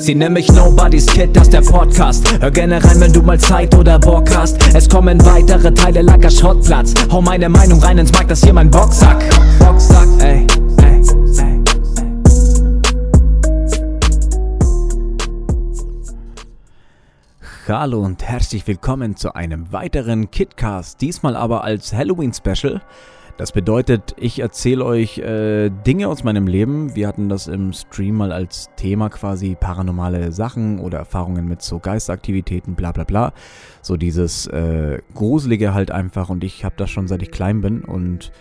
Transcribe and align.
Sie 0.00 0.14
nennen 0.14 0.34
mich 0.34 0.50
Nobody's 0.52 1.06
Kid, 1.06 1.34
das 1.34 1.48
ist 1.48 1.52
der 1.52 1.60
Podcast. 1.60 2.40
Hör 2.40 2.52
gerne 2.52 2.82
rein, 2.82 3.00
wenn 3.00 3.12
du 3.12 3.20
mal 3.20 3.38
Zeit 3.38 3.74
oder 3.74 3.98
Bock 3.98 4.34
hast. 4.34 4.56
Es 4.74 4.88
kommen 4.88 5.22
weitere 5.26 5.74
Teile, 5.74 6.02
lager 6.02 6.30
Schrottplatz. 6.30 6.94
Hau 7.10 7.20
meine 7.20 7.48
Meinung 7.48 7.82
rein 7.82 7.98
ins 7.98 8.12
Markt, 8.12 8.30
das 8.30 8.42
hier 8.42 8.52
mein 8.52 8.70
Boxsack. 8.70 9.24
Boxsack, 9.58 10.08
ey. 10.20 10.46
Hallo 17.68 18.00
und 18.00 18.22
herzlich 18.22 18.66
willkommen 18.66 19.16
zu 19.16 19.34
einem 19.34 19.72
weiteren 19.72 20.30
Kitcast, 20.30 21.02
diesmal 21.02 21.36
aber 21.36 21.64
als 21.64 21.92
Halloween-Special. 21.92 22.80
Das 23.38 23.52
bedeutet, 23.52 24.16
ich 24.18 24.40
erzähle 24.40 24.84
euch 24.84 25.18
äh, 25.18 25.70
Dinge 25.70 26.08
aus 26.08 26.24
meinem 26.24 26.48
Leben. 26.48 26.96
Wir 26.96 27.06
hatten 27.06 27.28
das 27.28 27.46
im 27.46 27.72
Stream 27.72 28.16
mal 28.16 28.32
als 28.32 28.68
Thema 28.74 29.10
quasi 29.10 29.56
paranormale 29.58 30.32
Sachen 30.32 30.80
oder 30.80 30.98
Erfahrungen 30.98 31.46
mit 31.46 31.62
so 31.62 31.78
Geistaktivitäten, 31.78 32.74
bla 32.74 32.90
bla 32.90 33.04
bla. 33.04 33.32
So 33.80 33.96
dieses 33.96 34.48
äh, 34.48 34.98
Gruselige 35.14 35.72
halt 35.72 35.92
einfach 35.92 36.30
und 36.30 36.42
ich 36.42 36.64
habe 36.64 36.74
das 36.76 36.90
schon 36.90 37.06
seit 37.06 37.22
ich 37.22 37.30
klein 37.30 37.60
bin 37.60 37.84
und 37.84 38.32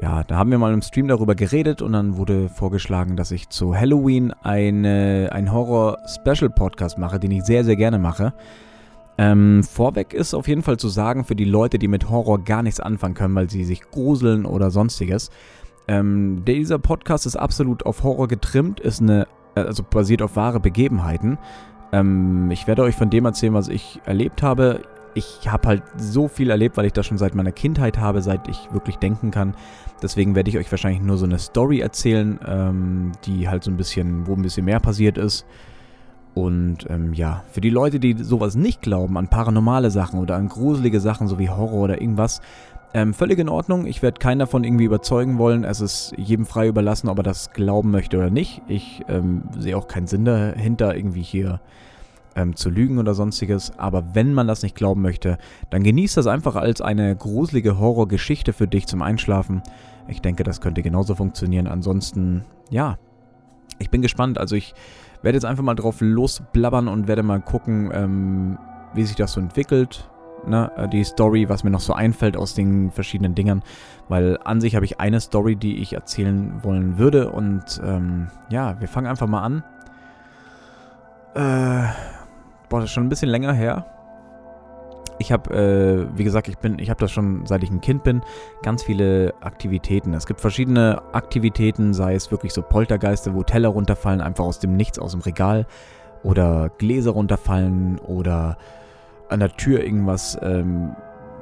ja, 0.00 0.22
da 0.22 0.36
haben 0.36 0.52
wir 0.52 0.58
mal 0.58 0.72
im 0.72 0.82
Stream 0.82 1.08
darüber 1.08 1.34
geredet 1.34 1.82
und 1.82 1.92
dann 1.92 2.16
wurde 2.16 2.48
vorgeschlagen, 2.48 3.16
dass 3.16 3.32
ich 3.32 3.48
zu 3.48 3.74
Halloween 3.74 4.32
eine, 4.44 5.30
ein 5.32 5.52
Horror-Special-Podcast 5.52 6.98
mache, 6.98 7.18
den 7.18 7.32
ich 7.32 7.42
sehr, 7.42 7.64
sehr 7.64 7.76
gerne 7.76 7.98
mache. 7.98 8.32
Ähm, 9.20 9.62
vorweg 9.62 10.14
ist 10.14 10.32
auf 10.32 10.48
jeden 10.48 10.62
Fall 10.62 10.78
zu 10.78 10.88
sagen, 10.88 11.24
für 11.24 11.36
die 11.36 11.44
Leute, 11.44 11.78
die 11.78 11.88
mit 11.88 12.08
Horror 12.08 12.42
gar 12.42 12.62
nichts 12.62 12.80
anfangen 12.80 13.12
können, 13.12 13.34
weil 13.34 13.50
sie 13.50 13.64
sich 13.64 13.82
gruseln 13.90 14.46
oder 14.46 14.70
sonstiges. 14.70 15.28
Ähm, 15.88 16.42
dieser 16.46 16.78
Podcast 16.78 17.26
ist 17.26 17.36
absolut 17.36 17.84
auf 17.84 18.02
Horror 18.02 18.28
getrimmt, 18.28 18.80
ist 18.80 19.02
eine, 19.02 19.26
äh, 19.56 19.60
also 19.60 19.82
basiert 19.82 20.22
auf 20.22 20.36
wahre 20.36 20.58
Begebenheiten. 20.58 21.36
Ähm, 21.92 22.50
ich 22.50 22.66
werde 22.66 22.82
euch 22.82 22.96
von 22.96 23.10
dem 23.10 23.26
erzählen, 23.26 23.52
was 23.52 23.68
ich 23.68 24.00
erlebt 24.06 24.42
habe. 24.42 24.84
Ich 25.12 25.50
habe 25.50 25.68
halt 25.68 25.82
so 25.98 26.26
viel 26.26 26.48
erlebt, 26.48 26.78
weil 26.78 26.86
ich 26.86 26.94
das 26.94 27.04
schon 27.04 27.18
seit 27.18 27.34
meiner 27.34 27.52
Kindheit 27.52 27.98
habe, 27.98 28.22
seit 28.22 28.48
ich 28.48 28.72
wirklich 28.72 28.96
denken 28.96 29.30
kann. 29.30 29.54
Deswegen 30.02 30.34
werde 30.34 30.48
ich 30.48 30.56
euch 30.56 30.70
wahrscheinlich 30.70 31.02
nur 31.02 31.18
so 31.18 31.26
eine 31.26 31.38
Story 31.38 31.80
erzählen, 31.80 32.40
ähm, 32.46 33.12
die 33.26 33.50
halt 33.50 33.64
so 33.64 33.70
ein 33.70 33.76
bisschen, 33.76 34.26
wo 34.26 34.32
ein 34.32 34.40
bisschen 34.40 34.64
mehr 34.64 34.80
passiert 34.80 35.18
ist. 35.18 35.44
Und 36.34 36.88
ähm, 36.88 37.12
ja, 37.12 37.42
für 37.50 37.60
die 37.60 37.70
Leute, 37.70 37.98
die 37.98 38.16
sowas 38.22 38.54
nicht 38.54 38.82
glauben, 38.82 39.16
an 39.18 39.28
paranormale 39.28 39.90
Sachen 39.90 40.20
oder 40.20 40.36
an 40.36 40.48
gruselige 40.48 41.00
Sachen, 41.00 41.26
so 41.26 41.38
wie 41.38 41.50
Horror 41.50 41.82
oder 41.82 42.00
irgendwas, 42.00 42.40
ähm, 42.92 43.14
völlig 43.14 43.38
in 43.38 43.48
Ordnung. 43.48 43.86
Ich 43.86 44.02
werde 44.02 44.18
keinen 44.18 44.40
davon 44.40 44.64
irgendwie 44.64 44.84
überzeugen 44.84 45.38
wollen. 45.38 45.64
Es 45.64 45.80
ist 45.80 46.12
jedem 46.16 46.46
frei 46.46 46.68
überlassen, 46.68 47.08
ob 47.08 47.18
er 47.18 47.22
das 47.22 47.52
glauben 47.52 47.90
möchte 47.90 48.16
oder 48.16 48.30
nicht. 48.30 48.62
Ich 48.68 49.02
ähm, 49.08 49.42
sehe 49.58 49.76
auch 49.76 49.88
keinen 49.88 50.06
Sinn 50.06 50.24
dahinter, 50.24 50.96
irgendwie 50.96 51.22
hier 51.22 51.60
ähm, 52.34 52.56
zu 52.56 52.70
lügen 52.70 52.98
oder 52.98 53.14
sonstiges. 53.14 53.72
Aber 53.78 54.14
wenn 54.14 54.34
man 54.34 54.48
das 54.48 54.62
nicht 54.62 54.74
glauben 54.74 55.02
möchte, 55.02 55.38
dann 55.70 55.82
genießt 55.82 56.16
das 56.16 56.26
einfach 56.26 56.56
als 56.56 56.80
eine 56.80 57.14
gruselige 57.14 57.78
Horrorgeschichte 57.78 58.52
für 58.52 58.66
dich 58.66 58.86
zum 58.86 59.02
Einschlafen. 59.02 59.62
Ich 60.08 60.20
denke, 60.20 60.42
das 60.42 60.60
könnte 60.60 60.82
genauso 60.82 61.14
funktionieren. 61.14 61.68
Ansonsten, 61.68 62.44
ja, 62.70 62.98
ich 63.78 63.90
bin 63.90 64.02
gespannt. 64.02 64.38
Also 64.38 64.56
ich 64.56 64.74
werde 65.22 65.36
jetzt 65.36 65.44
einfach 65.44 65.62
mal 65.62 65.74
drauf 65.74 65.96
losblabbern 66.00 66.88
und 66.88 67.08
werde 67.08 67.22
mal 67.22 67.40
gucken, 67.40 67.90
ähm, 67.92 68.58
wie 68.94 69.04
sich 69.04 69.16
das 69.16 69.32
so 69.32 69.40
entwickelt. 69.40 70.08
Ne? 70.46 70.70
Äh, 70.76 70.88
die 70.88 71.04
Story, 71.04 71.48
was 71.48 71.64
mir 71.64 71.70
noch 71.70 71.80
so 71.80 71.92
einfällt 71.92 72.36
aus 72.36 72.54
den 72.54 72.90
verschiedenen 72.90 73.34
Dingern. 73.34 73.62
Weil 74.08 74.38
an 74.44 74.60
sich 74.60 74.74
habe 74.74 74.84
ich 74.84 75.00
eine 75.00 75.20
Story, 75.20 75.56
die 75.56 75.76
ich 75.78 75.92
erzählen 75.92 76.62
wollen 76.62 76.98
würde. 76.98 77.30
Und 77.30 77.80
ähm, 77.84 78.28
ja, 78.48 78.80
wir 78.80 78.88
fangen 78.88 79.06
einfach 79.06 79.26
mal 79.26 79.42
an. 79.42 79.64
Äh, 81.34 81.92
boah, 82.68 82.80
das 82.80 82.84
ist 82.84 82.92
schon 82.92 83.04
ein 83.04 83.10
bisschen 83.10 83.28
länger 83.28 83.52
her 83.52 83.84
ich 85.20 85.32
habe, 85.32 85.54
äh, 85.54 86.18
wie 86.18 86.24
gesagt, 86.24 86.48
ich 86.48 86.58
bin, 86.58 86.78
ich 86.78 86.88
habe 86.88 86.98
das 86.98 87.12
schon 87.12 87.44
seit 87.46 87.62
ich 87.62 87.70
ein 87.70 87.82
Kind 87.82 88.02
bin, 88.02 88.22
ganz 88.62 88.82
viele 88.82 89.34
Aktivitäten. 89.40 90.14
Es 90.14 90.26
gibt 90.26 90.40
verschiedene 90.40 91.02
Aktivitäten, 91.12 91.92
sei 91.92 92.14
es 92.14 92.30
wirklich 92.30 92.54
so 92.54 92.62
Poltergeister, 92.62 93.34
wo 93.34 93.42
Teller 93.42 93.68
runterfallen, 93.68 94.22
einfach 94.22 94.44
aus 94.44 94.58
dem 94.58 94.76
Nichts, 94.76 94.98
aus 94.98 95.12
dem 95.12 95.20
Regal, 95.20 95.66
oder 96.22 96.70
Gläser 96.78 97.12
runterfallen, 97.12 97.98
oder 97.98 98.56
an 99.28 99.40
der 99.40 99.50
Tür 99.50 99.84
irgendwas, 99.84 100.38
ähm, 100.42 100.96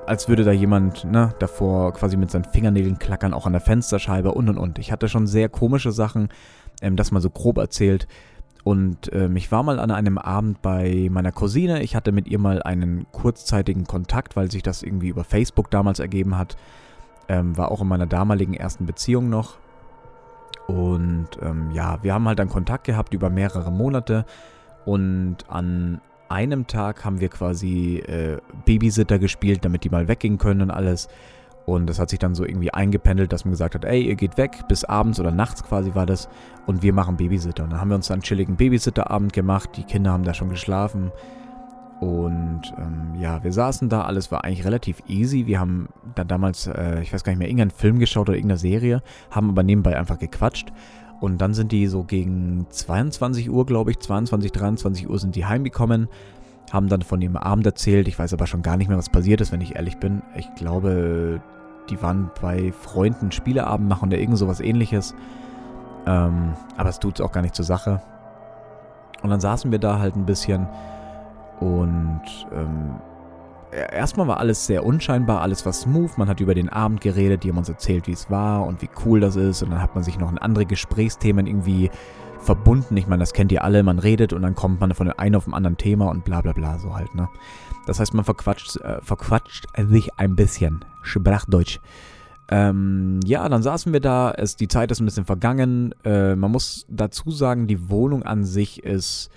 als 0.06 0.28
würde 0.28 0.42
da 0.42 0.52
jemand 0.52 1.04
ne, 1.04 1.32
davor 1.38 1.92
quasi 1.92 2.16
mit 2.16 2.30
seinen 2.30 2.44
Fingernägeln 2.44 2.98
klackern, 2.98 3.32
auch 3.32 3.46
an 3.46 3.52
der 3.52 3.60
Fensterscheibe 3.60 4.32
und 4.32 4.48
und 4.48 4.58
und. 4.58 4.78
Ich 4.78 4.90
hatte 4.90 5.08
schon 5.08 5.28
sehr 5.28 5.48
komische 5.48 5.92
Sachen, 5.92 6.30
ähm, 6.82 6.96
das 6.96 7.12
mal 7.12 7.20
so 7.20 7.30
grob 7.30 7.58
erzählt. 7.58 8.08
Und 8.64 9.10
ähm, 9.12 9.36
ich 9.36 9.50
war 9.50 9.62
mal 9.62 9.78
an 9.78 9.91
einem 9.91 10.19
Abend 10.19 10.60
bei 10.62 11.08
meiner 11.10 11.32
Cousine. 11.32 11.82
Ich 11.82 11.96
hatte 11.96 12.12
mit 12.12 12.28
ihr 12.28 12.38
mal 12.38 12.62
einen 12.62 13.06
kurzzeitigen 13.12 13.84
Kontakt, 13.84 14.36
weil 14.36 14.50
sich 14.50 14.62
das 14.62 14.82
irgendwie 14.82 15.08
über 15.08 15.24
Facebook 15.24 15.70
damals 15.70 16.00
ergeben 16.00 16.36
hat. 16.36 16.56
Ähm, 17.28 17.56
war 17.56 17.70
auch 17.70 17.80
in 17.80 17.88
meiner 17.88 18.06
damaligen 18.06 18.54
ersten 18.54 18.86
Beziehung 18.86 19.30
noch. 19.30 19.58
Und 20.66 21.28
ähm, 21.41 21.70
ja, 21.72 22.02
wir 22.02 22.12
haben 22.12 22.28
halt 22.28 22.38
dann 22.38 22.48
Kontakt 22.48 22.84
gehabt 22.84 23.14
über 23.14 23.30
mehrere 23.30 23.70
Monate. 23.70 24.26
Und 24.84 25.38
an 25.48 26.00
einem 26.28 26.66
Tag 26.66 27.04
haben 27.04 27.20
wir 27.20 27.28
quasi 27.28 27.98
äh, 27.98 28.38
Babysitter 28.66 29.19
gespielt, 29.19 29.64
damit 29.64 29.84
die 29.84 29.90
mal 29.90 30.08
weggehen 30.08 30.38
können 30.38 30.62
und 30.62 30.70
alles. 30.70 31.08
Und 31.68 31.84
das 31.86 31.98
hat 31.98 32.08
sich 32.08 32.18
dann 32.18 32.34
so 32.34 32.46
irgendwie 32.46 32.72
eingependelt, 32.72 33.30
dass 33.30 33.44
man 33.44 33.50
gesagt 33.50 33.74
hat, 33.74 33.84
ey, 33.84 34.00
ihr 34.00 34.16
geht 34.16 34.38
weg, 34.38 34.66
bis 34.68 34.84
abends 34.84 35.20
oder 35.20 35.30
nachts 35.30 35.62
quasi 35.62 35.94
war 35.94 36.06
das. 36.06 36.26
Und 36.64 36.82
wir 36.82 36.94
machen 36.94 37.18
Babysitter. 37.18 37.64
Und 37.64 37.72
dann 37.74 37.80
haben 37.82 37.90
wir 37.90 37.96
uns 37.96 38.06
dann 38.06 38.14
einen 38.14 38.22
chilligen 38.22 38.56
Babysitterabend 38.56 39.34
gemacht. 39.34 39.76
Die 39.76 39.82
Kinder 39.82 40.12
haben 40.12 40.24
da 40.24 40.32
schon 40.32 40.48
geschlafen. 40.48 41.12
Und 42.00 42.62
ähm, 42.78 43.20
ja, 43.20 43.44
wir 43.44 43.52
saßen 43.52 43.90
da, 43.90 44.04
alles 44.04 44.32
war 44.32 44.44
eigentlich 44.46 44.64
relativ 44.64 45.02
easy. 45.08 45.46
Wir 45.46 45.60
haben 45.60 45.90
dann 46.14 46.26
damals, 46.26 46.68
äh, 46.68 47.02
ich 47.02 47.12
weiß 47.12 47.22
gar 47.22 47.32
nicht 47.32 47.38
mehr, 47.38 47.48
irgendeinen 47.48 47.70
Film 47.70 47.98
geschaut 47.98 48.30
oder 48.30 48.38
irgendeine 48.38 48.58
Serie, 48.58 49.02
haben 49.30 49.50
aber 49.50 49.62
nebenbei 49.62 49.98
einfach 49.98 50.18
gequatscht. 50.18 50.72
Und 51.20 51.36
dann 51.42 51.52
sind 51.52 51.70
die 51.70 51.86
so 51.86 52.02
gegen 52.02 52.64
22 52.70 53.50
Uhr, 53.50 53.66
glaube 53.66 53.90
ich, 53.90 53.98
22, 53.98 54.52
23 54.52 55.10
Uhr 55.10 55.18
sind 55.18 55.36
die 55.36 55.44
heimgekommen, 55.44 56.08
haben 56.72 56.88
dann 56.88 57.02
von 57.02 57.20
dem 57.20 57.36
Abend 57.36 57.66
erzählt. 57.66 58.08
Ich 58.08 58.18
weiß 58.18 58.32
aber 58.32 58.46
schon 58.46 58.62
gar 58.62 58.78
nicht 58.78 58.88
mehr, 58.88 58.96
was 58.96 59.10
passiert 59.10 59.42
ist, 59.42 59.52
wenn 59.52 59.60
ich 59.60 59.76
ehrlich 59.76 59.98
bin. 59.98 60.22
Ich 60.34 60.54
glaube, 60.54 61.42
die 61.91 62.03
waren 62.03 62.31
bei 62.41 62.72
Freunden 62.72 63.32
Spieleabend 63.32 63.88
machen 63.88 64.09
oder 64.09 64.19
irgend 64.19 64.38
sowas 64.38 64.60
ähnliches. 64.60 65.15
Ähm, 66.06 66.54
aber 66.76 66.88
es 66.88 66.99
tut 66.99 67.21
auch 67.21 67.32
gar 67.32 67.43
nicht 67.43 67.54
zur 67.54 67.65
Sache. 67.65 68.00
Und 69.22 69.31
dann 69.31 69.41
saßen 69.41 69.71
wir 69.71 69.78
da 69.78 69.99
halt 69.99 70.16
ein 70.16 70.26
bisschen 70.26 70.69
und 71.60 72.22
ähm, 72.53 73.00
erstmal 73.72 74.28
war 74.28 74.38
alles 74.38 74.66
sehr 74.66 74.84
unscheinbar, 74.84 75.43
alles 75.43 75.65
war 75.66 75.72
smooth. 75.72 76.16
Man 76.16 76.28
hat 76.28 76.41
über 76.41 76.54
den 76.54 76.69
Abend 76.69 77.00
geredet, 77.00 77.43
die 77.43 77.50
haben 77.50 77.59
uns 77.59 77.69
erzählt, 77.69 78.06
wie 78.06 78.12
es 78.12 78.31
war 78.31 78.65
und 78.65 78.81
wie 78.82 78.88
cool 79.05 79.20
das 79.20 79.37
ist. 79.37 79.62
Und 79.62 79.70
dann 79.70 79.82
hat 79.82 79.94
man 79.94 80.05
sich 80.05 80.19
noch 80.19 80.31
in 80.31 80.38
andere 80.38 80.66
Gesprächsthemen 80.66 81.47
irgendwie 81.47 81.91
verbunden. 82.41 82.97
Ich 82.97 83.06
meine, 83.06 83.21
das 83.21 83.32
kennt 83.32 83.53
ihr 83.53 83.65
alle, 83.65 83.82
man 83.82 83.99
redet 83.99 84.32
und 84.32 84.43
dann 84.43 84.54
kommt 84.54 84.81
man 84.81 84.94
von 84.94 85.10
einem 85.10 85.34
auf 85.34 85.47
ein 85.47 85.54
anderen 85.54 85.76
Thema 85.76 86.09
und 86.10 86.25
bla 86.25 86.41
bla 86.41 86.53
bla, 86.53 86.78
so 86.78 86.94
halt, 86.94 87.15
ne? 87.15 87.28
Das 87.87 88.00
heißt, 88.00 88.12
man 88.12 88.25
verquatscht, 88.25 88.76
äh, 88.76 89.00
verquatscht 89.03 89.66
sich 89.76 90.10
ein 90.19 90.37
bisschen. 90.37 90.84
Sprachdeutsch. 91.03 91.81
Ähm, 92.50 93.21
ja, 93.25 93.49
dann 93.49 93.62
saßen 93.62 93.93
wir 93.93 94.00
da, 94.00 94.31
es, 94.31 94.56
die 94.56 94.69
Zeit 94.69 94.91
ist 94.91 95.00
ein 95.00 95.04
bisschen 95.04 95.25
vergangen. 95.25 95.94
Äh, 96.04 96.34
man 96.37 96.50
muss 96.50 96.87
dazu 96.88 97.31
sagen, 97.31 97.66
die 97.66 97.91
Wohnung 97.91 98.22
an 98.22 98.44
sich 98.44 98.82
ist 98.84 99.31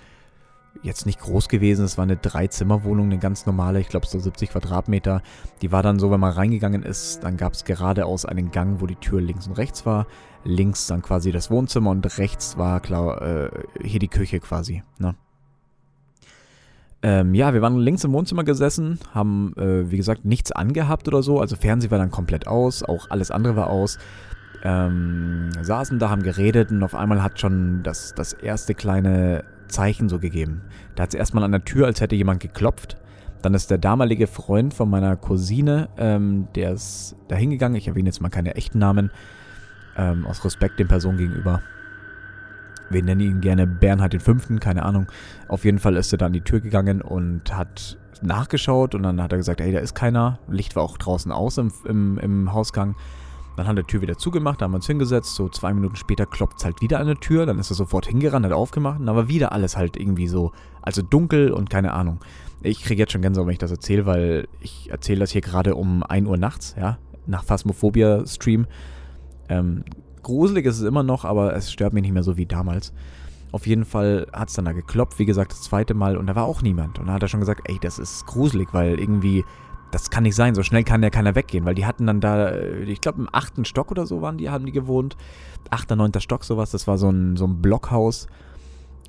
jetzt 0.82 1.06
nicht 1.06 1.20
groß 1.20 1.48
gewesen. 1.48 1.84
Es 1.84 1.96
war 1.96 2.02
eine 2.02 2.16
Dreizimmerwohnung, 2.16 3.06
eine 3.06 3.18
ganz 3.18 3.46
normale, 3.46 3.80
ich 3.80 3.88
glaube 3.88 4.06
so 4.06 4.18
70 4.18 4.50
Quadratmeter. 4.50 5.22
Die 5.62 5.72
war 5.72 5.82
dann 5.82 5.98
so, 5.98 6.10
wenn 6.10 6.20
man 6.20 6.32
reingegangen 6.32 6.82
ist, 6.82 7.20
dann 7.22 7.36
gab 7.36 7.52
es 7.52 7.64
geradeaus 7.64 8.24
einen 8.24 8.50
Gang, 8.50 8.80
wo 8.80 8.86
die 8.86 8.96
Tür 8.96 9.20
links 9.20 9.46
und 9.46 9.54
rechts 9.54 9.86
war. 9.86 10.06
Links 10.44 10.86
dann 10.86 11.02
quasi 11.02 11.30
das 11.30 11.50
Wohnzimmer 11.50 11.90
und 11.90 12.18
rechts 12.18 12.58
war 12.58 12.80
klar 12.80 13.22
äh, 13.22 13.50
hier 13.82 14.00
die 14.00 14.08
Küche 14.08 14.40
quasi. 14.40 14.82
Ne? 14.98 15.14
Ähm, 17.04 17.34
ja, 17.34 17.52
wir 17.52 17.62
waren 17.62 17.78
links 17.78 18.04
im 18.04 18.12
Wohnzimmer 18.12 18.44
gesessen, 18.44 19.00
haben, 19.12 19.54
äh, 19.56 19.90
wie 19.90 19.96
gesagt, 19.96 20.24
nichts 20.24 20.52
angehabt 20.52 21.08
oder 21.08 21.22
so. 21.22 21.40
Also 21.40 21.56
Fernsehen 21.56 21.90
war 21.90 21.98
dann 21.98 22.10
komplett 22.10 22.46
aus, 22.46 22.82
auch 22.82 23.10
alles 23.10 23.30
andere 23.30 23.56
war 23.56 23.70
aus. 23.70 23.98
Ähm, 24.64 25.50
saßen 25.60 25.98
da, 25.98 26.10
haben 26.10 26.22
geredet 26.22 26.70
und 26.70 26.84
auf 26.84 26.94
einmal 26.94 27.20
hat 27.22 27.40
schon 27.40 27.82
das, 27.82 28.14
das 28.14 28.32
erste 28.32 28.74
kleine 28.74 29.42
Zeichen 29.72 30.08
so 30.08 30.18
gegeben. 30.18 30.62
Da 30.94 31.04
hat 31.04 31.10
es 31.10 31.18
erstmal 31.18 31.44
an 31.44 31.52
der 31.52 31.64
Tür, 31.64 31.86
als 31.86 32.00
hätte 32.00 32.14
jemand 32.14 32.40
geklopft. 32.40 32.96
Dann 33.42 33.54
ist 33.54 33.70
der 33.70 33.78
damalige 33.78 34.28
Freund 34.28 34.72
von 34.72 34.88
meiner 34.88 35.16
Cousine, 35.16 35.88
ähm, 35.96 36.46
der 36.54 36.72
ist 36.72 37.16
da 37.28 37.34
hingegangen. 37.34 37.76
Ich 37.76 37.88
erwähne 37.88 38.08
jetzt 38.08 38.20
mal 38.20 38.28
keine 38.28 38.54
echten 38.54 38.78
Namen, 38.78 39.10
ähm, 39.96 40.26
aus 40.26 40.44
Respekt 40.44 40.78
den 40.78 40.86
Personen 40.86 41.18
gegenüber 41.18 41.60
wir 42.92 43.02
nennen 43.02 43.20
ihn 43.20 43.40
gerne 43.40 43.66
Bernhard 43.66 44.20
V., 44.22 44.34
keine 44.60 44.84
Ahnung. 44.84 45.10
Auf 45.48 45.64
jeden 45.64 45.78
Fall 45.78 45.96
ist 45.96 46.12
er 46.12 46.18
dann 46.18 46.26
an 46.26 46.32
die 46.32 46.42
Tür 46.42 46.60
gegangen 46.60 47.02
und 47.02 47.56
hat 47.56 47.98
nachgeschaut 48.20 48.94
und 48.94 49.02
dann 49.02 49.20
hat 49.20 49.32
er 49.32 49.38
gesagt, 49.38 49.60
hey, 49.60 49.72
da 49.72 49.80
ist 49.80 49.94
keiner. 49.94 50.38
Licht 50.48 50.76
war 50.76 50.82
auch 50.82 50.98
draußen 50.98 51.32
aus 51.32 51.58
im, 51.58 51.72
im, 51.84 52.18
im 52.18 52.52
Hausgang. 52.52 52.94
Dann 53.56 53.66
hat 53.66 53.76
er 53.76 53.82
die 53.82 53.86
Tür 53.86 54.00
wieder 54.00 54.16
zugemacht, 54.16 54.60
da 54.60 54.64
haben 54.64 54.72
wir 54.72 54.76
uns 54.76 54.86
hingesetzt. 54.86 55.34
So 55.34 55.48
zwei 55.48 55.74
Minuten 55.74 55.96
später 55.96 56.26
klopft 56.26 56.58
es 56.58 56.64
halt 56.64 56.80
wieder 56.80 57.00
an 57.00 57.06
der 57.06 57.20
Tür. 57.20 57.46
Dann 57.46 57.58
ist 57.58 57.70
er 57.70 57.76
sofort 57.76 58.06
hingerannt, 58.06 58.46
hat 58.46 58.52
aufgemacht. 58.52 59.00
Dann 59.00 59.14
war 59.14 59.28
wieder 59.28 59.52
alles 59.52 59.76
halt 59.76 59.96
irgendwie 59.96 60.28
so, 60.28 60.52
also 60.80 61.02
dunkel 61.02 61.52
und 61.52 61.68
keine 61.70 61.92
Ahnung. 61.92 62.20
Ich 62.62 62.82
kriege 62.82 63.00
jetzt 63.00 63.12
schon 63.12 63.22
Gänsehaut, 63.22 63.46
wenn 63.46 63.52
ich 63.52 63.58
das 63.58 63.70
erzähle, 63.70 64.06
weil 64.06 64.48
ich 64.60 64.90
erzähle 64.90 65.20
das 65.20 65.32
hier 65.32 65.40
gerade 65.40 65.74
um 65.74 66.02
1 66.02 66.28
Uhr 66.28 66.36
nachts, 66.36 66.74
ja, 66.78 66.98
nach 67.26 67.44
Phasmophobia-Stream. 67.44 68.66
Ähm, 69.48 69.84
gruselig 70.22 70.66
ist 70.66 70.78
es 70.78 70.84
immer 70.84 71.02
noch, 71.02 71.24
aber 71.24 71.54
es 71.54 71.72
stört 71.72 71.92
mich 71.92 72.02
nicht 72.02 72.12
mehr 72.12 72.22
so 72.22 72.36
wie 72.36 72.46
damals. 72.46 72.92
Auf 73.50 73.66
jeden 73.66 73.84
Fall 73.84 74.28
hat 74.32 74.48
es 74.48 74.54
dann 74.54 74.64
da 74.64 74.72
geklopft, 74.72 75.18
wie 75.18 75.26
gesagt, 75.26 75.52
das 75.52 75.62
zweite 75.62 75.92
Mal 75.92 76.16
und 76.16 76.26
da 76.26 76.34
war 76.34 76.44
auch 76.44 76.62
niemand. 76.62 76.98
Und 76.98 77.08
da 77.08 77.14
hat 77.14 77.22
er 77.22 77.28
schon 77.28 77.40
gesagt, 77.40 77.68
ey, 77.68 77.78
das 77.80 77.98
ist 77.98 78.26
gruselig, 78.26 78.68
weil 78.72 78.98
irgendwie, 78.98 79.44
das 79.92 80.10
kann 80.10 80.24
nicht 80.24 80.34
sein, 80.34 80.54
so 80.54 80.62
schnell 80.62 80.84
kann 80.84 81.02
ja 81.02 81.10
keiner 81.10 81.34
weggehen, 81.34 81.64
weil 81.66 81.74
die 81.74 81.86
hatten 81.86 82.06
dann 82.06 82.20
da, 82.20 82.58
ich 82.58 83.00
glaube 83.00 83.20
im 83.20 83.28
achten 83.30 83.64
Stock 83.64 83.90
oder 83.90 84.06
so 84.06 84.22
waren 84.22 84.38
die, 84.38 84.50
haben 84.50 84.66
die 84.66 84.72
gewohnt. 84.72 85.16
Achter, 85.70 85.96
neunter 85.96 86.20
Stock 86.20 86.44
sowas, 86.44 86.70
das 86.70 86.86
war 86.86 86.98
so 86.98 87.10
ein, 87.10 87.36
so 87.36 87.46
ein 87.46 87.60
Blockhaus. 87.60 88.26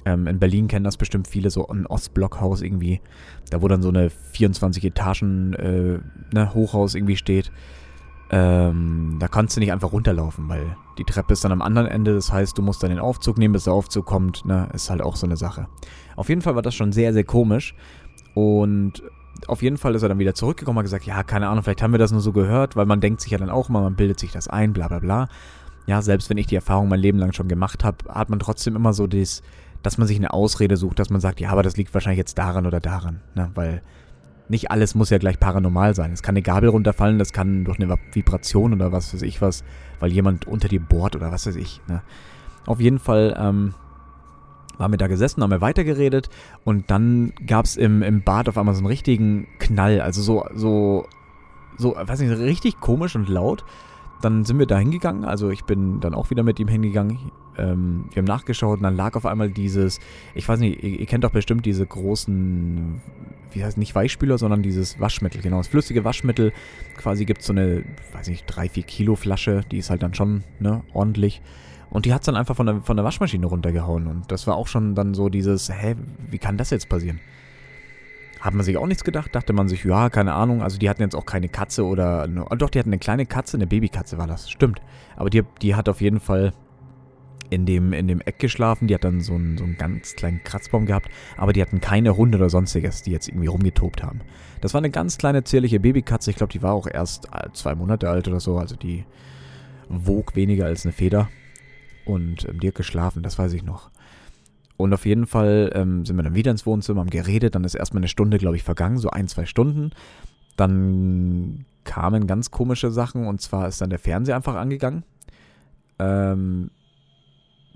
Ähm, 0.05 0.27
in 0.27 0.39
Berlin 0.39 0.67
kennen 0.67 0.83
das 0.83 0.97
bestimmt 0.97 1.29
viele, 1.29 1.49
so 1.49 1.67
ein 1.67 1.87
Ostblockhaus 1.87 2.61
irgendwie, 2.61 2.99
da 3.49 3.61
wo 3.61 3.69
dann 3.69 3.81
so 3.81 3.89
eine 3.89 4.09
24 4.09 4.83
Etagen 4.83 5.53
äh, 5.53 5.99
ne, 6.33 6.53
Hochhaus 6.53 6.95
irgendwie 6.95 7.15
steht. 7.15 7.51
Ähm, 8.29 9.17
da 9.19 9.29
kannst 9.29 9.55
du 9.55 9.61
nicht 9.61 9.71
einfach 9.71 9.93
runterlaufen, 9.93 10.49
weil 10.49 10.75
die 10.97 11.05
Treppe 11.05 11.31
ist 11.31 11.45
dann 11.45 11.53
am 11.53 11.61
anderen 11.61 11.87
Ende. 11.87 12.13
Das 12.13 12.33
heißt, 12.33 12.57
du 12.57 12.61
musst 12.61 12.83
dann 12.83 12.89
den 12.89 12.99
Aufzug 12.99 13.37
nehmen, 13.37 13.53
bis 13.53 13.65
der 13.65 13.73
Aufzug 13.73 14.05
kommt. 14.05 14.43
Ne? 14.43 14.67
Ist 14.73 14.89
halt 14.89 15.01
auch 15.01 15.15
so 15.15 15.25
eine 15.25 15.37
Sache. 15.37 15.67
Auf 16.17 16.27
jeden 16.27 16.41
Fall 16.41 16.55
war 16.55 16.61
das 16.61 16.75
schon 16.75 16.91
sehr, 16.91 17.13
sehr 17.13 17.23
komisch. 17.23 17.73
Und 18.33 19.03
auf 19.49 19.61
jeden 19.61 19.77
Fall 19.77 19.95
ist 19.95 20.03
er 20.03 20.09
dann 20.09 20.19
wieder 20.19 20.33
zurückgekommen 20.33 20.77
und 20.77 20.81
hat 20.81 20.85
gesagt, 20.85 21.05
ja, 21.05 21.23
keine 21.23 21.47
Ahnung, 21.47 21.63
vielleicht 21.63 21.81
haben 21.81 21.93
wir 21.93 21.99
das 21.99 22.11
nur 22.11 22.21
so 22.21 22.31
gehört, 22.31 22.75
weil 22.75 22.85
man 22.85 23.01
denkt 23.01 23.21
sich 23.21 23.31
ja 23.31 23.37
dann 23.37 23.49
auch 23.49 23.69
immer, 23.69 23.81
man 23.81 23.95
bildet 23.95 24.19
sich 24.19 24.31
das 24.31 24.47
ein, 24.47 24.73
bla 24.73 24.87
bla 24.87 24.99
bla. 24.99 25.27
Ja, 25.85 26.01
selbst 26.01 26.29
wenn 26.29 26.37
ich 26.37 26.47
die 26.47 26.55
Erfahrung 26.55 26.87
mein 26.87 26.99
Leben 26.99 27.19
lang 27.19 27.33
schon 27.33 27.47
gemacht 27.47 27.83
habe, 27.83 27.97
hat 28.07 28.29
man 28.29 28.39
trotzdem 28.39 28.75
immer 28.75 28.93
so 28.93 29.07
das, 29.07 29.41
dass 29.81 29.97
man 29.97 30.07
sich 30.07 30.17
eine 30.17 30.33
Ausrede 30.33 30.77
sucht, 30.77 30.99
dass 30.99 31.09
man 31.09 31.19
sagt, 31.19 31.39
ja, 31.41 31.49
aber 31.49 31.63
das 31.63 31.75
liegt 31.75 31.93
wahrscheinlich 31.93 32.19
jetzt 32.19 32.37
daran 32.37 32.65
oder 32.65 32.79
daran. 32.79 33.21
Ne? 33.35 33.51
Weil 33.53 33.81
nicht 34.47 34.71
alles 34.71 34.95
muss 34.95 35.09
ja 35.09 35.17
gleich 35.17 35.39
paranormal 35.39 35.95
sein. 35.95 36.13
Es 36.13 36.23
kann 36.23 36.33
eine 36.33 36.41
Gabel 36.41 36.69
runterfallen, 36.69 37.19
das 37.19 37.33
kann 37.33 37.65
durch 37.65 37.79
eine 37.79 37.95
Vibration 38.11 38.73
oder 38.73 38.91
was 38.91 39.13
weiß 39.13 39.21
ich 39.23 39.41
was, 39.41 39.63
weil 39.99 40.11
jemand 40.11 40.47
unter 40.47 40.67
dir 40.67 40.79
bohrt 40.79 41.15
oder 41.15 41.31
was 41.31 41.47
weiß 41.47 41.55
ich. 41.55 41.81
Ne? 41.87 42.01
Auf 42.65 42.79
jeden 42.79 42.99
Fall 42.99 43.35
ähm, 43.37 43.73
waren 44.77 44.91
wir 44.91 44.97
da 44.97 45.07
gesessen, 45.07 45.43
haben 45.43 45.51
wir 45.51 45.61
weitergeredet 45.61 46.29
und 46.63 46.89
dann 46.89 47.33
gab 47.45 47.65
es 47.65 47.77
im, 47.77 48.01
im 48.01 48.21
Bad 48.21 48.49
auf 48.49 48.57
einmal 48.57 48.73
so 48.73 48.79
einen 48.79 48.87
richtigen 48.87 49.47
Knall. 49.59 50.01
Also 50.01 50.21
so, 50.21 50.45
so, 50.53 51.05
so, 51.77 51.95
weiß 51.95 52.19
nicht, 52.19 52.37
richtig 52.37 52.79
komisch 52.79 53.15
und 53.15 53.29
laut. 53.29 53.63
Dann 54.21 54.45
sind 54.45 54.57
wir 54.57 54.65
da 54.65 54.77
hingegangen, 54.77 55.25
also 55.25 55.49
ich 55.49 55.65
bin 55.65 55.99
dann 55.99 56.13
auch 56.13 56.29
wieder 56.29 56.43
mit 56.43 56.57
ihm 56.57 56.69
hingegangen. 56.69 57.31
Ähm, 57.57 58.05
wir 58.13 58.21
haben 58.21 58.27
nachgeschaut 58.27 58.77
und 58.77 58.83
dann 58.83 58.95
lag 58.95 59.15
auf 59.15 59.25
einmal 59.25 59.49
dieses, 59.49 59.99
ich 60.33 60.47
weiß 60.47 60.59
nicht, 60.59 60.81
ihr, 60.81 61.01
ihr 61.01 61.05
kennt 61.05 61.25
doch 61.25 61.31
bestimmt 61.31 61.65
diese 61.65 61.85
großen, 61.85 63.01
wie 63.51 63.63
heißt 63.65 63.77
nicht 63.77 63.93
Weichspüler, 63.93 64.37
sondern 64.37 64.63
dieses 64.63 64.97
Waschmittel, 65.01 65.41
genau, 65.41 65.57
das 65.57 65.67
flüssige 65.67 66.05
Waschmittel. 66.05 66.53
Quasi 66.95 67.25
gibt 67.25 67.41
es 67.41 67.47
so 67.47 67.53
eine, 67.53 67.83
weiß 68.13 68.29
nicht, 68.29 68.45
3, 68.47 68.69
4 68.69 68.83
Kilo 68.83 69.15
Flasche, 69.15 69.65
die 69.69 69.77
ist 69.77 69.89
halt 69.89 70.03
dann 70.03 70.13
schon 70.13 70.43
ne, 70.59 70.83
ordentlich. 70.93 71.41
Und 71.93 72.05
die 72.05 72.13
hat 72.13 72.21
es 72.21 72.25
dann 72.25 72.35
einfach 72.35 72.55
von 72.55 72.65
der, 72.65 72.81
von 72.81 72.97
der 72.97 73.05
Waschmaschine 73.05 73.45
runtergehauen. 73.45 74.07
Und 74.07 74.31
das 74.31 74.47
war 74.47 74.55
auch 74.55 74.65
schon 74.65 74.95
dann 74.95 75.13
so 75.13 75.29
dieses, 75.29 75.69
hä, 75.69 75.95
wie 76.27 76.39
kann 76.39 76.57
das 76.57 76.71
jetzt 76.71 76.89
passieren? 76.89 77.19
Hat 78.41 78.55
man 78.55 78.65
sich 78.65 78.77
auch 78.77 78.87
nichts 78.87 79.03
gedacht, 79.03 79.35
dachte 79.35 79.53
man 79.53 79.69
sich, 79.69 79.83
ja, 79.83 80.09
keine 80.09 80.33
Ahnung, 80.33 80.63
also 80.63 80.79
die 80.79 80.89
hatten 80.89 81.03
jetzt 81.03 81.15
auch 81.15 81.27
keine 81.27 81.49
Katze 81.49 81.85
oder, 81.85 82.23
eine, 82.23 82.45
doch, 82.57 82.71
die 82.71 82.79
hatten 82.79 82.89
eine 82.89 82.97
kleine 82.97 83.27
Katze, 83.27 83.57
eine 83.57 83.67
Babykatze 83.67 84.17
war 84.17 84.25
das, 84.25 84.49
stimmt. 84.49 84.81
Aber 85.15 85.29
die, 85.29 85.43
die 85.61 85.75
hat 85.75 85.87
auf 85.87 86.01
jeden 86.01 86.19
Fall 86.19 86.53
in 87.51 87.67
dem, 87.67 87.93
in 87.93 88.07
dem 88.07 88.21
Eck 88.21 88.39
geschlafen, 88.39 88.87
die 88.87 88.95
hat 88.95 89.03
dann 89.03 89.21
so 89.21 89.35
einen, 89.35 89.59
so 89.59 89.63
einen 89.63 89.77
ganz 89.77 90.15
kleinen 90.15 90.43
Kratzbaum 90.43 90.87
gehabt, 90.87 91.09
aber 91.37 91.53
die 91.53 91.61
hatten 91.61 91.79
keine 91.79 92.17
Hunde 92.17 92.39
oder 92.39 92.49
sonstiges, 92.49 93.03
die 93.03 93.11
jetzt 93.11 93.27
irgendwie 93.27 93.47
rumgetobt 93.47 94.01
haben. 94.01 94.21
Das 94.61 94.73
war 94.73 94.79
eine 94.79 94.89
ganz 94.89 95.19
kleine, 95.19 95.43
zierliche 95.43 95.79
Babykatze, 95.79 96.31
ich 96.31 96.37
glaube, 96.37 96.53
die 96.53 96.63
war 96.63 96.73
auch 96.73 96.87
erst 96.87 97.27
äh, 97.27 97.51
zwei 97.53 97.75
Monate 97.75 98.09
alt 98.09 98.27
oder 98.27 98.39
so, 98.39 98.57
also 98.57 98.75
die 98.75 99.05
wog 99.89 100.35
weniger 100.35 100.65
als 100.65 100.87
eine 100.87 100.91
Feder 100.93 101.29
und 102.05 102.47
ähm, 102.47 102.59
hat 102.63 102.75
geschlafen, 102.75 103.23
das 103.23 103.37
weiß 103.37 103.53
ich 103.53 103.63
noch. 103.63 103.89
Und 104.77 104.93
auf 104.93 105.05
jeden 105.05 105.27
Fall 105.27 105.71
ähm, 105.75 106.05
sind 106.05 106.15
wir 106.15 106.23
dann 106.23 106.35
wieder 106.35 106.51
ins 106.51 106.65
Wohnzimmer, 106.65 107.01
haben 107.01 107.09
geredet. 107.09 107.55
Dann 107.55 107.63
ist 107.63 107.75
erstmal 107.75 108.01
eine 108.01 108.07
Stunde, 108.07 108.37
glaube 108.37 108.55
ich, 108.55 108.63
vergangen, 108.63 108.97
so 108.97 109.09
ein, 109.09 109.27
zwei 109.27 109.45
Stunden. 109.45 109.91
Dann 110.57 111.65
kamen 111.83 112.27
ganz 112.27 112.51
komische 112.51 112.91
Sachen 112.91 113.27
und 113.27 113.41
zwar 113.41 113.67
ist 113.67 113.81
dann 113.81 113.89
der 113.89 113.99
Fernseher 113.99 114.35
einfach 114.35 114.55
angegangen. 114.55 115.03
Ähm, 115.99 116.71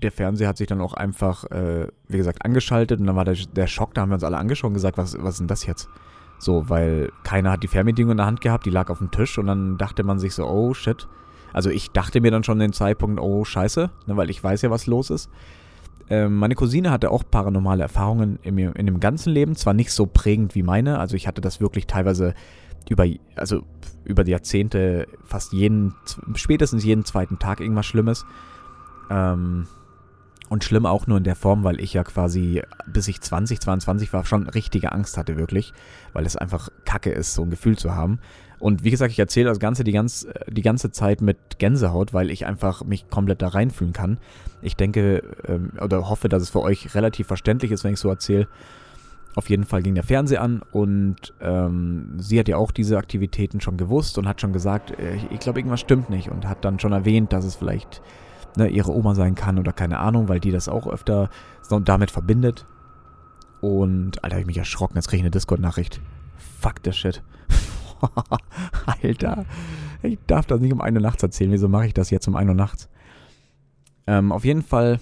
der 0.02 0.12
Fernseher 0.12 0.48
hat 0.48 0.56
sich 0.56 0.66
dann 0.66 0.80
auch 0.80 0.94
einfach, 0.94 1.44
äh, 1.50 1.88
wie 2.08 2.16
gesagt, 2.16 2.44
angeschaltet 2.44 3.00
und 3.00 3.06
dann 3.06 3.16
war 3.16 3.24
der, 3.24 3.34
der 3.34 3.66
Schock, 3.66 3.94
da 3.94 4.02
haben 4.02 4.10
wir 4.10 4.14
uns 4.14 4.24
alle 4.24 4.36
angeschaut 4.36 4.68
und 4.68 4.74
gesagt, 4.74 4.96
was, 4.96 5.16
was 5.20 5.34
ist 5.34 5.40
denn 5.40 5.48
das 5.48 5.66
jetzt? 5.66 5.88
So, 6.38 6.68
weil 6.68 7.10
keiner 7.24 7.52
hat 7.52 7.62
die 7.62 7.68
Fernbedienung 7.68 8.12
in 8.12 8.16
der 8.18 8.26
Hand 8.26 8.40
gehabt, 8.40 8.64
die 8.64 8.70
lag 8.70 8.90
auf 8.90 8.98
dem 8.98 9.10
Tisch 9.10 9.38
und 9.38 9.46
dann 9.46 9.76
dachte 9.76 10.04
man 10.04 10.18
sich 10.18 10.34
so, 10.34 10.46
oh 10.46 10.72
shit. 10.72 11.08
Also 11.52 11.70
ich 11.70 11.90
dachte 11.90 12.20
mir 12.20 12.30
dann 12.30 12.44
schon 12.44 12.58
den 12.58 12.72
Zeitpunkt, 12.72 13.20
oh 13.20 13.44
scheiße, 13.44 13.90
ne, 14.06 14.16
weil 14.16 14.30
ich 14.30 14.42
weiß 14.42 14.62
ja, 14.62 14.70
was 14.70 14.86
los 14.86 15.10
ist. 15.10 15.30
Ähm, 16.10 16.36
meine 16.36 16.54
Cousine 16.54 16.90
hatte 16.90 17.10
auch 17.10 17.22
paranormale 17.30 17.82
Erfahrungen 17.82 18.38
in, 18.42 18.58
in 18.58 18.86
dem 18.86 19.00
ganzen 19.00 19.32
Leben, 19.32 19.56
zwar 19.56 19.74
nicht 19.74 19.92
so 19.92 20.06
prägend 20.06 20.54
wie 20.54 20.62
meine, 20.62 20.98
also 20.98 21.16
ich 21.16 21.26
hatte 21.26 21.40
das 21.40 21.60
wirklich 21.60 21.86
teilweise 21.86 22.34
über, 22.88 23.06
also 23.36 23.62
über 24.04 24.24
die 24.24 24.30
Jahrzehnte 24.30 25.06
fast 25.24 25.52
jeden, 25.52 25.94
spätestens 26.34 26.84
jeden 26.84 27.04
zweiten 27.04 27.38
Tag 27.38 27.60
irgendwas 27.60 27.86
Schlimmes. 27.86 28.24
Ähm, 29.10 29.66
und 30.48 30.64
schlimm 30.64 30.86
auch 30.86 31.06
nur 31.06 31.18
in 31.18 31.24
der 31.24 31.36
Form, 31.36 31.62
weil 31.62 31.78
ich 31.80 31.92
ja 31.92 32.04
quasi, 32.04 32.62
bis 32.86 33.06
ich 33.08 33.20
20, 33.20 33.60
22 33.60 34.12
war, 34.12 34.24
schon 34.24 34.48
richtige 34.48 34.92
Angst 34.92 35.18
hatte, 35.18 35.36
wirklich. 35.36 35.74
Weil 36.14 36.24
es 36.24 36.36
einfach 36.36 36.70
kacke 36.86 37.10
ist, 37.10 37.34
so 37.34 37.42
ein 37.42 37.50
Gefühl 37.50 37.76
zu 37.76 37.94
haben. 37.94 38.18
Und 38.58 38.82
wie 38.84 38.90
gesagt, 38.90 39.12
ich 39.12 39.18
erzähle 39.18 39.48
das 39.48 39.60
Ganze 39.60 39.84
die, 39.84 39.92
ganz, 39.92 40.26
die 40.48 40.62
ganze 40.62 40.90
Zeit 40.90 41.20
mit 41.20 41.58
Gänsehaut, 41.58 42.12
weil 42.12 42.30
ich 42.30 42.46
einfach 42.46 42.84
mich 42.84 43.08
komplett 43.08 43.42
da 43.42 43.48
reinfühlen 43.48 43.92
kann. 43.92 44.18
Ich 44.62 44.76
denke 44.76 45.22
ähm, 45.46 45.72
oder 45.80 46.08
hoffe, 46.08 46.28
dass 46.28 46.42
es 46.42 46.50
für 46.50 46.60
euch 46.60 46.94
relativ 46.94 47.28
verständlich 47.28 47.70
ist, 47.70 47.84
wenn 47.84 47.94
ich 47.94 48.00
so 48.00 48.08
erzähle. 48.08 48.48
Auf 49.36 49.48
jeden 49.50 49.64
Fall 49.64 49.82
ging 49.82 49.94
der 49.94 50.02
Fernseher 50.02 50.42
an 50.42 50.62
und 50.72 51.32
ähm, 51.40 52.14
sie 52.16 52.40
hat 52.40 52.48
ja 52.48 52.56
auch 52.56 52.72
diese 52.72 52.98
Aktivitäten 52.98 53.60
schon 53.60 53.76
gewusst 53.76 54.18
und 54.18 54.26
hat 54.26 54.40
schon 54.40 54.52
gesagt, 54.52 54.98
äh, 54.98 55.16
ich 55.30 55.38
glaube, 55.38 55.60
irgendwas 55.60 55.80
stimmt 55.80 56.10
nicht 56.10 56.28
und 56.28 56.48
hat 56.48 56.64
dann 56.64 56.80
schon 56.80 56.92
erwähnt, 56.92 57.32
dass 57.32 57.44
es 57.44 57.54
vielleicht 57.54 58.02
ne, 58.56 58.68
ihre 58.68 58.90
Oma 58.90 59.14
sein 59.14 59.36
kann 59.36 59.58
oder 59.58 59.72
keine 59.72 59.98
Ahnung, 59.98 60.28
weil 60.28 60.40
die 60.40 60.50
das 60.50 60.68
auch 60.68 60.88
öfter 60.88 61.30
damit 61.84 62.10
verbindet. 62.10 62.66
Und, 63.60 64.24
Alter, 64.24 64.36
hab 64.36 64.40
ich 64.40 64.46
mich 64.46 64.58
erschrocken, 64.58 64.96
jetzt 64.96 65.08
kriege 65.08 65.18
ich 65.18 65.22
eine 65.22 65.30
Discord-Nachricht. 65.30 66.00
Fuck 66.60 66.76
the 66.84 66.92
shit. 66.92 67.22
Alter, 69.02 69.44
ich 70.02 70.18
darf 70.26 70.46
das 70.46 70.60
nicht 70.60 70.72
um 70.72 70.80
1 70.80 70.96
Uhr 70.96 71.02
nachts 71.02 71.22
erzählen. 71.22 71.52
Wieso 71.52 71.68
mache 71.68 71.86
ich 71.86 71.94
das 71.94 72.10
jetzt 72.10 72.26
um 72.28 72.36
1 72.36 72.48
Uhr 72.48 72.54
nachts? 72.54 72.88
Ähm, 74.06 74.32
auf 74.32 74.44
jeden 74.44 74.62
Fall 74.62 75.00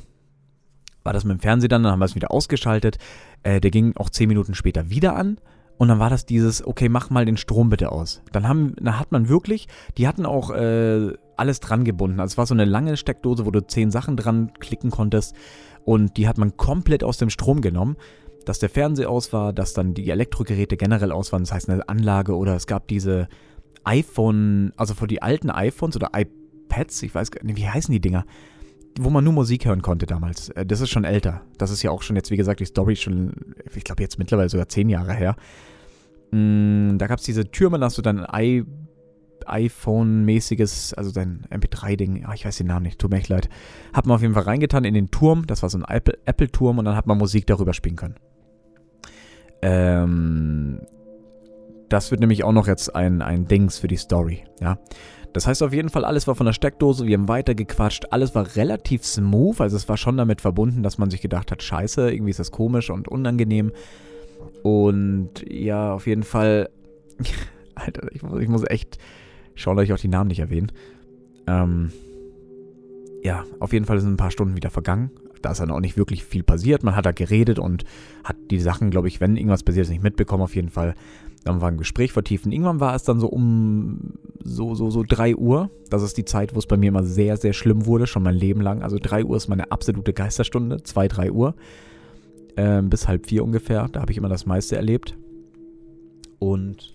war 1.04 1.12
das 1.12 1.24
mit 1.24 1.38
dem 1.38 1.40
Fernseher 1.40 1.68
dann, 1.68 1.84
dann 1.84 1.92
haben 1.92 2.00
wir 2.00 2.06
es 2.06 2.16
wieder 2.16 2.32
ausgeschaltet. 2.32 2.98
Äh, 3.42 3.60
der 3.60 3.70
ging 3.70 3.96
auch 3.96 4.10
10 4.10 4.28
Minuten 4.28 4.54
später 4.54 4.90
wieder 4.90 5.16
an. 5.16 5.38
Und 5.78 5.88
dann 5.88 5.98
war 5.98 6.10
das 6.10 6.24
dieses, 6.24 6.66
okay, 6.66 6.88
mach 6.88 7.10
mal 7.10 7.26
den 7.26 7.36
Strom 7.36 7.68
bitte 7.68 7.92
aus. 7.92 8.22
Dann, 8.32 8.48
haben, 8.48 8.74
dann 8.80 8.98
hat 8.98 9.12
man 9.12 9.28
wirklich, 9.28 9.68
die 9.98 10.08
hatten 10.08 10.24
auch 10.24 10.50
äh, 10.50 11.12
alles 11.36 11.60
dran 11.60 11.84
gebunden. 11.84 12.18
Also 12.18 12.32
es 12.32 12.38
war 12.38 12.46
so 12.46 12.54
eine 12.54 12.64
lange 12.64 12.96
Steckdose, 12.96 13.44
wo 13.44 13.50
du 13.50 13.60
10 13.60 13.90
Sachen 13.90 14.16
dran 14.16 14.52
klicken 14.58 14.90
konntest. 14.90 15.36
Und 15.84 16.16
die 16.16 16.26
hat 16.26 16.38
man 16.38 16.56
komplett 16.56 17.04
aus 17.04 17.18
dem 17.18 17.30
Strom 17.30 17.60
genommen 17.60 17.96
dass 18.46 18.58
der 18.58 18.70
Fernseher 18.70 19.10
aus 19.10 19.32
war, 19.32 19.52
dass 19.52 19.74
dann 19.74 19.92
die 19.92 20.08
Elektrogeräte 20.08 20.76
generell 20.76 21.12
aus 21.12 21.32
waren, 21.32 21.42
das 21.42 21.52
heißt 21.52 21.68
eine 21.68 21.86
Anlage 21.88 22.34
oder 22.34 22.54
es 22.54 22.66
gab 22.66 22.88
diese 22.88 23.28
iPhone, 23.84 24.72
also 24.76 24.94
für 24.94 25.06
die 25.06 25.20
alten 25.20 25.50
iPhones 25.50 25.96
oder 25.96 26.10
iPads, 26.14 27.02
ich 27.02 27.14
weiß 27.14 27.30
gar 27.30 27.44
nicht, 27.44 27.56
wie 27.56 27.68
heißen 27.68 27.92
die 27.92 28.00
Dinger, 28.00 28.24
wo 28.98 29.10
man 29.10 29.24
nur 29.24 29.32
Musik 29.32 29.66
hören 29.66 29.82
konnte 29.82 30.06
damals. 30.06 30.48
Äh, 30.50 30.64
das 30.64 30.80
ist 30.80 30.90
schon 30.90 31.04
älter. 31.04 31.42
Das 31.58 31.70
ist 31.70 31.82
ja 31.82 31.90
auch 31.90 32.02
schon 32.02 32.16
jetzt, 32.16 32.30
wie 32.30 32.36
gesagt, 32.36 32.60
die 32.60 32.64
Story 32.64 32.96
schon, 32.96 33.32
ich 33.74 33.84
glaube 33.84 34.02
jetzt 34.02 34.18
mittlerweile 34.18 34.48
sogar 34.48 34.68
zehn 34.68 34.88
Jahre 34.88 35.12
her. 35.12 35.36
Mm, 36.30 36.98
da 36.98 37.06
gab 37.06 37.18
es 37.18 37.24
diese 37.24 37.50
Türme, 37.50 37.78
da 37.78 37.86
hast 37.86 37.98
du 37.98 38.02
dann 38.02 38.24
ein 38.24 38.66
iPhone-mäßiges, 39.44 40.94
also 40.94 41.12
dein 41.12 41.46
MP3-Ding, 41.50 42.24
ah, 42.26 42.34
ich 42.34 42.44
weiß 42.44 42.56
den 42.56 42.66
Namen 42.66 42.84
nicht, 42.84 42.98
tut 42.98 43.10
mir 43.10 43.18
echt 43.18 43.28
leid. 43.28 43.48
Hat 43.92 44.06
man 44.06 44.16
auf 44.16 44.22
jeden 44.22 44.34
Fall 44.34 44.44
reingetan 44.44 44.84
in 44.84 44.94
den 44.94 45.10
Turm, 45.10 45.46
das 45.46 45.62
war 45.62 45.70
so 45.70 45.78
ein 45.78 45.84
Apple-Turm 45.84 46.78
und 46.78 46.84
dann 46.84 46.96
hat 46.96 47.06
man 47.06 47.18
Musik 47.18 47.46
darüber 47.46 47.74
spielen 47.74 47.96
können. 47.96 48.16
Ähm, 49.62 50.80
das 51.88 52.10
wird 52.10 52.20
nämlich 52.20 52.44
auch 52.44 52.52
noch 52.52 52.66
jetzt 52.66 52.94
ein, 52.94 53.22
ein 53.22 53.46
Dings 53.46 53.78
für 53.78 53.88
die 53.88 53.96
Story, 53.96 54.44
ja. 54.60 54.78
Das 55.32 55.46
heißt 55.46 55.62
auf 55.62 55.74
jeden 55.74 55.90
Fall, 55.90 56.06
alles 56.06 56.26
war 56.26 56.34
von 56.34 56.46
der 56.46 56.54
Steckdose, 56.54 57.06
wir 57.06 57.18
haben 57.18 57.28
weitergequatscht, 57.28 58.06
alles 58.10 58.34
war 58.34 58.56
relativ 58.56 59.04
smooth, 59.04 59.60
also 59.60 59.76
es 59.76 59.86
war 59.86 59.98
schon 59.98 60.16
damit 60.16 60.40
verbunden, 60.40 60.82
dass 60.82 60.96
man 60.96 61.10
sich 61.10 61.20
gedacht 61.20 61.52
hat, 61.52 61.62
scheiße, 61.62 62.10
irgendwie 62.10 62.30
ist 62.30 62.40
das 62.40 62.50
komisch 62.50 62.88
und 62.88 63.06
unangenehm. 63.06 63.72
Und 64.62 65.44
ja, 65.46 65.92
auf 65.92 66.06
jeden 66.06 66.22
Fall, 66.22 66.70
Alter, 67.74 68.08
ich 68.12 68.22
muss, 68.22 68.40
ich 68.40 68.48
muss 68.48 68.64
echt, 68.66 68.96
schaut 69.54 69.76
euch 69.76 69.92
auch 69.92 69.98
die 69.98 70.08
Namen 70.08 70.28
nicht 70.28 70.40
erwähnen. 70.40 70.72
Ähm, 71.46 71.92
ja, 73.22 73.44
auf 73.60 73.72
jeden 73.74 73.84
Fall 73.84 74.00
sind 74.00 74.14
ein 74.14 74.16
paar 74.16 74.30
Stunden 74.30 74.56
wieder 74.56 74.70
vergangen. 74.70 75.10
Da 75.42 75.52
ist 75.52 75.60
dann 75.60 75.70
auch 75.70 75.80
nicht 75.80 75.96
wirklich 75.96 76.24
viel 76.24 76.42
passiert. 76.42 76.82
Man 76.82 76.96
hat 76.96 77.06
da 77.06 77.12
geredet 77.12 77.58
und 77.58 77.84
hat 78.24 78.36
die 78.50 78.60
Sachen, 78.60 78.90
glaube 78.90 79.08
ich, 79.08 79.20
wenn 79.20 79.36
irgendwas 79.36 79.62
passiert 79.62 79.84
ist, 79.84 79.90
nicht 79.90 80.02
mitbekommen. 80.02 80.42
Auf 80.42 80.54
jeden 80.54 80.70
Fall. 80.70 80.94
Dann 81.44 81.60
war 81.60 81.68
ein 81.68 81.76
Gespräch 81.76 82.12
vertieft. 82.12 82.46
Und 82.46 82.52
irgendwann 82.52 82.80
war 82.80 82.94
es 82.94 83.04
dann 83.04 83.20
so 83.20 83.28
um 83.28 84.14
so, 84.42 84.74
so, 84.74 84.90
so 84.90 85.04
3 85.06 85.36
Uhr. 85.36 85.70
Das 85.90 86.02
ist 86.02 86.16
die 86.16 86.24
Zeit, 86.24 86.54
wo 86.54 86.58
es 86.58 86.66
bei 86.66 86.76
mir 86.76 86.88
immer 86.88 87.04
sehr, 87.04 87.36
sehr 87.36 87.52
schlimm 87.52 87.86
wurde, 87.86 88.06
schon 88.06 88.22
mein 88.22 88.34
Leben 88.34 88.60
lang. 88.60 88.82
Also 88.82 88.98
3 89.00 89.24
Uhr 89.24 89.36
ist 89.36 89.48
meine 89.48 89.70
absolute 89.70 90.12
Geisterstunde. 90.12 90.82
2, 90.82 91.08
3 91.08 91.32
Uhr. 91.32 91.54
Ähm, 92.56 92.90
bis 92.90 93.06
halb 93.06 93.26
vier 93.26 93.44
ungefähr. 93.44 93.88
Da 93.92 94.00
habe 94.00 94.12
ich 94.12 94.18
immer 94.18 94.28
das 94.28 94.46
meiste 94.46 94.76
erlebt. 94.76 95.16
Und, 96.38 96.94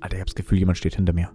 Alter, 0.00 0.16
ich 0.16 0.20
habe 0.20 0.30
das 0.30 0.34
Gefühl, 0.34 0.58
jemand 0.58 0.78
steht 0.78 0.96
hinter 0.96 1.12
mir. 1.12 1.30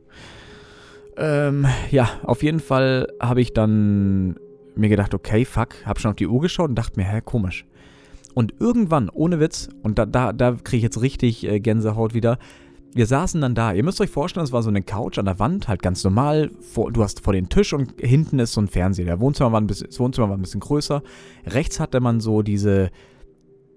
Ähm, 1.17 1.65
ja, 1.91 2.09
auf 2.23 2.43
jeden 2.43 2.59
Fall 2.59 3.07
habe 3.19 3.41
ich 3.41 3.53
dann 3.53 4.35
mir 4.77 4.89
gedacht, 4.89 5.13
okay, 5.13 5.45
fuck, 5.45 5.85
habe 5.85 5.99
schon 5.99 6.11
auf 6.11 6.17
die 6.17 6.27
Uhr 6.27 6.41
geschaut 6.41 6.69
und 6.69 6.75
dachte 6.75 6.99
mir, 6.99 7.05
hä, 7.05 7.21
komisch. 7.23 7.65
Und 8.33 8.53
irgendwann, 8.59 9.09
ohne 9.09 9.39
Witz, 9.39 9.69
und 9.83 9.97
da, 9.97 10.05
da, 10.05 10.33
da 10.33 10.51
kriege 10.51 10.77
ich 10.77 10.83
jetzt 10.83 11.01
richtig 11.01 11.45
äh, 11.47 11.59
Gänsehaut 11.59 12.13
wieder, 12.13 12.37
wir 12.93 13.07
saßen 13.07 13.41
dann 13.41 13.55
da. 13.55 13.73
Ihr 13.73 13.83
müsst 13.83 13.99
euch 13.99 14.09
vorstellen, 14.09 14.45
es 14.45 14.53
war 14.53 14.63
so 14.63 14.69
eine 14.69 14.81
Couch 14.81 15.17
an 15.17 15.25
der 15.25 15.37
Wand, 15.37 15.67
halt 15.67 15.81
ganz 15.81 16.01
normal. 16.05 16.49
Vor, 16.61 16.93
du 16.93 17.03
hast 17.03 17.19
vor 17.19 17.33
den 17.33 17.49
Tisch 17.49 17.73
und 17.73 17.93
hinten 17.99 18.39
ist 18.39 18.53
so 18.53 18.61
ein 18.61 18.69
Fernseher. 18.69 19.05
Der 19.05 19.19
Wohnzimmer 19.19 19.51
war 19.51 19.59
ein 19.59 19.67
bisschen, 19.67 19.87
das 19.87 19.99
Wohnzimmer 19.99 20.29
war 20.29 20.37
ein 20.37 20.41
bisschen 20.41 20.61
größer. 20.61 21.03
Rechts 21.45 21.81
hatte 21.81 21.99
man 21.99 22.21
so 22.21 22.41
diese, 22.41 22.91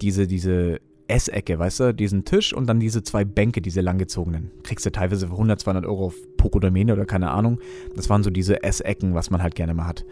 diese, 0.00 0.28
diese 0.28 0.80
Essecke, 1.08 1.58
weißt 1.58 1.80
du, 1.80 1.94
diesen 1.94 2.24
Tisch 2.24 2.52
und 2.52 2.68
dann 2.68 2.78
diese 2.78 3.02
zwei 3.02 3.24
Bänke, 3.24 3.60
diese 3.60 3.80
langgezogenen. 3.80 4.52
Kriegst 4.62 4.86
du 4.86 4.92
teilweise 4.92 5.26
für 5.26 5.32
100, 5.32 5.58
200 5.58 5.86
Euro 5.86 6.06
auf 6.06 6.14
Pokodomene 6.36 6.92
oder 6.92 7.04
keine 7.04 7.30
Ahnung. 7.30 7.58
Das 7.96 8.08
waren 8.08 8.22
so 8.22 8.30
diese 8.30 8.62
Essecken, 8.62 9.14
was 9.14 9.30
man 9.30 9.42
halt 9.42 9.56
gerne 9.56 9.74
mal 9.74 9.86
hat. 9.86 10.04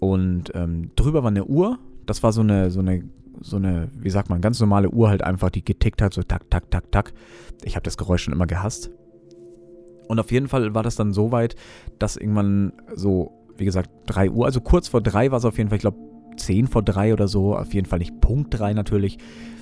Und 0.00 0.52
ähm, 0.54 0.90
drüber 0.96 1.22
war 1.22 1.30
eine 1.30 1.44
Uhr. 1.44 1.78
Das 2.06 2.22
war 2.22 2.32
so 2.32 2.40
eine, 2.40 2.70
so 2.70 2.80
eine, 2.80 3.04
so 3.40 3.56
eine, 3.56 3.88
wie 3.94 4.10
sagt 4.10 4.30
man, 4.30 4.40
ganz 4.40 4.60
normale 4.60 4.90
Uhr 4.90 5.08
halt 5.08 5.22
einfach, 5.22 5.50
die 5.50 5.64
getickt 5.64 6.02
hat, 6.02 6.14
so 6.14 6.22
tak, 6.22 6.50
tak, 6.50 6.70
tak, 6.70 6.90
tak. 6.90 7.12
Ich 7.64 7.76
habe 7.76 7.84
das 7.84 7.96
Geräusch 7.96 8.22
schon 8.22 8.34
immer 8.34 8.46
gehasst. 8.46 8.90
Und 10.08 10.18
auf 10.18 10.32
jeden 10.32 10.48
Fall 10.48 10.74
war 10.74 10.82
das 10.82 10.96
dann 10.96 11.12
so 11.12 11.32
weit, 11.32 11.54
dass 11.98 12.16
irgendwann 12.16 12.72
so, 12.94 13.32
wie 13.56 13.66
gesagt, 13.66 13.90
3 14.06 14.30
Uhr, 14.30 14.46
also 14.46 14.60
kurz 14.60 14.88
vor 14.88 15.02
3 15.02 15.30
war 15.30 15.38
es 15.38 15.44
auf 15.44 15.58
jeden 15.58 15.68
Fall, 15.68 15.76
ich 15.76 15.82
glaube 15.82 15.98
10 16.36 16.66
vor 16.66 16.82
3 16.82 17.12
oder 17.12 17.28
so, 17.28 17.54
auf 17.54 17.74
jeden 17.74 17.86
Fall 17.86 17.98
nicht 17.98 18.20
Punkt 18.20 18.58
3 18.58 18.72
natürlich. 18.72 19.18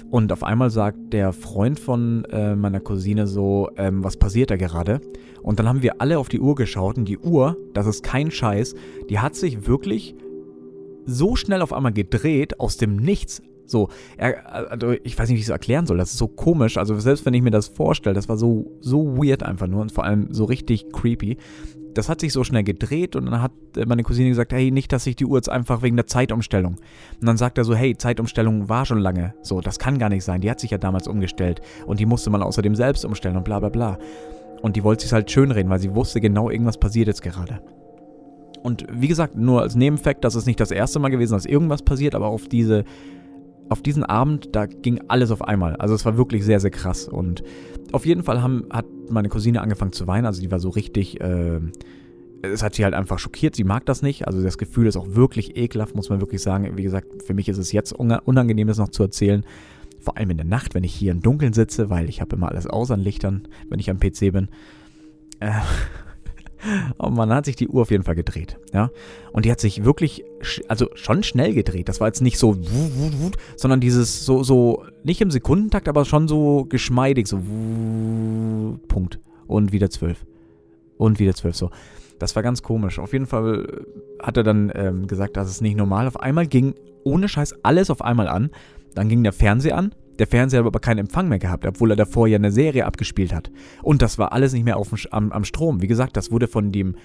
Und 0.09 0.33
auf 0.33 0.45
einmal 0.45 0.71
sagt 0.71 1.13
der 1.13 1.33
Freund 1.33 1.81
von 1.81 2.25
äh, 2.27 2.55
meiner 2.55 2.79
Cousine 2.79 3.27
so, 3.27 3.71
ähm, 3.77 4.05
was 4.05 4.17
passiert 4.17 4.53
da 4.53 4.57
gerade? 4.57 5.01
Und 5.43 5.59
dann 5.59 5.69
haben 5.69 5.83
wir 5.83 6.01
alle 6.01 6.19
auf 6.19 6.29
die 6.29 6.41
Uhr 6.41 6.55
geschaut 6.55 6.97
und 6.97 7.07
die 7.07 7.19
Uhr, 7.19 7.57
das 7.75 7.87
ist 7.87 8.05
kein 8.05 8.31
Scheiß, 8.31 8.75
die 9.11 9.19
hat 9.19 9.35
sich 9.35 9.67
wirklich 9.67 10.15
so 11.07 11.37
schnell 11.37 11.63
auf 11.63 11.73
einmal 11.73 11.93
gedreht 11.93 12.61
aus 12.61 12.77
dem 12.77 12.97
Nichts. 12.97 13.43
So, 13.69 13.89
er, 14.17 14.71
also 14.71 14.93
ich 15.03 15.19
weiß 15.19 15.29
nicht, 15.29 15.37
wie 15.37 15.41
ich 15.41 15.47
es 15.47 15.51
erklären 15.51 15.87
soll. 15.87 15.97
Das 15.99 16.13
ist 16.13 16.19
so 16.19 16.29
komisch. 16.29 16.77
Also 16.77 16.99
selbst 17.01 17.27
wenn 17.27 17.35
ich 17.35 17.43
mir 17.43 17.51
das 17.51 17.69
vorstelle, 17.69 18.15
das 18.15 18.29
war 18.29 18.37
so, 18.37 18.77
so 18.81 19.17
weird 19.17 19.43
einfach 19.43 19.67
nur 19.67 19.83
und 19.83 19.93
vor 19.93 20.05
allem 20.05 20.29
so 20.33 20.45
richtig 20.45 20.93
creepy 20.93 21.37
das 21.97 22.09
hat 22.09 22.21
sich 22.21 22.33
so 22.33 22.45
schnell 22.45 22.63
gedreht 22.63 23.17
und 23.17 23.27
dann 23.27 23.43
hat 23.43 23.53
meine 23.87 24.03
Cousine 24.03 24.29
gesagt, 24.29 24.53
hey, 24.53 24.71
nicht, 24.71 24.93
dass 24.93 25.07
ich 25.07 25.17
die 25.17 25.25
Uhr 25.25 25.39
jetzt 25.39 25.49
einfach 25.49 25.83
wegen 25.83 25.97
der 25.97 26.07
Zeitumstellung. 26.07 26.75
Und 26.75 27.27
dann 27.27 27.37
sagt 27.37 27.59
er 27.59 27.65
so, 27.65 27.75
hey, 27.75 27.97
Zeitumstellung 27.97 28.69
war 28.69 28.85
schon 28.85 28.99
lange. 28.99 29.35
So, 29.43 29.61
das 29.61 29.79
kann 29.79 29.99
gar 29.99 30.09
nicht 30.09 30.25
sein. 30.25 30.41
Die 30.41 30.51
hat 30.51 30.61
sich 30.61 30.71
ja 30.71 30.79
damals 30.79 31.09
umgestellt 31.09 31.61
und 31.87 32.01
die 32.01 32.07
musste 32.07 32.31
man 32.31 32.43
außerdem 32.43 32.75
selbst 32.75 33.05
umstellen 33.05 33.37
und 33.37 33.45
bla 33.45 33.61
bla 33.61 33.71
bla. 33.71 33.99
Und 34.63 34.77
die 34.77 34.85
wollte 34.85 35.05
sich 35.05 35.13
halt 35.13 35.31
schönreden, 35.31 35.71
weil 35.71 35.79
sie 35.79 35.95
wusste 35.95 36.21
genau, 36.21 36.51
irgendwas 36.51 36.79
passiert 36.79 37.09
jetzt 37.09 37.23
gerade. 37.23 37.61
Und 38.63 38.87
wie 38.91 39.09
gesagt, 39.09 39.37
nur 39.37 39.63
als 39.63 39.75
Nebenfakt, 39.75 40.25
das 40.25 40.35
ist 40.35 40.47
nicht 40.47 40.61
das 40.61 40.71
erste 40.71 40.99
Mal 40.99 41.11
gewesen, 41.11 41.33
dass 41.33 41.47
irgendwas 41.47 41.83
passiert, 41.83 42.15
aber 42.15 42.27
auf 42.27 42.49
diese 42.49 42.85
auf 43.69 43.83
diesen 43.83 44.05
Abend, 44.05 44.55
da 44.55 44.67
ging 44.67 45.01
alles 45.09 45.31
auf 45.31 45.43
einmal. 45.43 45.77
Also 45.77 45.95
es 45.95 46.05
war 46.05 46.17
wirklich 46.17 46.45
sehr, 46.45 46.61
sehr 46.61 46.71
krass. 46.71 47.09
Und 47.09 47.43
auf 47.93 48.07
jeden 48.07 48.23
Fall 48.23 48.43
haben, 48.43 48.67
hat 48.71 48.87
meine 49.11 49.29
Cousine 49.29 49.61
angefangen 49.61 49.93
zu 49.93 50.07
weinen. 50.07 50.27
Also 50.27 50.41
die 50.41 50.51
war 50.51 50.61
so 50.61 50.69
richtig, 50.69 51.21
äh, 51.21 51.61
es 52.43 52.63
hat 52.63 52.75
sie 52.75 52.85
halt 52.85 52.95
einfach 52.95 53.19
schockiert. 53.19 53.57
Sie 53.57 53.65
mag 53.65 53.85
das 53.87 54.03
nicht. 54.03 54.27
Also 54.27 54.43
das 54.43 54.59
Gefühl 54.59 54.87
ist 54.87 54.97
auch 54.97 55.15
wirklich 55.15 55.57
ekelhaft, 55.57 55.95
muss 55.95 56.11
man 56.11 56.21
wirklich 56.21 56.43
sagen. 56.43 56.77
Wie 56.77 56.83
gesagt, 56.83 57.23
für 57.25 57.35
mich 57.35 57.49
ist 57.49 57.59
es 57.59 57.73
jetzt 57.73 57.93
unangenehm, 57.93 58.69
das 58.69 58.79
noch 58.79 58.91
zu 58.91 59.03
erzählen. 59.03 59.45
Vor 59.99 60.17
allem 60.17 60.31
in 60.31 60.37
der 60.37 60.47
Nacht, 60.47 60.75
wenn 60.75 60.85
ich 60.85 60.95
hier 60.95 61.11
im 61.11 61.21
Dunkeln 61.21 61.53
sitze, 61.53 61.91
weil 61.91 62.09
ich 62.09 62.21
habe 62.21 62.37
immer 62.37 62.49
alles 62.49 62.67
aus 62.67 62.91
an 62.91 63.01
Lichtern, 63.01 63.49
wenn 63.69 63.81
ich 63.81 63.91
am 63.91 63.99
PC 63.99 64.33
bin. 64.33 64.49
Äh, 65.41 65.51
und 66.99 67.15
man 67.15 67.31
hat 67.33 67.45
sich 67.45 67.57
die 67.57 67.69
Uhr 67.69 67.83
auf 67.83 67.91
jeden 67.91 68.03
Fall 68.03 68.15
gedreht, 68.15 68.59
ja. 68.73 68.91
Und 69.33 69.45
die 69.45 69.51
hat 69.51 69.61
sich 69.61 69.85
wirklich, 69.85 70.25
also 70.69 70.89
schon 70.95 71.23
schnell 71.23 71.55
gedreht. 71.55 71.89
Das 71.89 72.01
war 72.01 72.09
jetzt 72.09 72.23
nicht 72.23 72.39
so, 72.39 72.57
sondern 73.57 73.81
dieses 73.81 74.25
so, 74.25 74.43
so, 74.43 74.85
nicht 75.05 75.21
im 75.21 75.31
Sekundentakt, 75.31 75.89
aber 75.89 76.05
schon 76.05 76.29
so 76.29 76.65
geschmeidig, 76.65 77.27
so 77.29 77.39
Punkt. 78.89 79.21
Und 79.47 79.73
wieder 79.73 79.91
zwölf. 79.91 80.25
Und 80.97 81.19
wieder 81.19 81.35
zwölf, 81.35 81.55
so. 81.55 81.71
Das 82.19 82.35
war 82.35 82.43
ganz 82.43 82.63
komisch. 82.63 82.99
Auf 82.99 83.13
jeden 83.13 83.27
Fall 83.27 83.85
hat 84.23 84.37
er 84.37 84.43
dann 84.43 84.73
ähm, 84.75 85.07
gesagt, 85.07 85.37
das 85.37 85.51
ist 85.51 85.61
nicht 85.61 85.77
normal. 85.77 86.07
Auf 86.07 86.19
einmal 86.19 86.47
ging 86.47 86.75
ohne 87.05 87.29
Scheiß 87.29 87.63
alles 87.63 87.91
auf 87.91 88.03
einmal 88.03 88.29
an. 88.29 88.51
Dann 88.95 89.09
ging 89.09 89.23
der 89.23 89.33
Fernseher 89.33 89.77
an, 89.77 89.95
der 90.19 90.27
Fernseher 90.27 90.61
hat 90.61 90.67
aber 90.67 90.81
keinen 90.81 90.99
Empfang 90.99 91.29
mehr 91.29 91.39
gehabt, 91.39 91.67
obwohl 91.67 91.91
er 91.91 91.97
davor 91.97 92.27
ja 92.27 92.37
eine 92.37 92.53
Serie 92.53 92.87
abgespielt 92.87 93.35
hat. 93.35 93.51
Und 93.83 94.03
das 94.03 94.19
war 94.19 94.33
alles 94.33 94.53
nicht 94.53 94.65
mehr 94.65 94.77
auf 94.77 94.93
am, 95.11 95.33
am 95.33 95.45
Strom. 95.45 95.83
Wie 95.83 95.87
gesagt, 95.87 96.17
das 96.17 96.31
wurde 96.31 96.49
von 96.49 96.73
dem, 96.73 96.97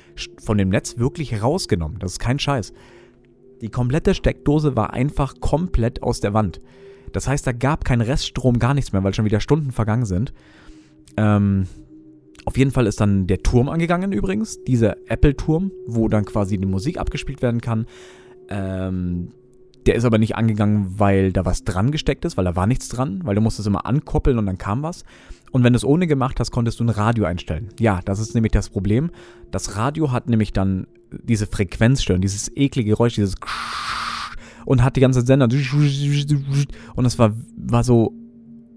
von 0.42 0.58
dem 0.58 0.70
Netz 0.70 0.98
wirklich 0.98 1.42
rausgenommen. 1.42 2.00
Das 2.00 2.14
ist 2.14 2.20
kein 2.20 2.40
Scheiß. 2.40 2.74
Die 3.62 3.70
komplette 3.70 4.14
Steckdose 4.14 4.76
war 4.76 4.94
einfach 4.94 5.36
komplett 5.40 6.02
aus 6.02 6.20
der 6.20 6.34
Wand. 6.34 6.62
Das 7.12 7.28
heißt, 7.28 7.46
da 7.46 7.52
gab 7.52 7.86
kein 7.86 8.02
Reststrom, 8.02 8.60
gar 8.60 8.74
nichts 8.74 8.94
mehr, 8.94 9.04
weil 9.04 9.14
schon 9.14 9.26
wieder 9.26 9.40
Stunden 9.40 9.72
vergangen 9.72 10.06
sind. 10.06 10.34
Ähm, 11.18 11.68
auf 12.46 12.58
jeden 12.58 12.72
Fall 12.72 12.88
ist 12.88 13.00
dann 13.00 13.28
der 13.28 13.40
Turm 13.40 13.70
angegangen 13.70 14.12
übrigens, 14.12 14.64
dieser 14.64 14.96
Apple-Turm, 15.08 15.72
wo 15.86 16.08
dann 16.08 16.26
quasi 16.26 16.58
die 16.58 16.66
Musik 16.66 16.98
abgespielt 16.98 17.42
werden 17.42 17.62
kann. 17.62 17.86
Ähm, 18.50 19.30
der 19.86 19.96
ist 19.96 20.06
aber 20.06 20.18
nicht 20.18 20.36
angegangen, 20.36 21.00
weil 21.00 21.32
da 21.32 21.46
was 21.46 21.64
dran 21.64 21.92
gesteckt 21.92 22.26
ist, 22.26 22.38
weil 22.38 22.46
da 22.46 22.56
war 22.56 22.68
nichts 22.68 22.90
dran, 22.90 23.22
weil 23.24 23.36
du 23.36 23.42
musstest 23.42 23.68
immer 23.68 23.86
ankoppeln 23.86 24.38
und 24.38 24.46
dann 24.46 24.58
kam 24.58 24.84
was. 24.84 25.04
Und 25.52 25.64
wenn 25.64 25.74
du 25.74 25.78
es 25.78 25.86
ohne 25.86 26.08
gemacht 26.08 26.40
hast, 26.40 26.52
konntest 26.52 26.80
du 26.80 26.86
ein 26.86 26.90
Radio 26.90 27.26
einstellen. 27.26 27.70
Ja, 27.80 28.00
das 28.06 28.20
ist 28.20 28.36
nämlich 28.36 28.52
das 28.52 28.70
Problem. 28.70 29.12
Das 29.52 29.76
Radio 29.76 30.12
hat 30.12 30.30
nämlich 30.30 30.54
dann 30.54 30.88
diese 31.12 31.46
Frequenzstörung, 31.46 32.22
dieses 32.22 32.56
eklige 32.56 32.92
Geräusch, 32.92 33.16
dieses 33.16 33.36
und 34.66 34.84
hat 34.84 34.96
die 34.96 35.02
ganze 35.02 35.22
Sender 35.22 35.50
und 36.96 37.06
es 37.06 37.20
war, 37.20 37.34
war 37.58 37.84
so 37.84 38.14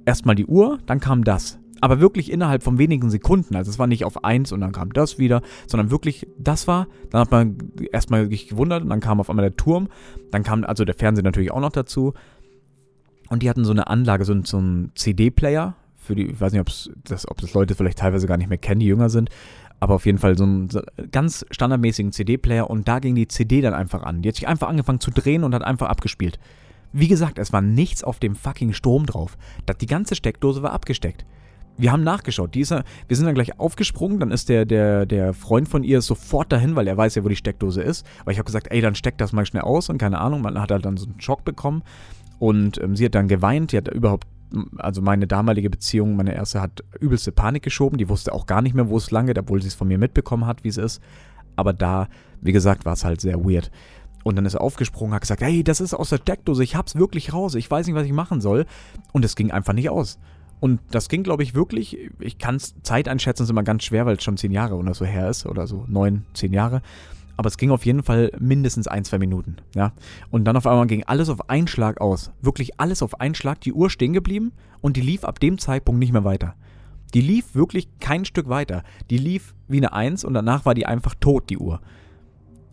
erstmal 0.04 0.34
die 0.34 0.46
Uhr, 0.46 0.78
dann 0.86 0.98
kam 0.98 1.24
das 1.24 1.58
aber 1.84 2.00
wirklich 2.00 2.32
innerhalb 2.32 2.62
von 2.62 2.78
wenigen 2.78 3.10
Sekunden. 3.10 3.56
Also 3.56 3.70
es 3.70 3.78
war 3.78 3.86
nicht 3.86 4.06
auf 4.06 4.24
eins 4.24 4.52
und 4.52 4.62
dann 4.62 4.72
kam 4.72 4.94
das 4.94 5.18
wieder, 5.18 5.42
sondern 5.66 5.90
wirklich, 5.90 6.26
das 6.38 6.66
war, 6.66 6.86
dann 7.10 7.20
hat 7.20 7.30
man 7.30 7.58
erstmal 7.92 8.30
sich 8.30 8.48
gewundert 8.48 8.82
und 8.82 8.88
dann 8.88 9.00
kam 9.00 9.20
auf 9.20 9.28
einmal 9.28 9.44
der 9.44 9.56
Turm, 9.58 9.88
dann 10.30 10.42
kam 10.42 10.64
also 10.64 10.86
der 10.86 10.94
Fernseher 10.94 11.24
natürlich 11.24 11.50
auch 11.50 11.60
noch 11.60 11.72
dazu. 11.72 12.14
Und 13.28 13.42
die 13.42 13.50
hatten 13.50 13.66
so 13.66 13.72
eine 13.72 13.88
Anlage, 13.88 14.24
so, 14.24 14.34
so 14.44 14.56
einen 14.56 14.92
CD-Player, 14.94 15.76
für 15.98 16.14
die, 16.14 16.22
ich 16.22 16.40
weiß 16.40 16.54
nicht, 16.54 16.90
das, 17.04 17.28
ob 17.30 17.42
das 17.42 17.52
Leute 17.52 17.74
vielleicht 17.74 17.98
teilweise 17.98 18.26
gar 18.26 18.38
nicht 18.38 18.48
mehr 18.48 18.56
kennen, 18.56 18.80
die 18.80 18.86
jünger 18.86 19.10
sind, 19.10 19.28
aber 19.78 19.96
auf 19.96 20.06
jeden 20.06 20.16
Fall 20.16 20.38
so 20.38 20.44
einen 20.44 20.70
ganz 21.12 21.44
standardmäßigen 21.50 22.12
CD-Player 22.12 22.70
und 22.70 22.88
da 22.88 22.98
ging 22.98 23.14
die 23.14 23.28
CD 23.28 23.60
dann 23.60 23.74
einfach 23.74 24.04
an. 24.04 24.22
Die 24.22 24.30
hat 24.30 24.36
sich 24.36 24.48
einfach 24.48 24.68
angefangen 24.68 25.00
zu 25.00 25.10
drehen 25.10 25.44
und 25.44 25.54
hat 25.54 25.64
einfach 25.64 25.90
abgespielt. 25.90 26.38
Wie 26.94 27.08
gesagt, 27.08 27.38
es 27.38 27.52
war 27.52 27.60
nichts 27.60 28.02
auf 28.02 28.20
dem 28.20 28.36
fucking 28.36 28.72
Strom 28.72 29.04
drauf. 29.04 29.36
Die 29.82 29.86
ganze 29.86 30.14
Steckdose 30.14 30.62
war 30.62 30.72
abgesteckt 30.72 31.26
wir 31.76 31.92
haben 31.92 32.04
nachgeschaut. 32.04 32.54
Die 32.54 32.68
wir 32.68 32.84
sind 33.16 33.26
dann 33.26 33.34
gleich 33.34 33.58
aufgesprungen, 33.58 34.20
dann 34.20 34.30
ist 34.30 34.48
der, 34.48 34.64
der, 34.64 35.06
der 35.06 35.34
Freund 35.34 35.68
von 35.68 35.82
ihr 35.82 36.02
sofort 36.02 36.52
dahin, 36.52 36.76
weil 36.76 36.86
er 36.86 36.96
weiß 36.96 37.14
ja, 37.16 37.24
wo 37.24 37.28
die 37.28 37.36
Steckdose 37.36 37.82
ist. 37.82 38.06
Aber 38.20 38.32
ich 38.32 38.38
habe 38.38 38.46
gesagt, 38.46 38.68
ey, 38.70 38.80
dann 38.80 38.94
steck 38.94 39.18
das 39.18 39.32
mal 39.32 39.46
schnell 39.46 39.62
aus 39.62 39.88
und 39.88 39.98
keine 39.98 40.20
Ahnung, 40.20 40.42
man 40.42 40.60
hat 40.60 40.70
halt 40.70 40.84
dann 40.84 40.96
so 40.96 41.06
einen 41.06 41.20
Schock 41.20 41.44
bekommen. 41.44 41.82
Und 42.38 42.80
ähm, 42.82 42.96
sie 42.96 43.04
hat 43.06 43.14
dann 43.14 43.28
geweint, 43.28 43.72
die 43.72 43.76
hat 43.76 43.88
überhaupt, 43.88 44.26
also 44.76 45.02
meine 45.02 45.26
damalige 45.26 45.70
Beziehung, 45.70 46.16
meine 46.16 46.34
erste, 46.34 46.60
hat 46.60 46.84
übelste 47.00 47.32
Panik 47.32 47.62
geschoben. 47.62 47.98
Die 47.98 48.08
wusste 48.08 48.32
auch 48.32 48.46
gar 48.46 48.62
nicht 48.62 48.74
mehr, 48.74 48.88
wo 48.88 48.96
es 48.96 49.10
lang 49.10 49.26
geht, 49.26 49.38
obwohl 49.38 49.60
sie 49.60 49.68
es 49.68 49.74
von 49.74 49.88
mir 49.88 49.98
mitbekommen 49.98 50.46
hat, 50.46 50.64
wie 50.64 50.68
es 50.68 50.76
ist. 50.76 51.02
Aber 51.56 51.72
da, 51.72 52.08
wie 52.40 52.52
gesagt, 52.52 52.84
war 52.84 52.94
es 52.94 53.04
halt 53.04 53.20
sehr 53.20 53.44
weird. 53.44 53.70
Und 54.24 54.36
dann 54.36 54.46
ist 54.46 54.54
er 54.54 54.62
aufgesprungen, 54.62 55.14
hat 55.14 55.20
gesagt, 55.20 55.42
hey, 55.42 55.62
das 55.62 55.80
ist 55.80 55.92
aus 55.92 56.08
der 56.08 56.16
Steckdose, 56.16 56.64
ich 56.64 56.76
hab's 56.76 56.96
wirklich 56.96 57.34
raus, 57.34 57.54
ich 57.54 57.70
weiß 57.70 57.86
nicht, 57.86 57.94
was 57.94 58.06
ich 58.06 58.12
machen 58.12 58.40
soll. 58.40 58.64
Und 59.12 59.24
es 59.24 59.36
ging 59.36 59.50
einfach 59.50 59.74
nicht 59.74 59.90
aus. 59.90 60.18
Und 60.60 60.80
das 60.90 61.08
ging, 61.08 61.22
glaube 61.22 61.42
ich, 61.42 61.54
wirklich, 61.54 61.98
ich 62.18 62.38
kann 62.38 62.56
es, 62.56 62.74
Zeit 62.82 63.08
einschätzen 63.08 63.42
ist 63.42 63.50
immer 63.50 63.62
ganz 63.62 63.84
schwer, 63.84 64.06
weil 64.06 64.16
es 64.16 64.24
schon 64.24 64.36
zehn 64.36 64.52
Jahre 64.52 64.76
oder 64.76 64.94
so 64.94 65.04
her 65.04 65.28
ist, 65.28 65.46
oder 65.46 65.66
so 65.66 65.84
neun, 65.88 66.24
zehn 66.32 66.52
Jahre. 66.52 66.80
Aber 67.36 67.48
es 67.48 67.58
ging 67.58 67.70
auf 67.70 67.84
jeden 67.84 68.02
Fall 68.02 68.30
mindestens 68.38 68.86
ein, 68.86 69.04
zwei 69.04 69.18
Minuten, 69.18 69.56
ja. 69.74 69.92
Und 70.30 70.44
dann 70.44 70.56
auf 70.56 70.66
einmal 70.66 70.86
ging 70.86 71.02
alles 71.04 71.28
auf 71.28 71.50
einen 71.50 71.66
Schlag 71.66 72.00
aus. 72.00 72.30
Wirklich 72.40 72.80
alles 72.80 73.02
auf 73.02 73.20
einen 73.20 73.34
Schlag, 73.34 73.60
die 73.60 73.72
Uhr 73.72 73.90
stehen 73.90 74.12
geblieben 74.12 74.52
und 74.80 74.96
die 74.96 75.00
lief 75.00 75.24
ab 75.24 75.40
dem 75.40 75.58
Zeitpunkt 75.58 75.98
nicht 75.98 76.12
mehr 76.12 76.24
weiter. 76.24 76.54
Die 77.12 77.20
lief 77.20 77.54
wirklich 77.54 77.88
kein 78.00 78.24
Stück 78.24 78.48
weiter. 78.48 78.82
Die 79.10 79.18
lief 79.18 79.54
wie 79.68 79.78
eine 79.78 79.92
Eins 79.92 80.24
und 80.24 80.34
danach 80.34 80.64
war 80.64 80.74
die 80.74 80.86
einfach 80.86 81.14
tot, 81.14 81.50
die 81.50 81.58
Uhr. 81.58 81.80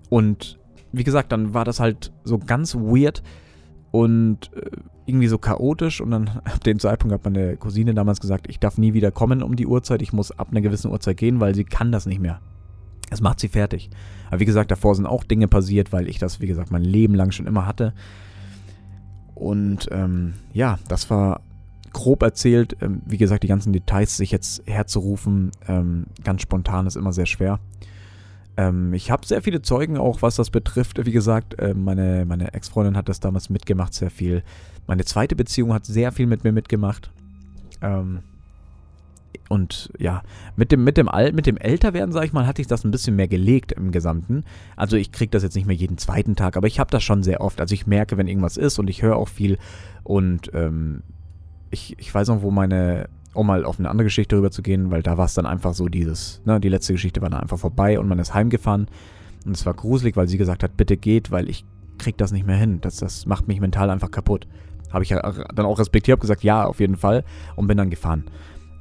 Und 0.09 0.59
wie 0.91 1.03
gesagt, 1.03 1.31
dann 1.31 1.53
war 1.53 1.65
das 1.65 1.79
halt 1.79 2.11
so 2.23 2.37
ganz 2.37 2.75
weird 2.75 3.23
und 3.91 4.51
äh, 4.55 4.71
irgendwie 5.05 5.27
so 5.27 5.37
chaotisch. 5.37 6.01
Und 6.01 6.11
dann 6.11 6.27
ab 6.43 6.63
dem 6.63 6.79
Zeitpunkt 6.79 7.13
hat 7.13 7.23
meine 7.23 7.57
Cousine 7.57 7.93
damals 7.93 8.19
gesagt, 8.19 8.47
ich 8.49 8.59
darf 8.59 8.77
nie 8.77 8.93
wieder 8.93 9.11
kommen 9.11 9.43
um 9.43 9.55
die 9.55 9.67
Uhrzeit, 9.67 10.01
ich 10.01 10.13
muss 10.13 10.31
ab 10.31 10.49
einer 10.51 10.61
gewissen 10.61 10.91
Uhrzeit 10.91 11.17
gehen, 11.17 11.39
weil 11.39 11.55
sie 11.55 11.63
kann 11.63 11.91
das 11.91 12.05
nicht 12.05 12.21
mehr. 12.21 12.39
Es 13.09 13.21
macht 13.21 13.41
sie 13.41 13.49
fertig. 13.49 13.89
Aber 14.29 14.39
wie 14.39 14.45
gesagt, 14.45 14.71
davor 14.71 14.95
sind 14.95 15.05
auch 15.05 15.25
Dinge 15.25 15.49
passiert, 15.49 15.91
weil 15.91 16.07
ich 16.07 16.17
das, 16.17 16.39
wie 16.39 16.47
gesagt, 16.47 16.71
mein 16.71 16.83
Leben 16.83 17.13
lang 17.13 17.31
schon 17.31 17.45
immer 17.45 17.65
hatte. 17.65 17.93
Und 19.35 19.89
ähm, 19.91 20.35
ja, 20.53 20.79
das 20.87 21.09
war 21.09 21.41
grob 21.91 22.21
erzählt. 22.23 22.77
Ähm, 22.81 23.01
wie 23.05 23.17
gesagt, 23.17 23.43
die 23.43 23.47
ganzen 23.47 23.73
Details 23.73 24.15
sich 24.15 24.31
jetzt 24.31 24.65
herzurufen, 24.65 25.51
ähm, 25.67 26.05
ganz 26.23 26.41
spontan 26.41 26.87
ist 26.87 26.95
immer 26.95 27.11
sehr 27.11 27.25
schwer. 27.25 27.59
Ähm, 28.57 28.93
ich 28.93 29.11
habe 29.11 29.25
sehr 29.25 29.41
viele 29.41 29.61
Zeugen 29.61 29.97
auch, 29.97 30.21
was 30.21 30.35
das 30.35 30.49
betrifft. 30.49 31.05
Wie 31.05 31.11
gesagt, 31.11 31.57
äh, 31.59 31.73
meine, 31.73 32.25
meine 32.25 32.53
Ex-Freundin 32.53 32.97
hat 32.97 33.09
das 33.09 33.19
damals 33.19 33.49
mitgemacht, 33.49 33.93
sehr 33.93 34.11
viel. 34.11 34.43
Meine 34.87 35.05
zweite 35.05 35.35
Beziehung 35.35 35.73
hat 35.73 35.85
sehr 35.85 36.11
viel 36.11 36.27
mit 36.27 36.43
mir 36.43 36.51
mitgemacht. 36.51 37.11
Ähm, 37.81 38.19
und 39.49 39.91
ja, 39.97 40.23
mit 40.55 40.71
dem, 40.71 40.83
mit 40.83 40.97
dem 40.97 41.09
Al 41.09 41.33
mit 41.33 41.45
dem 41.45 41.57
Älterwerden, 41.57 42.13
sag 42.13 42.23
ich 42.23 42.33
mal, 42.33 42.47
hatte 42.47 42.61
ich 42.61 42.67
das 42.67 42.85
ein 42.85 42.91
bisschen 42.91 43.15
mehr 43.15 43.27
gelegt 43.27 43.73
im 43.73 43.91
Gesamten. 43.91 44.45
Also 44.77 44.95
ich 44.95 45.11
kriege 45.11 45.29
das 45.29 45.43
jetzt 45.43 45.55
nicht 45.55 45.67
mehr 45.67 45.75
jeden 45.75 45.97
zweiten 45.97 46.35
Tag, 46.35 46.55
aber 46.55 46.67
ich 46.67 46.79
habe 46.79 46.89
das 46.89 47.03
schon 47.03 47.21
sehr 47.21 47.41
oft. 47.41 47.59
Also 47.59 47.73
ich 47.73 47.85
merke, 47.85 48.17
wenn 48.17 48.27
irgendwas 48.27 48.57
ist 48.57 48.79
und 48.79 48.89
ich 48.89 49.01
höre 49.01 49.17
auch 49.17 49.27
viel. 49.27 49.57
Und 50.03 50.51
ähm, 50.53 51.03
ich, 51.69 51.95
ich 51.99 52.13
weiß 52.13 52.29
noch, 52.29 52.41
wo 52.41 52.51
meine, 52.51 53.09
um 53.33 53.47
mal 53.47 53.65
auf 53.65 53.79
eine 53.79 53.89
andere 53.89 54.05
Geschichte 54.05 54.35
rüber 54.35 54.51
zu 54.51 54.61
gehen, 54.61 54.91
weil 54.91 55.03
da 55.03 55.17
war 55.17 55.25
es 55.25 55.33
dann 55.33 55.45
einfach 55.45 55.73
so 55.73 55.87
dieses, 55.87 56.41
ne, 56.45 56.59
die 56.59 56.69
letzte 56.69 56.93
Geschichte 56.93 57.21
war 57.21 57.29
dann 57.29 57.41
einfach 57.41 57.59
vorbei 57.59 57.99
und 57.99 58.07
man 58.07 58.19
ist 58.19 58.33
heimgefahren. 58.33 58.87
Und 59.45 59.55
es 59.55 59.65
war 59.65 59.73
gruselig, 59.73 60.15
weil 60.15 60.27
sie 60.27 60.37
gesagt 60.37 60.63
hat, 60.63 60.77
bitte 60.77 60.97
geht, 60.97 61.31
weil 61.31 61.49
ich 61.49 61.65
krieg 61.97 62.17
das 62.17 62.31
nicht 62.31 62.45
mehr 62.45 62.57
hin. 62.57 62.81
Das, 62.81 62.97
das 62.97 63.25
macht 63.25 63.47
mich 63.47 63.59
mental 63.59 63.89
einfach 63.89 64.11
kaputt. 64.11 64.47
Habe 64.91 65.03
ich 65.03 65.09
dann 65.09 65.65
auch 65.65 65.79
respektiert, 65.79 66.17
habe 66.17 66.21
gesagt, 66.21 66.43
ja, 66.43 66.65
auf 66.65 66.79
jeden 66.79 66.97
Fall 66.97 67.23
und 67.55 67.67
bin 67.67 67.77
dann 67.77 67.89
gefahren. 67.89 68.25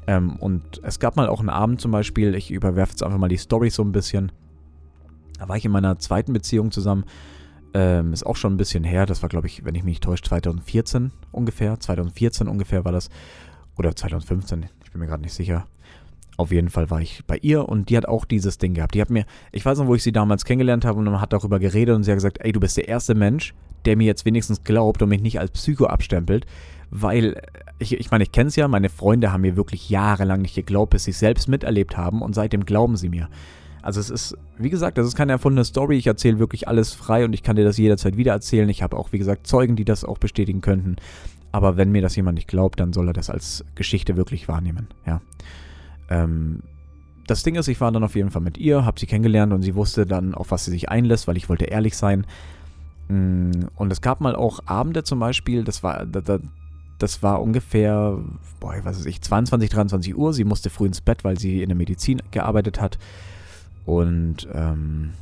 Ähm, 0.06 0.36
und 0.36 0.80
es 0.82 0.98
gab 0.98 1.16
mal 1.16 1.28
auch 1.28 1.40
einen 1.40 1.50
Abend 1.50 1.80
zum 1.80 1.92
Beispiel, 1.92 2.34
ich 2.34 2.50
überwerfe 2.50 2.92
jetzt 2.92 3.02
einfach 3.02 3.18
mal 3.18 3.28
die 3.28 3.36
Story 3.36 3.70
so 3.70 3.82
ein 3.82 3.92
bisschen. 3.92 4.32
Da 5.38 5.48
war 5.48 5.56
ich 5.56 5.64
in 5.64 5.70
meiner 5.70 5.98
zweiten 5.98 6.32
Beziehung 6.32 6.70
zusammen. 6.70 7.04
Ähm, 7.72 8.12
ist 8.12 8.26
auch 8.26 8.36
schon 8.36 8.54
ein 8.54 8.56
bisschen 8.56 8.82
her. 8.82 9.06
Das 9.06 9.22
war, 9.22 9.28
glaube 9.28 9.46
ich, 9.46 9.64
wenn 9.64 9.76
ich 9.76 9.84
mich 9.84 9.92
nicht 9.92 10.02
täusche, 10.02 10.24
2014 10.24 11.12
ungefähr. 11.30 11.78
2014 11.78 12.48
ungefähr 12.48 12.84
war 12.84 12.92
das. 12.92 13.08
Oder 13.78 13.94
2015, 13.94 14.66
ich 14.84 14.90
bin 14.92 15.00
mir 15.00 15.06
gerade 15.06 15.22
nicht 15.22 15.34
sicher. 15.34 15.66
Auf 16.36 16.52
jeden 16.52 16.70
Fall 16.70 16.90
war 16.90 17.00
ich 17.00 17.22
bei 17.26 17.38
ihr 17.42 17.68
und 17.68 17.90
die 17.90 17.96
hat 17.96 18.06
auch 18.06 18.24
dieses 18.24 18.56
Ding 18.56 18.74
gehabt. 18.74 18.94
Die 18.94 19.00
hat 19.00 19.10
mir, 19.10 19.26
ich 19.52 19.64
weiß 19.64 19.78
noch, 19.78 19.86
wo 19.86 19.94
ich 19.94 20.02
sie 20.02 20.12
damals 20.12 20.44
kennengelernt 20.44 20.84
habe 20.84 20.98
und 20.98 21.04
man 21.04 21.20
hat 21.20 21.32
darüber 21.32 21.58
geredet 21.58 21.94
und 21.94 22.04
sie 22.04 22.10
hat 22.10 22.16
gesagt, 22.16 22.38
ey, 22.40 22.52
du 22.52 22.60
bist 22.60 22.76
der 22.76 22.88
erste 22.88 23.14
Mensch, 23.14 23.54
der 23.84 23.96
mir 23.96 24.06
jetzt 24.06 24.24
wenigstens 24.24 24.64
glaubt 24.64 25.02
und 25.02 25.10
mich 25.10 25.20
nicht 25.20 25.38
als 25.38 25.50
Psycho 25.50 25.86
abstempelt, 25.86 26.46
weil 26.90 27.40
ich, 27.78 27.92
ich 27.92 28.10
meine, 28.10 28.24
ich 28.24 28.32
kenne 28.32 28.48
es 28.48 28.56
ja, 28.56 28.68
meine 28.68 28.88
Freunde 28.88 29.32
haben 29.32 29.42
mir 29.42 29.56
wirklich 29.56 29.90
jahrelang 29.90 30.42
nicht 30.42 30.54
geglaubt, 30.54 30.90
bis 30.90 31.04
sie 31.04 31.12
es 31.12 31.18
selbst 31.18 31.48
miterlebt 31.48 31.96
haben 31.96 32.22
und 32.22 32.34
seitdem 32.34 32.64
glauben 32.64 32.96
sie 32.96 33.08
mir. 33.08 33.28
Also 33.82 34.00
es 34.00 34.10
ist, 34.10 34.36
wie 34.58 34.70
gesagt, 34.70 34.98
das 34.98 35.06
ist 35.06 35.16
keine 35.16 35.32
erfundene 35.32 35.64
Story. 35.64 35.96
Ich 35.96 36.06
erzähle 36.06 36.38
wirklich 36.38 36.68
alles 36.68 36.92
frei 36.92 37.24
und 37.24 37.32
ich 37.32 37.42
kann 37.42 37.56
dir 37.56 37.64
das 37.64 37.78
jederzeit 37.78 38.16
wieder 38.16 38.32
erzählen. 38.32 38.68
Ich 38.68 38.82
habe 38.82 38.96
auch, 38.96 39.12
wie 39.12 39.18
gesagt, 39.18 39.46
Zeugen, 39.46 39.76
die 39.76 39.86
das 39.86 40.04
auch 40.04 40.18
bestätigen 40.18 40.60
könnten. 40.60 40.96
Aber 41.52 41.76
wenn 41.76 41.90
mir 41.90 42.02
das 42.02 42.16
jemand 42.16 42.36
nicht 42.36 42.48
glaubt, 42.48 42.80
dann 42.80 42.92
soll 42.92 43.08
er 43.08 43.12
das 43.12 43.30
als 43.30 43.64
Geschichte 43.74 44.16
wirklich 44.16 44.48
wahrnehmen. 44.48 44.88
Ja. 45.06 45.20
Ähm, 46.08 46.60
das 47.26 47.42
Ding 47.42 47.54
ist, 47.54 47.68
ich 47.68 47.80
war 47.80 47.92
dann 47.92 48.04
auf 48.04 48.16
jeden 48.16 48.30
Fall 48.30 48.42
mit 48.42 48.58
ihr, 48.58 48.84
habe 48.84 48.98
sie 48.98 49.06
kennengelernt 49.06 49.52
und 49.52 49.62
sie 49.62 49.74
wusste 49.74 50.06
dann, 50.06 50.34
auf 50.34 50.50
was 50.50 50.64
sie 50.64 50.70
sich 50.70 50.88
einlässt, 50.88 51.28
weil 51.28 51.36
ich 51.36 51.48
wollte 51.48 51.66
ehrlich 51.66 51.96
sein. 51.96 52.26
Mm, 53.08 53.66
und 53.76 53.92
es 53.92 54.00
gab 54.00 54.20
mal 54.20 54.34
auch 54.34 54.60
Abende 54.66 55.04
zum 55.04 55.20
Beispiel, 55.20 55.64
das 55.64 55.82
war, 55.82 56.06
da, 56.06 56.38
das 56.98 57.22
war 57.22 57.40
ungefähr, 57.40 58.18
boah, 58.60 58.74
was 58.82 58.98
weiß 58.98 59.06
ich, 59.06 59.20
22, 59.22 59.70
23 59.70 60.16
Uhr. 60.16 60.32
Sie 60.32 60.44
musste 60.44 60.70
früh 60.70 60.86
ins 60.86 61.00
Bett, 61.00 61.24
weil 61.24 61.38
sie 61.38 61.62
in 61.62 61.68
der 61.68 61.76
Medizin 61.76 62.22
gearbeitet 62.30 62.80
hat. 62.80 62.98
Und 63.86 64.48
ähm, 64.52 65.12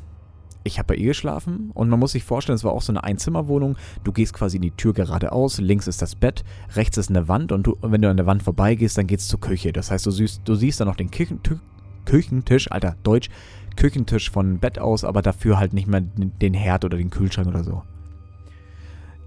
ich 0.64 0.78
habe 0.78 0.88
bei 0.88 0.94
ihr 0.96 1.08
geschlafen 1.08 1.70
und 1.74 1.88
man 1.88 1.98
muss 1.98 2.12
sich 2.12 2.24
vorstellen, 2.24 2.56
es 2.56 2.64
war 2.64 2.72
auch 2.72 2.82
so 2.82 2.92
eine 2.92 3.04
Einzimmerwohnung. 3.04 3.76
Du 4.04 4.12
gehst 4.12 4.34
quasi 4.34 4.56
in 4.56 4.62
die 4.62 4.70
Tür 4.72 4.92
geradeaus, 4.92 5.58
links 5.58 5.86
ist 5.86 6.02
das 6.02 6.14
Bett, 6.14 6.44
rechts 6.74 6.98
ist 6.98 7.10
eine 7.10 7.28
Wand 7.28 7.52
und 7.52 7.66
du, 7.66 7.76
wenn 7.82 8.02
du 8.02 8.10
an 8.10 8.16
der 8.16 8.26
Wand 8.26 8.42
vorbeigehst, 8.42 8.98
dann 8.98 9.06
geht's 9.06 9.28
zur 9.28 9.40
Küche. 9.40 9.72
Das 9.72 9.90
heißt, 9.90 10.04
du 10.06 10.10
siehst, 10.10 10.42
du 10.44 10.54
siehst 10.54 10.80
dann 10.80 10.88
noch 10.88 10.96
den 10.96 11.10
Küchen, 11.10 11.40
Küchentisch, 12.04 12.70
Alter, 12.70 12.96
Deutsch, 13.02 13.28
Küchentisch 13.76 14.30
von 14.30 14.58
Bett 14.58 14.78
aus, 14.78 15.04
aber 15.04 15.22
dafür 15.22 15.58
halt 15.58 15.72
nicht 15.72 15.86
mehr 15.86 16.00
den 16.00 16.54
Herd 16.54 16.84
oder 16.84 16.96
den 16.96 17.10
Kühlschrank 17.10 17.48
oder 17.48 17.64
so. 17.64 17.82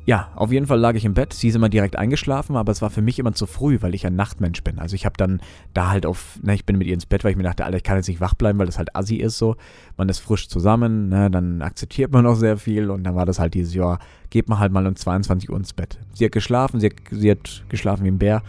Ja, 0.05 0.29
auf 0.35 0.51
jeden 0.51 0.65
Fall 0.65 0.79
lag 0.79 0.95
ich 0.95 1.05
im 1.05 1.13
Bett. 1.13 1.31
Sie 1.31 1.47
ist 1.47 1.55
immer 1.55 1.69
direkt 1.69 1.95
eingeschlafen, 1.95 2.55
aber 2.55 2.71
es 2.71 2.81
war 2.81 2.89
für 2.89 3.03
mich 3.03 3.19
immer 3.19 3.33
zu 3.33 3.45
früh, 3.45 3.77
weil 3.81 3.93
ich 3.93 4.05
ein 4.07 4.15
Nachtmensch 4.15 4.63
bin. 4.63 4.79
Also 4.79 4.95
ich 4.95 5.05
habe 5.05 5.15
dann 5.15 5.41
da 5.75 5.91
halt 5.91 6.07
auf, 6.07 6.39
ne, 6.41 6.55
ich 6.55 6.65
bin 6.65 6.77
mit 6.77 6.87
ihr 6.87 6.95
ins 6.95 7.05
Bett, 7.05 7.23
weil 7.23 7.31
ich 7.31 7.37
mir 7.37 7.43
dachte, 7.43 7.65
Alter, 7.65 7.77
ich 7.77 7.83
kann 7.83 7.97
jetzt 7.97 8.07
nicht 8.07 8.19
wach 8.19 8.33
bleiben, 8.33 8.57
weil 8.57 8.65
das 8.65 8.79
halt 8.79 8.95
assi 8.95 9.17
ist 9.17 9.37
so. 9.37 9.57
Man 9.97 10.09
ist 10.09 10.19
frisch 10.19 10.49
zusammen, 10.49 11.09
ne, 11.09 11.29
dann 11.29 11.61
akzeptiert 11.61 12.11
man 12.11 12.25
auch 12.25 12.35
sehr 12.35 12.57
viel 12.57 12.89
und 12.89 13.03
dann 13.03 13.15
war 13.15 13.27
das 13.27 13.37
halt 13.37 13.53
dieses, 13.53 13.75
ja, 13.75 13.99
geht 14.31 14.49
man 14.49 14.57
halt 14.57 14.71
mal 14.71 14.87
um 14.87 14.95
22 14.95 15.51
Uhr 15.51 15.57
ins 15.57 15.73
Bett. 15.73 15.99
Sie 16.13 16.25
hat 16.25 16.31
geschlafen, 16.31 16.79
sie 16.79 16.87
hat, 16.87 16.95
sie 17.11 17.29
hat 17.29 17.63
geschlafen 17.69 18.03
wie 18.03 18.09
ein 18.11 18.17
Bär. 18.17 18.41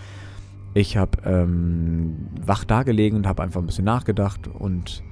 Ich 0.72 0.96
habe 0.96 1.18
ähm, 1.26 2.28
wach 2.46 2.64
da 2.64 2.82
gelegen 2.82 3.16
und 3.16 3.26
habe 3.26 3.42
einfach 3.42 3.60
ein 3.60 3.66
bisschen 3.66 3.84
nachgedacht 3.84 4.48
und 4.48 5.02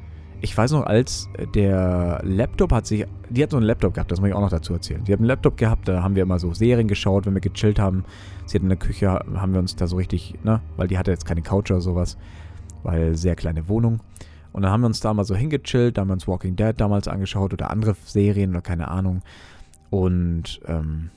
ich 0.42 0.56
weiß 0.56 0.72
noch, 0.72 0.84
als 0.84 1.28
der 1.54 2.20
Laptop 2.24 2.72
hat 2.72 2.86
sich, 2.86 3.04
die 3.28 3.42
hat 3.42 3.50
so 3.50 3.58
einen 3.58 3.66
Laptop 3.66 3.94
gehabt, 3.94 4.10
das 4.10 4.20
muss 4.20 4.28
ich 4.28 4.34
auch 4.34 4.40
noch 4.40 4.50
dazu 4.50 4.72
erzählen. 4.72 5.04
Die 5.04 5.12
hat 5.12 5.20
einen 5.20 5.26
Laptop 5.26 5.56
gehabt, 5.56 5.86
da 5.86 6.02
haben 6.02 6.14
wir 6.14 6.22
immer 6.22 6.38
so 6.38 6.54
Serien 6.54 6.88
geschaut, 6.88 7.26
wenn 7.26 7.34
wir 7.34 7.40
gechillt 7.40 7.78
haben. 7.78 8.04
Sie 8.46 8.56
hat 8.56 8.62
in 8.62 8.68
der 8.68 8.78
Küche, 8.78 9.10
haben 9.10 9.52
wir 9.52 9.60
uns 9.60 9.76
da 9.76 9.86
so 9.86 9.96
richtig, 9.96 10.34
ne, 10.42 10.60
weil 10.76 10.88
die 10.88 10.98
hatte 10.98 11.10
jetzt 11.10 11.26
keine 11.26 11.42
Couch 11.42 11.70
oder 11.70 11.80
sowas, 11.80 12.16
weil 12.82 13.16
sehr 13.16 13.36
kleine 13.36 13.68
Wohnung. 13.68 14.00
Und 14.52 14.62
dann 14.62 14.72
haben 14.72 14.80
wir 14.80 14.86
uns 14.86 15.00
da 15.00 15.12
mal 15.12 15.24
so 15.24 15.36
hingechillt, 15.36 15.96
da 15.96 16.02
haben 16.02 16.08
wir 16.08 16.14
uns 16.14 16.26
Walking 16.26 16.56
Dead 16.56 16.74
damals 16.76 17.06
angeschaut 17.06 17.52
oder 17.52 17.70
andere 17.70 17.94
Serien 18.04 18.50
oder 18.50 18.62
keine 18.62 18.88
Ahnung. 18.88 19.22
Und 19.90 20.60
ähm, 20.66 21.10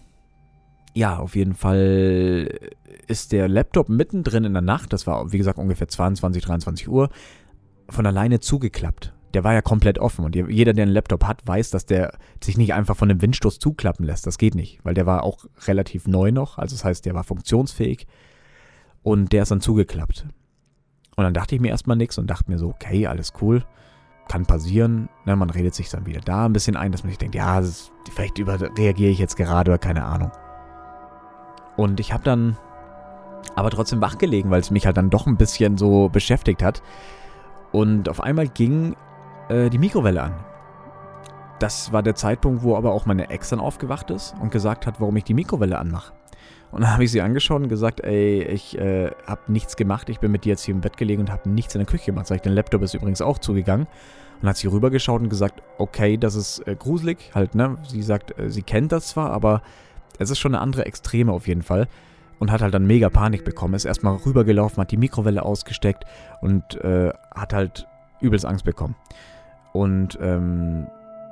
ja, 0.93 1.17
auf 1.17 1.35
jeden 1.35 1.55
Fall 1.55 2.59
ist 3.07 3.31
der 3.31 3.47
Laptop 3.47 3.89
mittendrin 3.89 4.43
in 4.43 4.53
der 4.53 4.61
Nacht, 4.61 4.93
das 4.93 5.07
war 5.07 5.31
wie 5.31 5.37
gesagt 5.37 5.57
ungefähr 5.57 5.87
22, 5.87 6.43
23 6.43 6.89
Uhr, 6.89 7.09
von 7.89 8.05
alleine 8.05 8.39
zugeklappt. 8.39 9.12
Der 9.33 9.43
war 9.43 9.53
ja 9.53 9.61
komplett 9.61 9.97
offen 9.97 10.25
und 10.25 10.35
jeder, 10.35 10.73
der 10.73 10.83
einen 10.83 10.91
Laptop 10.91 11.25
hat, 11.25 11.41
weiß, 11.45 11.71
dass 11.71 11.85
der 11.85 12.17
sich 12.43 12.57
nicht 12.57 12.73
einfach 12.73 12.95
von 12.95 13.09
einem 13.09 13.21
Windstoß 13.21 13.57
zuklappen 13.57 14.05
lässt. 14.05 14.27
Das 14.27 14.37
geht 14.37 14.53
nicht, 14.53 14.79
weil 14.83 14.93
der 14.93 15.05
war 15.05 15.23
auch 15.23 15.45
relativ 15.65 16.07
neu 16.07 16.31
noch, 16.31 16.57
also 16.57 16.75
das 16.75 16.85
heißt, 16.85 17.05
der 17.05 17.15
war 17.15 17.23
funktionsfähig 17.23 18.05
und 19.01 19.33
der 19.33 19.43
ist 19.43 19.51
dann 19.51 19.61
zugeklappt. 19.61 20.27
Und 21.15 21.23
dann 21.23 21.33
dachte 21.33 21.55
ich 21.55 21.61
mir 21.61 21.69
erstmal 21.69 21.97
nichts 21.97 22.17
und 22.17 22.27
dachte 22.27 22.49
mir 22.49 22.57
so, 22.57 22.69
okay, 22.69 23.07
alles 23.07 23.33
cool, 23.41 23.63
kann 24.27 24.45
passieren. 24.45 25.09
Ne, 25.25 25.35
man 25.35 25.49
redet 25.49 25.75
sich 25.75 25.89
dann 25.89 26.05
wieder 26.05 26.21
da 26.21 26.45
ein 26.45 26.53
bisschen 26.53 26.75
ein, 26.75 26.91
dass 26.91 27.03
man 27.03 27.09
sich 27.09 27.19
denkt, 27.19 27.35
ja, 27.35 27.59
ist, 27.59 27.91
vielleicht 28.11 28.39
überreagiere 28.39 29.11
ich 29.11 29.19
jetzt 29.19 29.35
gerade 29.35 29.71
oder 29.71 29.77
keine 29.77 30.05
Ahnung. 30.05 30.31
Und 31.75 31.99
ich 31.99 32.13
habe 32.13 32.23
dann 32.23 32.57
aber 33.55 33.69
trotzdem 33.69 34.01
wachgelegen, 34.01 34.49
weil 34.51 34.61
es 34.61 34.71
mich 34.71 34.85
halt 34.85 34.97
dann 34.97 35.09
doch 35.09 35.27
ein 35.27 35.37
bisschen 35.37 35.77
so 35.77 36.09
beschäftigt 36.09 36.63
hat. 36.63 36.81
Und 37.71 38.09
auf 38.09 38.21
einmal 38.21 38.47
ging 38.47 38.95
äh, 39.53 39.69
die 39.69 39.77
Mikrowelle 39.77 40.21
an. 40.21 40.33
Das 41.59 41.93
war 41.93 42.03
der 42.03 42.15
Zeitpunkt, 42.15 42.63
wo 42.63 42.75
aber 42.75 42.91
auch 42.91 43.05
meine 43.05 43.29
Ex 43.29 43.49
dann 43.49 43.59
aufgewacht 43.59 44.09
ist 44.09 44.35
und 44.41 44.51
gesagt 44.51 44.85
hat, 44.85 44.99
warum 44.99 45.15
ich 45.15 45.23
die 45.23 45.33
Mikrowelle 45.33 45.77
anmache. 45.77 46.13
Und 46.71 46.81
dann 46.81 46.91
habe 46.93 47.03
ich 47.03 47.11
sie 47.11 47.21
angeschaut 47.21 47.61
und 47.61 47.69
gesagt, 47.69 48.01
ey, 48.01 48.43
ich 48.43 48.77
äh, 48.77 49.11
habe 49.27 49.51
nichts 49.51 49.75
gemacht. 49.75 50.09
Ich 50.09 50.19
bin 50.19 50.31
mit 50.31 50.45
dir 50.45 50.49
jetzt 50.49 50.63
hier 50.63 50.73
im 50.73 50.81
Bett 50.81 50.97
gelegen 50.97 51.21
und 51.21 51.31
habe 51.31 51.49
nichts 51.49 51.75
in 51.75 51.79
der 51.79 51.85
Küche 51.85 52.07
gemacht. 52.07 52.27
Sag 52.27 52.37
ich, 52.37 52.41
dein 52.41 52.53
Laptop 52.53 52.81
ist 52.81 52.93
übrigens 52.93 53.21
auch 53.21 53.37
zugegangen. 53.37 53.87
Und 54.41 54.49
hat 54.49 54.57
sie 54.57 54.67
rübergeschaut 54.67 55.21
und 55.21 55.29
gesagt, 55.29 55.61
okay, 55.77 56.17
das 56.17 56.35
ist 56.35 56.67
äh, 56.67 56.75
gruselig, 56.75 57.31
halt, 57.33 57.55
ne? 57.55 57.77
Sie 57.87 58.01
sagt, 58.01 58.37
äh, 58.37 58.49
sie 58.49 58.61
kennt 58.61 58.91
das 58.91 59.07
zwar, 59.07 59.31
aber 59.31 59.61
es 60.19 60.29
ist 60.29 60.39
schon 60.39 60.53
eine 60.53 60.61
andere 60.61 60.85
Extreme 60.85 61.31
auf 61.31 61.47
jeden 61.47 61.61
Fall 61.61 61.87
und 62.39 62.51
hat 62.51 62.61
halt 62.61 62.73
dann 62.73 62.85
mega 62.85 63.09
Panik 63.09 63.45
bekommen. 63.45 63.73
Ist 63.73 63.85
erstmal 63.85 64.17
rübergelaufen, 64.17 64.81
hat 64.81 64.91
die 64.91 64.97
Mikrowelle 64.97 65.43
ausgesteckt 65.43 66.03
und 66.41 66.75
äh, 66.83 67.13
hat 67.33 67.53
halt 67.53 67.87
übelst 68.19 68.45
Angst 68.45 68.65
bekommen. 68.65 68.95
Und 69.73 70.17
ähm, 70.21 70.87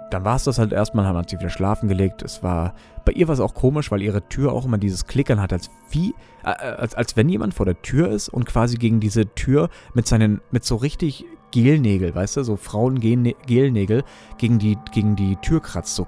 dann 0.09 0.25
war 0.25 0.35
es 0.35 0.43
das 0.43 0.57
halt 0.59 0.73
erstmal, 0.73 1.05
haben 1.05 1.27
sie 1.27 1.39
wieder 1.39 1.49
schlafen 1.49 1.87
gelegt. 1.87 2.21
Es 2.21 2.43
war, 2.43 2.73
bei 3.05 3.13
ihr 3.13 3.27
war 3.27 3.33
es 3.33 3.39
auch 3.39 3.53
komisch, 3.53 3.91
weil 3.91 4.01
ihre 4.01 4.27
Tür 4.27 4.51
auch 4.51 4.65
immer 4.65 4.77
dieses 4.77 5.07
Klickern 5.07 5.41
hat, 5.41 5.53
als 5.53 5.69
wie, 5.89 6.13
äh, 6.43 6.49
als, 6.49 6.95
als 6.95 7.15
wenn 7.15 7.29
jemand 7.29 7.53
vor 7.53 7.65
der 7.65 7.81
Tür 7.81 8.09
ist 8.09 8.27
und 8.27 8.45
quasi 8.45 8.77
gegen 8.77 8.99
diese 8.99 9.27
Tür 9.35 9.69
mit 9.93 10.07
seinen, 10.07 10.41
mit 10.51 10.65
so 10.65 10.75
richtig 10.75 11.23
Gelnägel, 11.51 12.13
weißt 12.15 12.37
du, 12.37 12.43
so 12.43 12.55
Frauen-Gelnägel 12.55 14.03
gegen 14.37 14.59
die, 14.59 14.77
gegen 14.91 15.15
die 15.15 15.35
Tür 15.37 15.61
kratzt, 15.61 15.95
so 15.95 16.07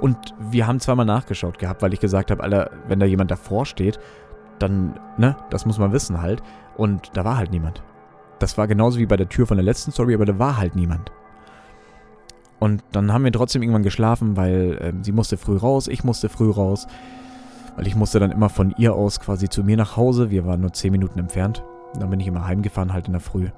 und 0.00 0.16
wir 0.38 0.66
haben 0.66 0.80
zweimal 0.80 1.04
nachgeschaut 1.04 1.58
gehabt, 1.58 1.82
weil 1.82 1.92
ich 1.92 2.00
gesagt 2.00 2.30
habe, 2.30 2.42
Alter, 2.42 2.70
wenn 2.88 3.00
da 3.00 3.06
jemand 3.06 3.30
davor 3.30 3.66
steht, 3.66 4.00
dann, 4.58 4.98
ne, 5.18 5.36
das 5.50 5.66
muss 5.66 5.78
man 5.78 5.92
wissen 5.92 6.20
halt. 6.22 6.42
Und 6.76 7.10
da 7.14 7.24
war 7.24 7.36
halt 7.36 7.50
niemand. 7.50 7.82
Das 8.38 8.56
war 8.56 8.66
genauso 8.66 8.98
wie 8.98 9.06
bei 9.06 9.18
der 9.18 9.28
Tür 9.28 9.46
von 9.46 9.58
der 9.58 9.64
letzten 9.64 9.92
Story, 9.92 10.14
aber 10.14 10.24
da 10.24 10.38
war 10.38 10.56
halt 10.56 10.74
niemand. 10.74 11.12
Und 12.60 12.84
dann 12.92 13.12
haben 13.12 13.24
wir 13.24 13.32
trotzdem 13.32 13.62
irgendwann 13.62 13.82
geschlafen, 13.82 14.36
weil 14.36 14.78
äh, 14.80 14.92
sie 15.02 15.12
musste 15.12 15.36
früh 15.36 15.56
raus, 15.56 15.88
ich 15.88 16.04
musste 16.04 16.28
früh 16.28 16.50
raus. 16.50 16.86
Weil 17.76 17.86
ich 17.86 17.96
musste 17.96 18.20
dann 18.20 18.30
immer 18.30 18.50
von 18.50 18.74
ihr 18.76 18.94
aus 18.94 19.18
quasi 19.18 19.48
zu 19.48 19.64
mir 19.64 19.76
nach 19.76 19.96
Hause. 19.96 20.30
Wir 20.30 20.44
waren 20.44 20.60
nur 20.60 20.72
10 20.72 20.92
Minuten 20.92 21.18
entfernt. 21.18 21.64
Dann 21.98 22.10
bin 22.10 22.20
ich 22.20 22.26
immer 22.26 22.46
heimgefahren, 22.46 22.92
halt 22.92 23.06
in 23.06 23.12
der 23.12 23.20
Früh. 23.20 23.48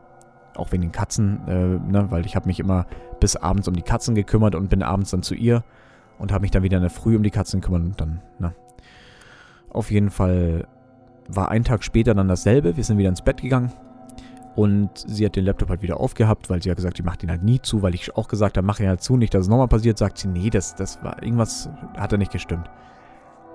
Auch 0.54 0.70
wegen 0.70 0.82
den 0.82 0.92
Katzen, 0.92 1.40
äh, 1.48 1.90
ne, 1.90 2.06
weil 2.10 2.24
ich 2.24 2.36
habe 2.36 2.46
mich 2.46 2.60
immer 2.60 2.86
bis 3.20 3.36
abends 3.36 3.68
um 3.68 3.74
die 3.74 3.82
Katzen 3.82 4.14
gekümmert 4.14 4.54
und 4.54 4.68
bin 4.68 4.82
abends 4.82 5.10
dann 5.10 5.22
zu 5.22 5.34
ihr 5.34 5.64
und 6.18 6.30
habe 6.30 6.42
mich 6.42 6.50
dann 6.50 6.62
wieder 6.62 6.76
in 6.76 6.82
der 6.82 6.90
Früh 6.90 7.16
um 7.16 7.22
die 7.22 7.30
Katzen 7.30 7.60
gekümmert 7.60 7.82
und 7.82 8.00
dann, 8.00 8.20
ne. 8.38 8.54
Auf 9.70 9.90
jeden 9.90 10.10
Fall 10.10 10.68
war 11.28 11.50
ein 11.50 11.64
Tag 11.64 11.82
später 11.82 12.14
dann 12.14 12.28
dasselbe. 12.28 12.76
Wir 12.76 12.84
sind 12.84 12.98
wieder 12.98 13.08
ins 13.08 13.22
Bett 13.22 13.40
gegangen. 13.40 13.72
Und 14.54 14.90
sie 14.94 15.24
hat 15.24 15.36
den 15.36 15.44
Laptop 15.44 15.70
halt 15.70 15.82
wieder 15.82 15.98
aufgehabt, 15.98 16.50
weil 16.50 16.62
sie 16.62 16.70
hat 16.70 16.76
gesagt, 16.76 16.98
sie 16.98 17.02
macht 17.02 17.22
ihn 17.22 17.30
halt 17.30 17.42
nie 17.42 17.60
zu, 17.60 17.82
weil 17.82 17.94
ich 17.94 18.14
auch 18.16 18.28
gesagt 18.28 18.56
habe, 18.56 18.66
mach 18.66 18.80
ihn 18.80 18.88
halt 18.88 19.02
zu, 19.02 19.16
nicht, 19.16 19.32
dass 19.32 19.42
es 19.42 19.48
nochmal 19.48 19.68
passiert. 19.68 19.96
Sagt 19.96 20.18
sie, 20.18 20.28
nee, 20.28 20.50
das, 20.50 20.74
das 20.74 21.02
war 21.02 21.22
irgendwas, 21.22 21.70
hat 21.96 22.12
er 22.12 22.18
nicht 22.18 22.32
gestimmt. 22.32 22.68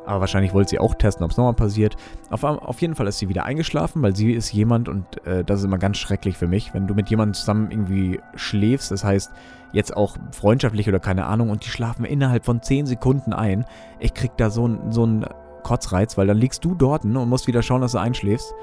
Aber 0.07 0.21
wahrscheinlich 0.21 0.53
wollte 0.53 0.69
sie 0.69 0.79
auch 0.79 0.95
testen, 0.95 1.25
ob 1.25 1.31
es 1.31 1.37
nochmal 1.37 1.53
passiert. 1.53 1.97
Auf, 2.29 2.43
auf, 2.43 2.81
jeden 2.81 2.95
Fall 2.95 3.07
ist 3.07 3.19
sie 3.19 3.27
wieder 3.27 3.43
eingeschlafen, 3.43 4.01
weil 4.01 4.15
sie 4.15 4.31
ist 4.31 4.53
jemand 4.53 4.87
und 4.87 5.05
äh, 5.27 5.43
das 5.43 5.59
ist 5.59 5.65
immer 5.65 5.77
ganz 5.77 5.97
schrecklich 5.97 6.37
für 6.37 6.47
mich, 6.47 6.73
wenn 6.73 6.87
du 6.87 6.95
mit 6.95 7.09
jemandem 7.09 7.33
zusammen 7.33 7.69
irgendwie 7.69 8.21
schläfst, 8.35 8.89
das 8.89 9.03
heißt 9.03 9.31
jetzt 9.73 9.97
auch 9.97 10.15
freundschaftlich 10.31 10.87
oder 10.87 11.01
keine 11.01 11.25
Ahnung 11.25 11.49
und 11.49 11.65
die 11.65 11.69
schlafen 11.69 12.05
innerhalb 12.05 12.45
von 12.45 12.61
10 12.61 12.85
Sekunden 12.85 13.33
ein. 13.33 13.65
Ich 13.99 14.13
krieg 14.13 14.31
da 14.37 14.49
so, 14.49 14.79
so 14.89 15.03
einen 15.03 15.25
Kotzreiz, 15.63 16.17
weil 16.17 16.27
dann 16.27 16.37
liegst 16.37 16.63
du 16.63 16.73
dort 16.73 17.03
und 17.03 17.13
musst 17.27 17.47
wieder 17.47 17.61
schauen, 17.61 17.81
dass 17.81 17.91
du 17.91 17.97
einschläfst. 17.97 18.53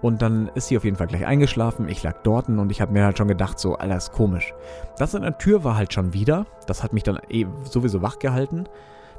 Und 0.00 0.22
dann 0.22 0.48
ist 0.54 0.68
sie 0.68 0.76
auf 0.76 0.84
jeden 0.84 0.96
Fall 0.96 1.08
gleich 1.08 1.26
eingeschlafen. 1.26 1.88
Ich 1.88 2.02
lag 2.02 2.22
dort 2.22 2.48
und 2.48 2.70
ich 2.70 2.80
habe 2.80 2.92
mir 2.92 3.04
halt 3.04 3.18
schon 3.18 3.28
gedacht, 3.28 3.58
so, 3.58 3.76
Alter, 3.76 3.96
ist 3.96 4.12
komisch. 4.12 4.54
Das 4.96 5.14
an 5.14 5.22
der 5.22 5.38
Tür 5.38 5.64
war 5.64 5.76
halt 5.76 5.92
schon 5.92 6.12
wieder. 6.12 6.46
Das 6.66 6.82
hat 6.82 6.92
mich 6.92 7.02
dann 7.02 7.18
eh 7.28 7.46
sowieso 7.64 8.00
wach 8.00 8.18
gehalten. 8.18 8.64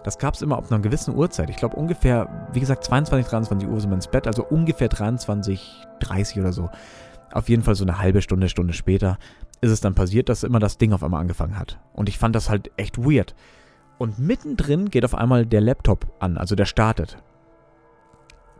Das 0.03 0.17
gab 0.17 0.33
es 0.33 0.41
immer 0.41 0.57
ab 0.57 0.65
einer 0.69 0.79
gewissen 0.79 1.15
Uhrzeit. 1.15 1.49
Ich 1.49 1.57
glaube 1.57 1.75
ungefähr, 1.75 2.47
wie 2.53 2.61
gesagt, 2.61 2.85
22, 2.85 3.29
23 3.29 3.67
Uhr 3.67 3.79
sind 3.81 3.89
wir 3.89 3.95
ins 3.95 4.07
Bett, 4.07 4.27
also 4.27 4.45
ungefähr 4.45 4.87
23, 4.87 5.85
30 5.99 6.39
oder 6.39 6.53
so. 6.53 6.69
Auf 7.31 7.49
jeden 7.49 7.63
Fall 7.63 7.75
so 7.75 7.83
eine 7.83 7.99
halbe 7.99 8.21
Stunde, 8.21 8.47
Stunde 8.47 8.73
später 8.73 9.17
ist 9.61 9.71
es 9.71 9.81
dann 9.81 9.95
passiert, 9.95 10.29
dass 10.29 10.43
immer 10.43 10.59
das 10.59 10.77
Ding 10.77 10.93
auf 10.93 11.03
einmal 11.03 11.19
angefangen 11.19 11.59
hat. 11.59 11.79
Und 11.93 12.07
ich 12.07 12.17
fand 12.17 12.33
das 12.33 12.49
halt 12.49 12.71
echt 12.77 12.97
weird. 12.97 13.35
Und 13.97 14.17
mittendrin 14.17 14.89
geht 14.89 15.03
auf 15.03 15.13
einmal 15.13 15.45
der 15.45 15.59
Laptop 15.59 16.07
an, 16.19 16.37
also 16.37 16.55
der 16.55 16.65
startet. 16.65 17.17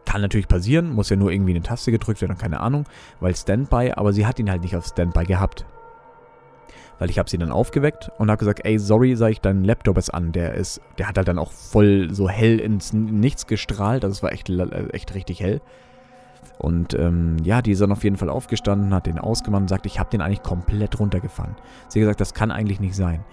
Kann 0.10 0.22
natürlich 0.22 0.48
passieren, 0.48 0.91
muss 0.91 1.12
ja 1.12 1.15
nur 1.15 1.32
irgendwie 1.32 1.52
eine 1.52 1.62
Taste 1.62 1.91
gedrückt 1.91 2.19
werden, 2.19 2.36
keine 2.36 2.62
Ahnung, 2.62 2.86
weil 3.19 3.36
Standby, 3.36 3.91
aber 3.95 4.12
sie 4.12 4.26
hat 4.26 4.39
ihn 4.39 4.50
halt 4.50 4.63
nicht 4.63 4.76
auf 4.76 4.88
Standby 4.88 5.24
gehabt. 5.24 5.67
Weil 6.98 7.12
ich 7.12 7.19
habe 7.19 7.30
sie 7.30 7.38
dann 7.38 7.52
aufgeweckt 7.52 8.10
und 8.17 8.32
habe 8.32 8.39
gesagt, 8.39 8.62
ey, 8.63 8.80
sorry, 8.80 9.15
sag 9.15 9.30
ich, 9.30 9.39
dein 9.39 9.63
Laptop 9.63 10.00
ist 10.00 10.10
an. 10.10 10.32
Der 10.32 10.56
ist, 10.56 10.82
der 10.98 11.08
hat 11.08 11.17
halt 11.17 11.28
dann 11.28 11.38
auch 11.38 11.52
voll 11.52 12.08
so 12.12 12.28
hell 12.28 12.60
ins 12.60 12.91
Nichts 12.91 13.45
gestrahlt, 13.45 14.04
also 14.04 14.13
es 14.13 14.24
war 14.24 14.32
echt, 14.32 14.50
echt 14.50 15.13
richtig 15.13 15.41
hell. 15.41 15.62
Und 16.58 16.95
ähm, 16.95 17.38
ja, 17.43 17.62
die 17.62 17.74
ist 17.74 17.82
dann 17.82 17.91
auf 17.91 18.04
jeden 18.04 18.17
Fall 18.17 18.30
aufgestanden, 18.30 18.95
hat 18.95 19.06
den 19.06 19.19
ausgemacht 19.19 19.62
und 19.62 19.67
sagt, 19.67 19.86
ich 19.86 20.00
habe 20.00 20.10
den 20.10 20.22
eigentlich 20.22 20.41
komplett 20.41 21.00
runtergefahren. 21.00 21.56
Sie 21.88 22.00
hat 22.00 22.06
gesagt, 22.06 22.22
das 22.22 22.34
kann 22.34 22.50
eigentlich 22.50 22.80
nicht 22.80 22.95
sein. 22.95 23.24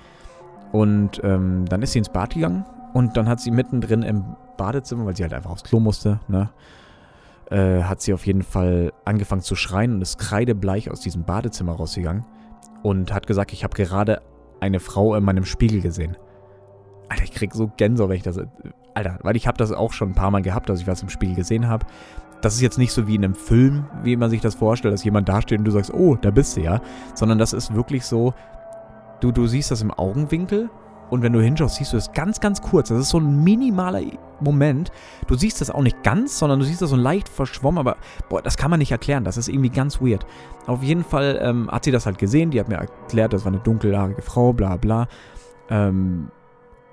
Und 0.72 1.22
ähm, 1.24 1.64
dann 1.70 1.80
ist 1.80 1.92
sie 1.92 2.00
ins 2.00 2.10
Bad 2.10 2.34
gegangen 2.34 2.66
und 2.96 3.18
dann 3.18 3.28
hat 3.28 3.40
sie 3.40 3.50
mittendrin 3.50 4.02
im 4.02 4.24
Badezimmer, 4.56 5.04
weil 5.04 5.14
sie 5.14 5.22
halt 5.22 5.34
einfach 5.34 5.50
aufs 5.50 5.64
Klo 5.64 5.80
musste, 5.80 6.18
ne, 6.28 6.48
äh, 7.50 7.82
hat 7.82 8.00
sie 8.00 8.14
auf 8.14 8.26
jeden 8.26 8.42
Fall 8.42 8.90
angefangen 9.04 9.42
zu 9.42 9.54
schreien 9.54 9.92
und 9.92 10.00
ist 10.00 10.16
kreidebleich 10.16 10.90
aus 10.90 11.00
diesem 11.00 11.24
Badezimmer 11.24 11.72
rausgegangen 11.72 12.24
und 12.82 13.12
hat 13.12 13.26
gesagt, 13.26 13.52
ich 13.52 13.64
habe 13.64 13.76
gerade 13.76 14.22
eine 14.60 14.80
Frau 14.80 15.14
in 15.14 15.24
meinem 15.24 15.44
Spiegel 15.44 15.82
gesehen. 15.82 16.16
Alter, 17.10 17.24
ich 17.24 17.32
krieg 17.32 17.52
so 17.52 17.70
Gänsehaut, 17.76 18.08
wenn 18.08 18.16
ich 18.16 18.22
das... 18.22 18.40
Alter, 18.94 19.18
weil 19.20 19.36
ich 19.36 19.46
habe 19.46 19.58
das 19.58 19.72
auch 19.72 19.92
schon 19.92 20.12
ein 20.12 20.14
paar 20.14 20.30
Mal 20.30 20.40
gehabt, 20.40 20.70
dass 20.70 20.80
ich 20.80 20.86
was 20.86 21.02
im 21.02 21.10
Spiegel 21.10 21.36
gesehen 21.36 21.68
habe. 21.68 21.84
Das 22.40 22.54
ist 22.54 22.62
jetzt 22.62 22.78
nicht 22.78 22.92
so 22.92 23.06
wie 23.06 23.16
in 23.16 23.24
einem 23.24 23.34
Film, 23.34 23.84
wie 24.04 24.16
man 24.16 24.30
sich 24.30 24.40
das 24.40 24.54
vorstellt, 24.54 24.94
dass 24.94 25.04
jemand 25.04 25.28
dasteht 25.28 25.58
und 25.58 25.66
du 25.66 25.70
sagst, 25.70 25.92
oh, 25.92 26.16
da 26.16 26.30
bist 26.30 26.56
du 26.56 26.62
ja. 26.62 26.80
Sondern 27.14 27.38
das 27.38 27.52
ist 27.52 27.74
wirklich 27.74 28.06
so, 28.06 28.32
du, 29.20 29.32
du 29.32 29.46
siehst 29.46 29.70
das 29.70 29.82
im 29.82 29.90
Augenwinkel 29.90 30.70
und 31.10 31.22
wenn 31.22 31.32
du 31.32 31.40
hinschaust, 31.40 31.76
siehst 31.76 31.92
du 31.92 31.96
es 31.96 32.12
ganz, 32.12 32.40
ganz 32.40 32.60
kurz. 32.60 32.88
Das 32.88 32.98
ist 32.98 33.10
so 33.10 33.18
ein 33.18 33.44
minimaler 33.44 34.02
Moment. 34.40 34.90
Du 35.28 35.36
siehst 35.36 35.60
das 35.60 35.70
auch 35.70 35.82
nicht 35.82 36.02
ganz, 36.02 36.38
sondern 36.38 36.58
du 36.58 36.64
siehst 36.64 36.82
das 36.82 36.90
so 36.90 36.96
leicht 36.96 37.28
verschwommen, 37.28 37.78
aber 37.78 37.96
boah, 38.28 38.42
das 38.42 38.56
kann 38.56 38.70
man 38.70 38.78
nicht 38.78 38.90
erklären. 38.90 39.24
Das 39.24 39.36
ist 39.36 39.48
irgendwie 39.48 39.70
ganz 39.70 40.00
weird. 40.00 40.26
Auf 40.66 40.82
jeden 40.82 41.04
Fall 41.04 41.38
ähm, 41.40 41.70
hat 41.70 41.84
sie 41.84 41.92
das 41.92 42.06
halt 42.06 42.18
gesehen. 42.18 42.50
Die 42.50 42.58
hat 42.58 42.68
mir 42.68 42.76
erklärt, 42.76 43.32
das 43.32 43.44
war 43.44 43.52
eine 43.52 43.60
dunkelhaarige 43.60 44.22
Frau, 44.22 44.52
bla 44.52 44.76
bla. 44.76 45.06
Ähm, 45.70 46.30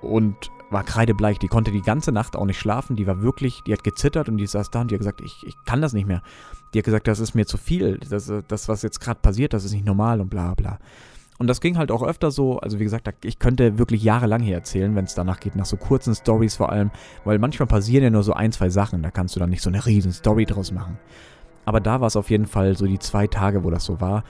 und 0.00 0.36
war 0.70 0.84
kreidebleich. 0.84 1.38
Die 1.38 1.48
konnte 1.48 1.70
die 1.70 1.82
ganze 1.82 2.12
Nacht 2.12 2.36
auch 2.36 2.44
nicht 2.44 2.58
schlafen. 2.58 2.96
Die 2.96 3.06
war 3.06 3.22
wirklich, 3.22 3.62
die 3.66 3.72
hat 3.72 3.84
gezittert 3.84 4.28
und 4.28 4.36
die 4.36 4.46
saß 4.46 4.70
da 4.70 4.82
und 4.82 4.90
die 4.90 4.94
hat 4.94 5.00
gesagt, 5.00 5.20
ich, 5.22 5.44
ich 5.46 5.56
kann 5.64 5.80
das 5.80 5.92
nicht 5.92 6.06
mehr. 6.06 6.22
Die 6.72 6.78
hat 6.78 6.84
gesagt, 6.84 7.08
das 7.08 7.20
ist 7.20 7.34
mir 7.34 7.46
zu 7.46 7.56
viel. 7.56 7.98
Das, 7.98 8.32
das 8.48 8.68
was 8.68 8.82
jetzt 8.82 9.00
gerade 9.00 9.20
passiert, 9.20 9.52
das 9.52 9.64
ist 9.64 9.72
nicht 9.72 9.86
normal 9.86 10.20
und 10.20 10.28
bla 10.28 10.54
bla. 10.54 10.78
Und 11.38 11.48
das 11.48 11.60
ging 11.60 11.76
halt 11.78 11.90
auch 11.90 12.02
öfter 12.02 12.30
so, 12.30 12.58
also 12.58 12.78
wie 12.78 12.84
gesagt, 12.84 13.08
ich 13.24 13.38
könnte 13.38 13.78
wirklich 13.78 14.04
jahrelang 14.04 14.40
hier 14.40 14.54
erzählen, 14.54 14.94
wenn 14.94 15.04
es 15.04 15.14
danach 15.14 15.40
geht, 15.40 15.56
nach 15.56 15.64
so 15.64 15.76
kurzen 15.76 16.14
Stories 16.14 16.54
vor 16.54 16.70
allem, 16.70 16.90
weil 17.24 17.38
manchmal 17.38 17.66
passieren 17.66 18.04
ja 18.04 18.10
nur 18.10 18.22
so 18.22 18.34
ein, 18.34 18.52
zwei 18.52 18.68
Sachen, 18.68 19.02
da 19.02 19.10
kannst 19.10 19.34
du 19.34 19.40
dann 19.40 19.50
nicht 19.50 19.62
so 19.62 19.70
eine 19.70 19.84
riesen 19.84 20.12
Story 20.12 20.44
draus 20.44 20.70
machen. 20.70 20.98
Aber 21.64 21.80
da 21.80 22.00
war 22.00 22.06
es 22.06 22.16
auf 22.16 22.30
jeden 22.30 22.46
Fall 22.46 22.76
so 22.76 22.86
die 22.86 22.98
zwei 22.98 23.26
Tage, 23.26 23.64
wo 23.64 23.70
das 23.70 23.84
so 23.84 24.00
war. 24.00 24.22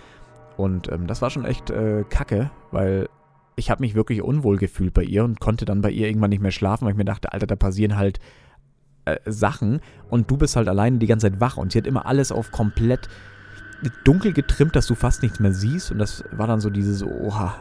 Und 0.56 0.90
ähm, 0.90 1.06
das 1.06 1.20
war 1.20 1.30
schon 1.30 1.44
echt 1.44 1.70
äh, 1.70 2.04
kacke, 2.08 2.50
weil 2.70 3.08
ich 3.56 3.70
habe 3.70 3.82
mich 3.82 3.94
wirklich 3.94 4.22
unwohl 4.22 4.56
gefühlt 4.56 4.94
bei 4.94 5.02
ihr 5.02 5.24
und 5.24 5.40
konnte 5.40 5.64
dann 5.64 5.80
bei 5.80 5.90
ihr 5.90 6.06
irgendwann 6.06 6.30
nicht 6.30 6.42
mehr 6.42 6.52
schlafen, 6.52 6.84
weil 6.84 6.92
ich 6.92 6.98
mir 6.98 7.04
dachte, 7.04 7.32
Alter, 7.32 7.46
da 7.46 7.56
passieren 7.56 7.96
halt 7.96 8.18
äh, 9.04 9.18
Sachen 9.26 9.80
und 10.10 10.30
du 10.30 10.36
bist 10.36 10.56
halt 10.56 10.68
alleine 10.68 10.98
die 10.98 11.06
ganze 11.06 11.30
Zeit 11.30 11.40
wach 11.40 11.56
und 11.56 11.72
sie 11.72 11.78
hat 11.78 11.86
immer 11.86 12.06
alles 12.06 12.32
auf 12.32 12.50
komplett 12.50 13.08
dunkel 14.04 14.32
getrimmt, 14.32 14.76
dass 14.76 14.86
du 14.86 14.94
fast 14.94 15.22
nichts 15.22 15.40
mehr 15.40 15.52
siehst. 15.52 15.92
Und 15.92 15.98
das 15.98 16.24
war 16.32 16.46
dann 16.46 16.60
so 16.60 16.70
dieses, 16.70 17.02
oha. 17.02 17.54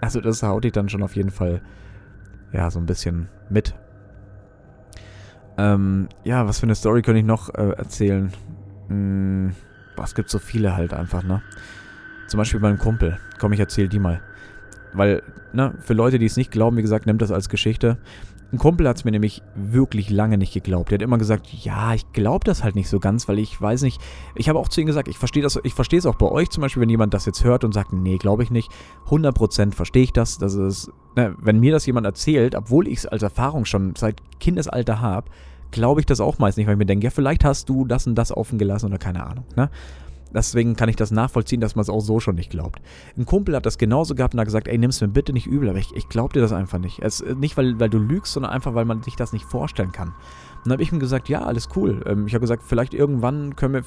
Also 0.00 0.20
das 0.20 0.42
haut 0.42 0.64
dich 0.64 0.72
dann 0.72 0.88
schon 0.88 1.02
auf 1.02 1.16
jeden 1.16 1.30
Fall, 1.30 1.60
ja, 2.52 2.70
so 2.70 2.78
ein 2.78 2.86
bisschen 2.86 3.28
mit. 3.48 3.74
Ähm, 5.56 6.08
ja, 6.24 6.46
was 6.46 6.58
für 6.60 6.64
eine 6.66 6.74
Story 6.74 7.02
könnte 7.02 7.20
ich 7.20 7.26
noch 7.26 7.54
äh, 7.54 7.70
erzählen? 7.70 8.32
Hm, 8.88 9.54
boah, 9.96 10.04
es 10.04 10.14
gibt 10.14 10.30
so 10.30 10.38
viele 10.38 10.76
halt 10.76 10.92
einfach, 10.92 11.22
ne? 11.22 11.42
Zum 12.26 12.38
Beispiel 12.38 12.60
meinem 12.60 12.78
Kumpel. 12.78 13.18
Komm, 13.38 13.52
ich 13.52 13.60
erzähl 13.60 13.88
die 13.88 13.98
mal. 13.98 14.20
Weil, 14.92 15.22
ne, 15.52 15.74
für 15.80 15.94
Leute, 15.94 16.18
die 16.18 16.26
es 16.26 16.36
nicht 16.36 16.50
glauben, 16.50 16.76
wie 16.76 16.82
gesagt, 16.82 17.06
nimmt 17.06 17.22
das 17.22 17.30
als 17.30 17.48
Geschichte. 17.48 17.98
Ein 18.54 18.58
Kumpel 18.58 18.86
hat 18.88 18.98
es 18.98 19.04
mir 19.04 19.10
nämlich 19.10 19.42
wirklich 19.56 20.10
lange 20.10 20.38
nicht 20.38 20.54
geglaubt. 20.54 20.92
Der 20.92 20.98
hat 20.98 21.02
immer 21.02 21.18
gesagt, 21.18 21.48
ja, 21.52 21.92
ich 21.92 22.12
glaube 22.12 22.44
das 22.44 22.62
halt 22.62 22.76
nicht 22.76 22.88
so 22.88 23.00
ganz, 23.00 23.26
weil 23.26 23.40
ich 23.40 23.60
weiß 23.60 23.82
nicht. 23.82 24.00
Ich 24.36 24.48
habe 24.48 24.60
auch 24.60 24.68
zu 24.68 24.80
ihm 24.80 24.86
gesagt, 24.86 25.08
ich 25.08 25.18
verstehe 25.18 25.42
das, 25.42 25.58
ich 25.64 25.74
verstehe 25.74 25.98
es 25.98 26.06
auch 26.06 26.14
bei 26.14 26.30
euch 26.30 26.50
zum 26.50 26.60
Beispiel, 26.60 26.80
wenn 26.80 26.88
jemand 26.88 27.14
das 27.14 27.26
jetzt 27.26 27.42
hört 27.42 27.64
und 27.64 27.72
sagt, 27.72 27.92
nee, 27.92 28.16
glaube 28.16 28.44
ich 28.44 28.52
nicht. 28.52 28.70
100% 29.08 29.74
verstehe 29.74 30.04
ich 30.04 30.12
das. 30.12 30.38
Das 30.38 30.54
ist, 30.54 30.88
ne, 31.16 31.34
wenn 31.40 31.58
mir 31.58 31.72
das 31.72 31.84
jemand 31.84 32.06
erzählt, 32.06 32.54
obwohl 32.54 32.86
ich 32.86 32.98
es 32.98 33.06
als 33.06 33.24
Erfahrung 33.24 33.64
schon 33.64 33.96
seit 33.96 34.22
Kindesalter 34.38 35.00
habe, 35.00 35.32
glaube 35.72 35.98
ich 35.98 36.06
das 36.06 36.20
auch 36.20 36.38
meist 36.38 36.56
nicht, 36.56 36.68
weil 36.68 36.74
ich 36.74 36.78
mir 36.78 36.86
denke, 36.86 37.06
ja, 37.06 37.10
vielleicht 37.10 37.44
hast 37.44 37.68
du 37.68 37.84
das 37.84 38.06
und 38.06 38.14
das 38.14 38.30
offen 38.30 38.56
gelassen 38.56 38.86
oder 38.86 38.98
keine 38.98 39.26
Ahnung. 39.26 39.46
Ne? 39.56 39.68
Deswegen 40.34 40.74
kann 40.74 40.88
ich 40.88 40.96
das 40.96 41.10
nachvollziehen, 41.10 41.60
dass 41.60 41.76
man 41.76 41.82
es 41.82 41.88
auch 41.88 42.00
so 42.00 42.18
schon 42.18 42.34
nicht 42.34 42.50
glaubt. 42.50 42.80
Ein 43.16 43.24
Kumpel 43.24 43.54
hat 43.54 43.66
das 43.66 43.78
genauso 43.78 44.14
gehabt 44.14 44.34
und 44.34 44.40
hat 44.40 44.46
gesagt, 44.46 44.66
ey, 44.66 44.76
nimm's 44.76 45.00
mir 45.00 45.08
bitte 45.08 45.32
nicht 45.32 45.46
übel, 45.46 45.68
aber 45.68 45.78
ich, 45.78 45.94
ich 45.94 46.08
glaube 46.08 46.32
dir 46.32 46.40
das 46.40 46.52
einfach 46.52 46.78
nicht. 46.78 47.00
Es, 47.00 47.24
nicht, 47.36 47.56
weil, 47.56 47.78
weil 47.78 47.88
du 47.88 47.98
lügst, 47.98 48.32
sondern 48.32 48.52
einfach, 48.52 48.74
weil 48.74 48.84
man 48.84 49.02
sich 49.02 49.16
das 49.16 49.32
nicht 49.32 49.44
vorstellen 49.44 49.92
kann. 49.92 50.08
Und 50.08 50.66
dann 50.66 50.72
habe 50.72 50.82
ich 50.82 50.92
ihm 50.92 50.98
gesagt, 50.98 51.28
ja, 51.28 51.42
alles 51.42 51.68
cool. 51.76 52.02
Ähm, 52.06 52.26
ich 52.26 52.34
habe 52.34 52.40
gesagt, 52.40 52.64
vielleicht 52.64 52.94
irgendwann 52.94 53.54
können 53.54 53.74
wir 53.74 53.84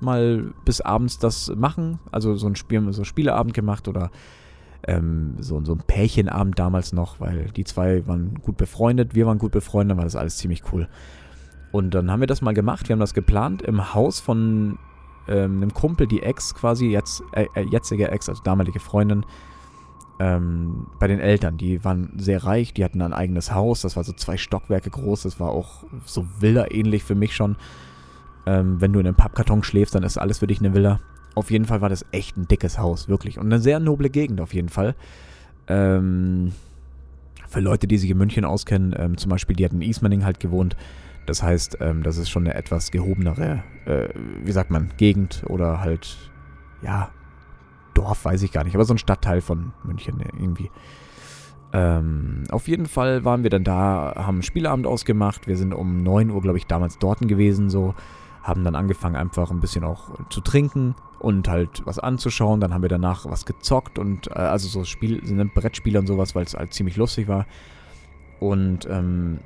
mal 0.00 0.52
bis 0.64 0.80
abends 0.80 1.18
das 1.18 1.52
machen. 1.54 1.98
Also 2.10 2.36
so 2.36 2.46
ein 2.46 2.56
Spiel, 2.56 2.92
so 2.92 3.04
Spieleabend 3.04 3.52
gemacht 3.52 3.86
oder 3.86 4.10
ähm, 4.86 5.36
so, 5.38 5.62
so 5.64 5.74
ein 5.74 5.82
Pärchenabend 5.86 6.58
damals 6.58 6.92
noch, 6.92 7.20
weil 7.20 7.50
die 7.56 7.64
zwei 7.64 8.06
waren 8.06 8.34
gut 8.42 8.56
befreundet, 8.56 9.14
wir 9.14 9.26
waren 9.26 9.38
gut 9.38 9.52
befreundet, 9.52 9.90
dann 9.92 9.98
war 9.98 10.04
das 10.04 10.16
alles 10.16 10.38
ziemlich 10.38 10.62
cool. 10.72 10.88
Und 11.70 11.94
dann 11.94 12.10
haben 12.10 12.20
wir 12.20 12.26
das 12.26 12.42
mal 12.42 12.52
gemacht, 12.52 12.88
wir 12.88 12.94
haben 12.94 13.00
das 13.00 13.14
geplant 13.14 13.62
im 13.62 13.94
Haus 13.94 14.20
von 14.20 14.78
ähm, 15.28 15.56
einem 15.56 15.74
Kumpel, 15.74 16.06
die 16.06 16.22
Ex 16.22 16.54
quasi, 16.54 16.86
jetzt, 16.86 17.22
äh, 17.32 17.46
äh, 17.54 17.62
jetzige 17.62 18.10
Ex, 18.10 18.28
also 18.28 18.42
damalige 18.42 18.80
Freundin, 18.80 19.24
ähm, 20.18 20.86
bei 20.98 21.06
den 21.06 21.20
Eltern. 21.20 21.56
Die 21.56 21.84
waren 21.84 22.12
sehr 22.16 22.44
reich, 22.44 22.74
die 22.74 22.84
hatten 22.84 23.02
ein 23.02 23.12
eigenes 23.12 23.52
Haus, 23.52 23.82
das 23.82 23.96
war 23.96 24.04
so 24.04 24.12
zwei 24.12 24.36
Stockwerke 24.36 24.90
groß, 24.90 25.22
das 25.22 25.40
war 25.40 25.50
auch 25.50 25.84
so 26.04 26.26
Villa-ähnlich 26.40 27.04
für 27.04 27.14
mich 27.14 27.34
schon. 27.34 27.56
Ähm, 28.46 28.80
wenn 28.80 28.92
du 28.92 29.00
in 29.00 29.06
einem 29.06 29.16
Pappkarton 29.16 29.62
schläfst, 29.62 29.94
dann 29.94 30.02
ist 30.02 30.18
alles 30.18 30.38
für 30.38 30.46
dich 30.46 30.60
eine 30.60 30.74
Villa. 30.74 31.00
Auf 31.34 31.50
jeden 31.50 31.64
Fall 31.64 31.80
war 31.80 31.88
das 31.88 32.04
echt 32.12 32.36
ein 32.36 32.46
dickes 32.46 32.78
Haus, 32.78 33.08
wirklich. 33.08 33.38
Und 33.38 33.46
eine 33.46 33.60
sehr 33.60 33.80
noble 33.80 34.10
Gegend 34.10 34.40
auf 34.40 34.52
jeden 34.52 34.68
Fall. 34.68 34.94
Ähm, 35.68 36.52
für 37.48 37.60
Leute, 37.60 37.86
die 37.86 37.98
sich 37.98 38.10
in 38.10 38.18
München 38.18 38.44
auskennen, 38.44 38.94
ähm, 38.98 39.16
zum 39.16 39.30
Beispiel, 39.30 39.56
die 39.56 39.64
hatten 39.64 39.80
in 39.80 39.88
Ismaning 39.88 40.24
halt 40.24 40.40
gewohnt. 40.40 40.76
Das 41.26 41.42
heißt, 41.42 41.78
ähm, 41.80 42.02
das 42.02 42.16
ist 42.16 42.30
schon 42.30 42.44
eine 42.44 42.54
etwas 42.54 42.90
gehobenere, 42.90 43.62
äh, 43.86 44.08
wie 44.42 44.52
sagt 44.52 44.70
man, 44.70 44.90
Gegend 44.96 45.44
oder 45.46 45.80
halt, 45.80 46.30
ja, 46.82 47.10
Dorf 47.94 48.24
weiß 48.24 48.42
ich 48.42 48.52
gar 48.52 48.64
nicht, 48.64 48.74
aber 48.74 48.84
so 48.84 48.94
ein 48.94 48.98
Stadtteil 48.98 49.40
von 49.40 49.72
München 49.84 50.20
irgendwie. 50.20 50.70
Ähm, 51.72 52.44
auf 52.50 52.68
jeden 52.68 52.86
Fall 52.86 53.24
waren 53.24 53.42
wir 53.42 53.50
dann 53.50 53.64
da, 53.64 54.14
haben 54.16 54.42
Spielabend 54.42 54.86
ausgemacht. 54.86 55.46
Wir 55.46 55.56
sind 55.56 55.72
um 55.72 56.02
9 56.02 56.30
Uhr, 56.30 56.42
glaube 56.42 56.58
ich, 56.58 56.66
damals 56.66 56.98
dort 56.98 57.20
gewesen, 57.20 57.70
so. 57.70 57.94
Haben 58.42 58.64
dann 58.64 58.74
angefangen, 58.74 59.14
einfach 59.14 59.52
ein 59.52 59.60
bisschen 59.60 59.84
auch 59.84 60.10
zu 60.28 60.40
trinken 60.40 60.96
und 61.20 61.48
halt 61.48 61.82
was 61.86 62.00
anzuschauen. 62.00 62.60
Dann 62.60 62.74
haben 62.74 62.82
wir 62.82 62.88
danach 62.88 63.24
was 63.24 63.46
gezockt 63.46 64.00
und 64.00 64.26
äh, 64.28 64.32
also 64.32 64.68
so 64.68 64.84
Spiel, 64.84 65.24
sind 65.24 65.54
Brettspiele 65.54 65.98
und 65.98 66.08
sowas, 66.08 66.34
weil 66.34 66.44
es 66.44 66.54
halt 66.54 66.74
ziemlich 66.74 66.96
lustig 66.96 67.28
war. 67.28 67.46
Und 68.40 68.88
ähm, 68.90 69.38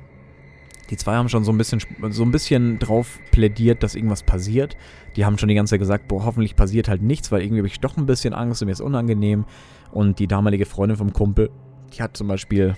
die 0.89 0.97
zwei 0.97 1.15
haben 1.15 1.29
schon 1.29 1.43
so 1.43 1.51
ein 1.51 1.57
bisschen 1.57 1.81
so 2.09 2.23
ein 2.23 2.31
bisschen 2.31 2.79
drauf 2.79 3.19
plädiert, 3.31 3.83
dass 3.83 3.95
irgendwas 3.95 4.23
passiert. 4.23 4.77
Die 5.15 5.25
haben 5.25 5.37
schon 5.37 5.49
die 5.49 5.55
ganze 5.55 5.71
Zeit 5.71 5.79
gesagt, 5.79 6.07
boah, 6.07 6.23
hoffentlich 6.23 6.55
passiert 6.55 6.87
halt 6.87 7.01
nichts, 7.01 7.31
weil 7.31 7.41
irgendwie 7.41 7.59
habe 7.59 7.67
ich 7.67 7.79
doch 7.79 7.97
ein 7.97 8.05
bisschen 8.05 8.33
Angst 8.33 8.61
und 8.61 8.67
mir 8.67 8.71
ist 8.71 8.81
unangenehm. 8.81 9.45
Und 9.91 10.19
die 10.19 10.27
damalige 10.27 10.65
Freundin 10.65 10.97
vom 10.97 11.13
Kumpel, 11.13 11.49
die 11.93 12.01
hat 12.01 12.15
zum 12.15 12.27
Beispiel 12.27 12.75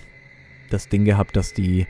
das 0.70 0.88
Ding 0.88 1.04
gehabt, 1.04 1.36
dass 1.36 1.52
die 1.52 1.86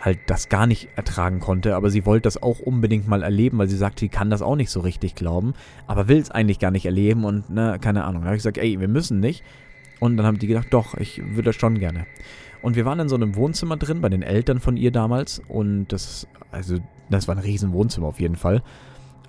halt 0.00 0.18
das 0.26 0.48
gar 0.48 0.66
nicht 0.66 0.88
ertragen 0.96 1.38
konnte, 1.38 1.76
aber 1.76 1.88
sie 1.88 2.04
wollte 2.04 2.22
das 2.22 2.42
auch 2.42 2.58
unbedingt 2.58 3.06
mal 3.06 3.22
erleben, 3.22 3.58
weil 3.58 3.68
sie 3.68 3.76
sagt, 3.76 4.00
sie 4.00 4.08
kann 4.08 4.30
das 4.30 4.42
auch 4.42 4.56
nicht 4.56 4.70
so 4.70 4.80
richtig 4.80 5.14
glauben, 5.14 5.54
aber 5.86 6.08
will 6.08 6.18
es 6.18 6.30
eigentlich 6.30 6.58
gar 6.58 6.72
nicht 6.72 6.86
erleben 6.86 7.24
und 7.24 7.50
ne, 7.50 7.78
keine 7.80 8.04
Ahnung. 8.04 8.22
Da 8.22 8.26
habe 8.26 8.36
ich 8.36 8.40
gesagt, 8.40 8.58
ey, 8.58 8.80
wir 8.80 8.88
müssen 8.88 9.20
nicht. 9.20 9.44
Und 10.00 10.16
dann 10.16 10.26
haben 10.26 10.40
die 10.40 10.48
gedacht, 10.48 10.66
doch, 10.70 10.96
ich 10.96 11.18
würde 11.24 11.42
das 11.44 11.56
schon 11.56 11.78
gerne. 11.78 12.06
Und 12.62 12.76
wir 12.76 12.84
waren 12.84 13.00
in 13.00 13.08
so 13.08 13.16
einem 13.16 13.34
Wohnzimmer 13.34 13.76
drin, 13.76 14.00
bei 14.00 14.08
den 14.08 14.22
Eltern 14.22 14.60
von 14.60 14.76
ihr 14.76 14.92
damals. 14.92 15.42
Und 15.48 15.88
das, 15.88 16.26
also, 16.50 16.78
das 17.10 17.28
war 17.28 17.34
ein 17.34 17.42
riesen 17.42 17.72
Wohnzimmer 17.72 18.06
auf 18.06 18.20
jeden 18.20 18.36
Fall. 18.36 18.62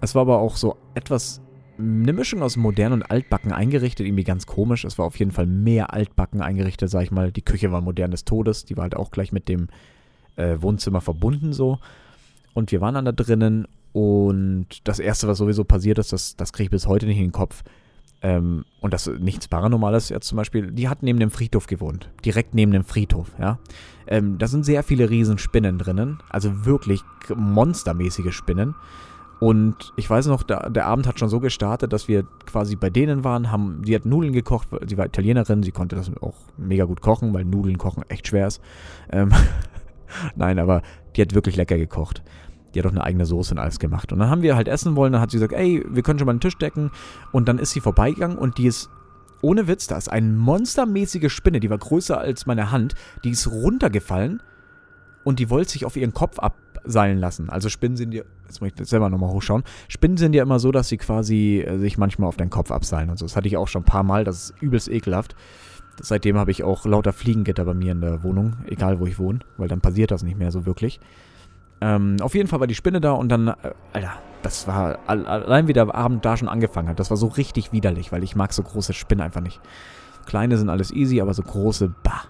Es 0.02 0.15
war 0.15 0.22
aber 0.22 0.39
auch 0.39 0.56
so 0.56 0.78
etwas 0.93 1.41
eine 1.80 2.13
Mischung 2.13 2.43
aus 2.43 2.56
modern 2.56 2.93
und 2.93 3.10
altbacken 3.10 3.52
eingerichtet, 3.52 4.06
irgendwie 4.06 4.24
ganz 4.24 4.46
komisch. 4.46 4.86
Es 4.86 4.98
war 5.00 5.06
auf 5.06 5.17
jeden 5.17 5.32
Fall 5.32 5.48
mehr 5.48 5.93
altbacken 5.93 6.41
eingerichtet, 6.41 6.89
sag 6.89 7.04
ich 7.04 7.12
mal. 7.12 7.32
Die 7.32 7.41
Küche 7.41 7.72
war 7.72 7.82
modern 7.82 8.12
des 8.12 8.26
Todes, 8.26 8.65
die 8.65 8.78
war 8.78 8.84
halt 8.84 8.96
auch 8.96 9.10
gleich 9.10 9.32
mit 9.32 9.50
dem 9.50 9.67
äh, 10.36 10.58
Wohnzimmer 10.60 11.02
verbunden 11.02 11.54
so. 11.54 11.80
Und 12.54 12.72
wir 12.72 12.82
waren 12.82 12.93
dann 12.93 13.06
da 13.06 13.12
drinnen 13.12 13.67
und 13.91 14.67
das 14.84 15.00
Erste, 15.00 15.28
was 15.28 15.39
sowieso 15.39 15.63
passiert 15.63 15.98
ist, 15.98 16.13
das, 16.13 16.36
das 16.36 16.54
kriege 16.54 16.65
ich 16.65 16.72
bis 16.72 16.88
heute 16.88 17.08
nicht 17.08 17.17
in 17.17 17.26
den 17.26 17.32
Kopf. 17.32 17.63
Ähm, 18.23 18.63
und 18.79 18.93
das 18.93 19.07
nichts 19.19 19.49
Paranormales 19.49 20.09
jetzt 20.09 20.27
zum 20.27 20.38
Beispiel. 20.38 20.71
Die 20.71 20.88
hat 20.88 21.03
neben 21.03 21.19
dem 21.19 21.29
Friedhof 21.29 21.67
gewohnt. 21.67 22.09
Direkt 22.23 22.55
neben 22.55 22.71
dem 22.71 22.86
Friedhof, 22.86 23.27
ja. 23.38 23.59
Ähm, 24.07 24.38
da 24.38 24.47
sind 24.47 24.65
sehr 24.65 24.81
viele 24.81 25.09
Riesenspinnen 25.09 25.77
drinnen. 25.77 26.19
Also 26.29 26.65
wirklich 26.65 27.01
monstermäßige 27.36 28.33
Spinnen. 28.33 28.75
Und 29.39 29.91
ich 29.97 30.09
weiß 30.09 30.27
noch, 30.27 30.43
der, 30.43 30.69
der, 30.69 30.86
Abend 30.86 31.05
hat 31.05 31.19
schon 31.19 31.27
so 31.27 31.41
gestartet, 31.41 31.91
dass 31.91 32.07
wir 32.07 32.23
quasi 32.45 32.77
bei 32.77 32.89
denen 32.89 33.25
waren, 33.25 33.51
haben, 33.51 33.81
sie 33.86 33.93
hat 33.93 34.05
Nudeln 34.05 34.31
gekocht, 34.31 34.69
sie 34.88 34.97
war 34.97 35.05
Italienerin, 35.05 35.63
sie 35.63 35.73
konnte 35.73 35.97
das 35.97 36.09
auch 36.21 36.36
mega 36.55 36.86
gut 36.86 37.01
kochen, 37.01 37.33
weil 37.33 37.43
Nudeln 37.43 37.77
kochen 37.77 38.03
echt 38.07 38.27
schwer 38.29 38.47
ist. 38.47 38.62
Ähm 39.12 39.33
Nein, 40.36 40.59
aber 40.59 40.81
die 41.15 41.21
hat 41.21 41.33
wirklich 41.33 41.57
lecker 41.57 41.77
gekocht. 41.77 42.23
Die 42.73 42.79
hat 42.79 42.86
auch 42.86 42.91
eine 42.91 43.03
eigene 43.03 43.25
Soße 43.25 43.53
und 43.53 43.59
alles 43.59 43.79
gemacht. 43.79 44.12
Und 44.12 44.19
dann 44.19 44.29
haben 44.29 44.41
wir 44.41 44.55
halt 44.55 44.67
essen 44.67 44.95
wollen, 44.95 45.13
dann 45.13 45.21
hat 45.21 45.31
sie 45.31 45.38
gesagt, 45.38 45.53
ey, 45.53 45.86
wir 45.88 46.03
können 46.03 46.19
schon 46.19 46.25
mal 46.25 46.31
einen 46.31 46.39
Tisch 46.39 46.57
decken. 46.57 46.91
Und 47.31 47.47
dann 47.47 47.59
ist 47.59 47.71
sie 47.71 47.81
vorbeigegangen 47.81 48.38
und 48.38 48.57
die 48.57 48.67
ist 48.67 48.89
ohne 49.43 49.67
Witz, 49.67 49.88
da 49.88 49.97
ist 49.97 50.09
eine 50.09 50.27
monstermäßige 50.27 51.31
Spinne, 51.31 51.59
die 51.59 51.69
war 51.69 51.77
größer 51.77 52.17
als 52.17 52.45
meine 52.45 52.71
Hand, 52.71 52.95
die 53.23 53.31
ist 53.31 53.51
runtergefallen 53.51 54.41
und 55.23 55.39
die 55.39 55.49
wollte 55.49 55.71
sich 55.71 55.86
auf 55.86 55.97
ihren 55.97 56.13
Kopf 56.13 56.39
abseilen 56.39 57.19
lassen. 57.19 57.49
Also 57.49 57.67
Spinnen 57.69 57.97
sind 57.97 58.13
ja, 58.13 58.23
jetzt 58.47 58.62
muss 58.62 58.69
ich 58.69 58.75
das 58.75 58.89
selber 58.89 59.09
nochmal 59.09 59.31
hochschauen, 59.31 59.63
Spinnen 59.89 60.17
sind 60.17 60.33
ja 60.33 60.43
immer 60.43 60.59
so, 60.59 60.71
dass 60.71 60.88
sie 60.88 60.97
quasi 60.97 61.59
äh, 61.59 61.77
sich 61.77 61.97
manchmal 61.97 62.29
auf 62.29 62.38
deinen 62.38 62.49
Kopf 62.49 62.71
abseilen 62.71 63.09
und 63.09 63.19
so. 63.19 63.25
Das 63.25 63.36
hatte 63.36 63.47
ich 63.47 63.57
auch 63.57 63.67
schon 63.67 63.81
ein 63.81 63.86
paar 63.86 64.03
Mal, 64.03 64.23
das 64.23 64.45
ist 64.45 64.62
übelst 64.62 64.88
ekelhaft. 64.89 65.36
Seitdem 66.01 66.38
habe 66.38 66.51
ich 66.51 66.63
auch 66.63 66.86
lauter 66.86 67.13
Fliegengitter 67.13 67.65
bei 67.65 67.73
mir 67.73 67.91
in 67.91 68.01
der 68.01 68.23
Wohnung, 68.23 68.55
egal 68.65 68.99
wo 68.99 69.05
ich 69.05 69.19
wohne, 69.19 69.39
weil 69.57 69.67
dann 69.67 69.81
passiert 69.81 70.09
das 70.09 70.23
nicht 70.23 70.39
mehr 70.39 70.51
so 70.51 70.65
wirklich. 70.65 70.99
Ähm, 71.81 72.17
auf 72.21 72.36
jeden 72.36 72.47
Fall 72.47 72.59
war 72.59 72.67
die 72.67 72.75
Spinne 72.75 73.01
da 73.01 73.12
und 73.12 73.29
dann, 73.29 73.49
äh, 73.49 73.55
Alter, 73.93 74.13
das 74.41 74.67
war 74.67 74.99
allein 75.07 75.67
wie 75.67 75.73
der 75.73 75.93
Abend 75.93 76.23
da 76.25 76.38
schon 76.38 76.49
angefangen 76.49 76.89
hat, 76.89 76.99
das 76.99 77.09
war 77.09 77.17
so 77.17 77.27
richtig 77.27 77.71
widerlich, 77.71 78.12
weil 78.12 78.23
ich 78.23 78.36
mag 78.36 78.53
so 78.53 78.63
große 78.63 78.93
Spinnen 78.93 79.23
einfach 79.23 79.41
nicht. 79.41 79.62
Kleine 80.25 80.57
sind 80.57 80.69
alles 80.69 80.91
easy, 80.91 81.21
aber 81.21 81.33
so 81.33 81.43
große, 81.43 81.93
bah. 82.03 82.23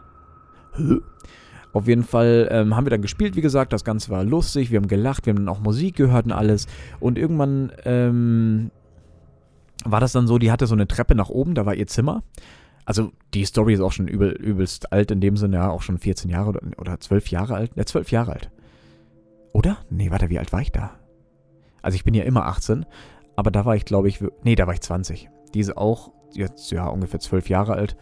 Auf 1.74 1.88
jeden 1.88 2.04
Fall 2.04 2.48
ähm, 2.52 2.76
haben 2.76 2.86
wir 2.86 2.92
dann 2.92 3.02
gespielt, 3.02 3.36
wie 3.36 3.42
gesagt. 3.42 3.74
Das 3.74 3.84
Ganze 3.84 4.12
war 4.12 4.24
lustig. 4.24 4.70
Wir 4.70 4.78
haben 4.78 4.88
gelacht, 4.88 5.26
wir 5.26 5.32
haben 5.32 5.46
dann 5.46 5.50
auch 5.50 5.60
Musik 5.60 5.96
gehört 5.96 6.26
und 6.26 6.32
alles. 6.32 6.68
Und 7.00 7.18
irgendwann 7.18 7.72
ähm, 7.84 8.70
war 9.84 10.00
das 10.00 10.12
dann 10.12 10.28
so, 10.28 10.38
die 10.38 10.52
hatte 10.52 10.68
so 10.68 10.76
eine 10.76 10.88
Treppe 10.88 11.16
nach 11.16 11.30
oben, 11.30 11.56
da 11.56 11.66
war 11.66 11.74
ihr 11.74 11.88
Zimmer. 11.88 12.24
Also 12.86 13.12
die 13.34 13.46
Story 13.46 13.74
ist 13.74 13.82
auch 13.82 13.92
schon 13.92 14.08
übel, 14.08 14.32
übelst 14.32 14.92
alt 14.94 15.10
in 15.10 15.20
dem 15.20 15.36
Sinne, 15.36 15.58
ja, 15.58 15.70
auch 15.70 15.82
schon 15.82 15.98
14 15.98 16.30
Jahre 16.30 16.50
oder, 16.50 16.62
oder 16.78 17.00
12 17.00 17.30
Jahre 17.30 17.56
alt. 17.56 17.72
Ja, 17.76 17.86
12 17.86 18.12
Jahre 18.12 18.34
alt. 18.34 18.52
Oder? 19.54 19.78
Nee, 19.90 20.12
warte, 20.12 20.30
wie 20.30 20.40
alt 20.40 20.52
war 20.52 20.62
ich 20.62 20.72
da? 20.72 21.00
Also 21.82 21.96
ich 21.96 22.04
bin 22.04 22.14
ja 22.14 22.24
immer 22.24 22.46
18, 22.48 22.86
aber 23.36 23.52
da 23.52 23.66
war 23.66 23.76
ich, 23.76 23.86
glaube 23.86 24.10
ich, 24.10 24.24
nee, 24.44 24.56
da 24.56 24.68
war 24.68 24.74
ich 24.74 24.82
20. 24.82 25.30
Die 25.54 25.60
ist 25.60 25.78
auch 25.78 26.12
jetzt, 26.34 26.72
ja, 26.72 26.88
ungefähr 26.88 27.20
12 27.20 27.50
Jahre 27.50 27.74
alt. 27.74 27.96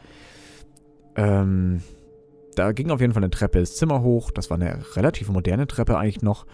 Ähm, 1.15 1.81
da 2.55 2.71
ging 2.71 2.89
auf 2.89 3.01
jeden 3.01 3.13
Fall 3.13 3.23
eine 3.23 3.31
Treppe 3.31 3.59
ins 3.59 3.75
Zimmer 3.75 4.01
hoch. 4.01 4.31
Das 4.31 4.49
war 4.49 4.55
eine 4.59 4.79
relativ 4.95 5.29
moderne 5.29 5.67
Treppe 5.67 5.97
eigentlich 5.97 6.21
noch. 6.21 6.45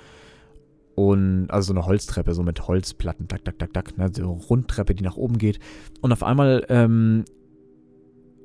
Und, 0.96 1.48
also 1.52 1.68
so 1.68 1.80
eine 1.80 1.86
Holztreppe, 1.86 2.34
so 2.34 2.42
mit 2.42 2.68
Holzplatten, 2.68 3.28
tak, 3.28 3.46
tak, 3.46 3.60
tak, 3.60 3.72
tak, 3.72 3.98
ne, 4.00 4.10
so 4.12 4.32
Rundtreppe, 4.32 4.96
die 4.96 5.04
nach 5.04 5.16
oben 5.16 5.38
geht. 5.38 5.60
Und 6.02 6.12
auf 6.12 6.24
einmal 6.24 6.66
ähm, 6.70 7.24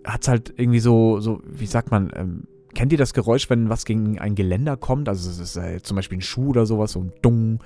hat 0.04 0.22
es 0.22 0.28
halt 0.28 0.52
irgendwie 0.58 0.80
so, 0.80 1.18
so, 1.20 1.40
wie 1.46 1.66
sagt 1.66 1.90
man, 1.90 2.12
ähm, 2.14 2.44
kennt 2.74 2.92
ihr 2.92 2.98
das 2.98 3.14
Geräusch, 3.14 3.48
wenn 3.50 3.68
was 3.68 3.84
gegen 3.84 4.18
ein 4.18 4.34
Geländer 4.34 4.76
kommt? 4.76 5.08
Also 5.08 5.28
es 5.28 5.38
ist 5.38 5.56
äh, 5.56 5.82
zum 5.82 5.96
Beispiel 5.96 6.18
ein 6.18 6.22
Schuh 6.22 6.50
oder 6.50 6.66
sowas, 6.66 6.92
so 6.92 7.00
ein 7.00 7.12
Dung. 7.22 7.60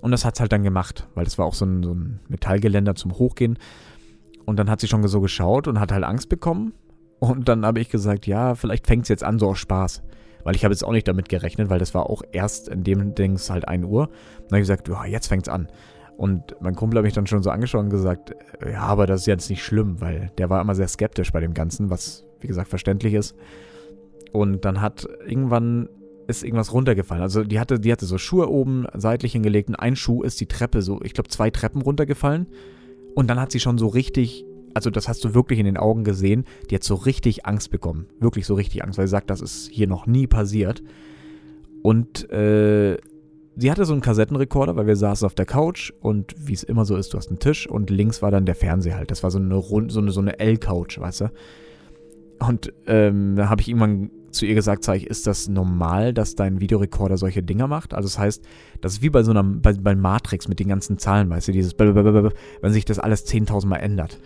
Und 0.00 0.10
das 0.10 0.24
hat 0.24 0.34
es 0.34 0.40
halt 0.40 0.52
dann 0.52 0.62
gemacht, 0.62 1.08
weil 1.14 1.24
das 1.24 1.38
war 1.38 1.46
auch 1.46 1.54
so 1.54 1.64
ein, 1.64 1.82
so 1.82 1.94
ein 1.94 2.20
Metallgeländer 2.28 2.94
zum 2.94 3.12
Hochgehen. 3.12 3.58
Und 4.44 4.58
dann 4.58 4.70
hat 4.70 4.80
sie 4.80 4.88
schon 4.88 5.06
so 5.06 5.20
geschaut 5.20 5.66
und 5.66 5.80
hat 5.80 5.92
halt 5.92 6.04
Angst 6.04 6.28
bekommen 6.28 6.72
und 7.18 7.48
dann 7.48 7.64
habe 7.64 7.80
ich 7.80 7.88
gesagt, 7.88 8.26
ja, 8.26 8.54
vielleicht 8.54 8.86
fängt 8.86 9.04
es 9.04 9.08
jetzt 9.08 9.24
an, 9.24 9.38
so 9.38 9.48
aus 9.48 9.58
Spaß. 9.58 10.02
Weil 10.44 10.54
ich 10.54 10.64
habe 10.64 10.72
jetzt 10.72 10.84
auch 10.84 10.92
nicht 10.92 11.08
damit 11.08 11.28
gerechnet, 11.28 11.70
weil 11.70 11.78
das 11.78 11.94
war 11.94 12.08
auch 12.08 12.22
erst 12.30 12.68
in 12.68 12.84
dem 12.84 13.14
Dings 13.14 13.50
halt 13.50 13.66
1 13.66 13.84
Uhr. 13.84 14.06
dann 14.06 14.46
habe 14.46 14.58
ich 14.58 14.62
gesagt, 14.62 14.88
ja, 14.88 15.04
jetzt 15.04 15.26
fängt 15.26 15.48
es 15.48 15.52
an. 15.52 15.68
Und 16.16 16.56
mein 16.60 16.74
Kumpel 16.74 16.98
hat 16.98 17.04
mich 17.04 17.14
dann 17.14 17.26
schon 17.26 17.42
so 17.42 17.50
angeschaut 17.50 17.82
und 17.82 17.90
gesagt, 17.90 18.34
ja, 18.64 18.80
aber 18.80 19.06
das 19.06 19.22
ist 19.22 19.26
jetzt 19.26 19.50
nicht 19.50 19.64
schlimm, 19.64 20.00
weil 20.00 20.30
der 20.38 20.48
war 20.48 20.60
immer 20.60 20.74
sehr 20.74 20.88
skeptisch 20.88 21.32
bei 21.32 21.40
dem 21.40 21.52
Ganzen, 21.52 21.90
was, 21.90 22.24
wie 22.40 22.46
gesagt, 22.46 22.68
verständlich 22.68 23.14
ist. 23.14 23.34
Und 24.36 24.64
dann 24.64 24.80
hat 24.80 25.08
irgendwann 25.26 25.88
ist 26.28 26.42
irgendwas 26.42 26.72
runtergefallen. 26.72 27.22
Also 27.22 27.44
die 27.44 27.60
hatte, 27.60 27.78
die 27.78 27.92
hatte 27.92 28.04
so 28.04 28.18
Schuhe 28.18 28.48
oben 28.48 28.86
seitlich 28.94 29.32
hingelegt 29.32 29.68
und 29.68 29.76
ein 29.76 29.94
Schuh 29.94 30.22
ist 30.22 30.40
die 30.40 30.46
Treppe 30.46 30.82
so, 30.82 31.00
ich 31.02 31.14
glaube, 31.14 31.28
zwei 31.28 31.50
Treppen 31.50 31.82
runtergefallen. 31.82 32.48
Und 33.14 33.30
dann 33.30 33.40
hat 33.40 33.52
sie 33.52 33.60
schon 33.60 33.78
so 33.78 33.86
richtig 33.86 34.44
also 34.76 34.90
das 34.90 35.08
hast 35.08 35.24
du 35.24 35.32
wirklich 35.32 35.58
in 35.58 35.64
den 35.64 35.78
Augen 35.78 36.04
gesehen, 36.04 36.44
die 36.68 36.74
hat 36.74 36.84
so 36.84 36.96
richtig 36.96 37.46
Angst 37.46 37.70
bekommen. 37.70 38.04
Wirklich 38.20 38.44
so 38.44 38.52
richtig 38.52 38.84
Angst, 38.84 38.98
weil 38.98 39.06
sie 39.06 39.12
sagt, 39.12 39.30
das 39.30 39.40
ist 39.40 39.70
hier 39.72 39.86
noch 39.86 40.06
nie 40.06 40.26
passiert. 40.26 40.82
Und 41.80 42.30
äh, 42.30 42.98
sie 43.56 43.70
hatte 43.70 43.86
so 43.86 43.94
einen 43.94 44.02
Kassettenrekorder, 44.02 44.76
weil 44.76 44.86
wir 44.86 44.96
saßen 44.96 45.24
auf 45.24 45.34
der 45.34 45.46
Couch 45.46 45.92
und 46.00 46.34
wie 46.36 46.52
es 46.52 46.62
immer 46.62 46.84
so 46.84 46.94
ist, 46.96 47.14
du 47.14 47.16
hast 47.16 47.28
einen 47.28 47.38
Tisch 47.38 47.66
und 47.66 47.88
links 47.88 48.20
war 48.20 48.30
dann 48.30 48.44
der 48.44 48.54
Fernseher 48.54 48.98
halt. 48.98 49.10
Das 49.10 49.22
war 49.22 49.30
so 49.30 49.38
eine, 49.38 49.62
so 49.62 50.00
eine, 50.00 50.10
so 50.10 50.20
eine 50.20 50.38
L-Couch, 50.38 50.98
weißt 50.98 51.22
du? 51.22 51.30
Und 52.38 52.72
ähm, 52.86 53.36
da 53.36 53.48
habe 53.48 53.60
ich 53.60 53.68
irgendwann 53.68 54.10
zu 54.30 54.44
ihr 54.44 54.54
gesagt, 54.54 54.84
sag 54.84 54.96
ich, 54.96 55.06
ist 55.06 55.26
das 55.26 55.48
normal, 55.48 56.12
dass 56.12 56.34
dein 56.34 56.60
Videorekorder 56.60 57.16
solche 57.16 57.42
Dinger 57.42 57.66
macht? 57.66 57.94
Also 57.94 58.06
das 58.06 58.18
heißt, 58.18 58.44
das 58.80 58.94
ist 58.94 59.02
wie 59.02 59.10
bei 59.10 59.22
so 59.22 59.30
einer, 59.30 59.42
bei, 59.42 59.72
bei 59.72 59.94
Matrix 59.94 60.46
mit 60.46 60.60
den 60.60 60.68
ganzen 60.68 60.98
Zahlen, 60.98 61.30
weißt 61.30 61.48
du, 61.48 61.52
dieses, 61.52 61.74
wenn 61.78 62.72
sich 62.72 62.84
das 62.84 62.98
alles 62.98 63.26
10.000 63.26 63.66
Mal 63.66 63.76
ändert. 63.76 64.18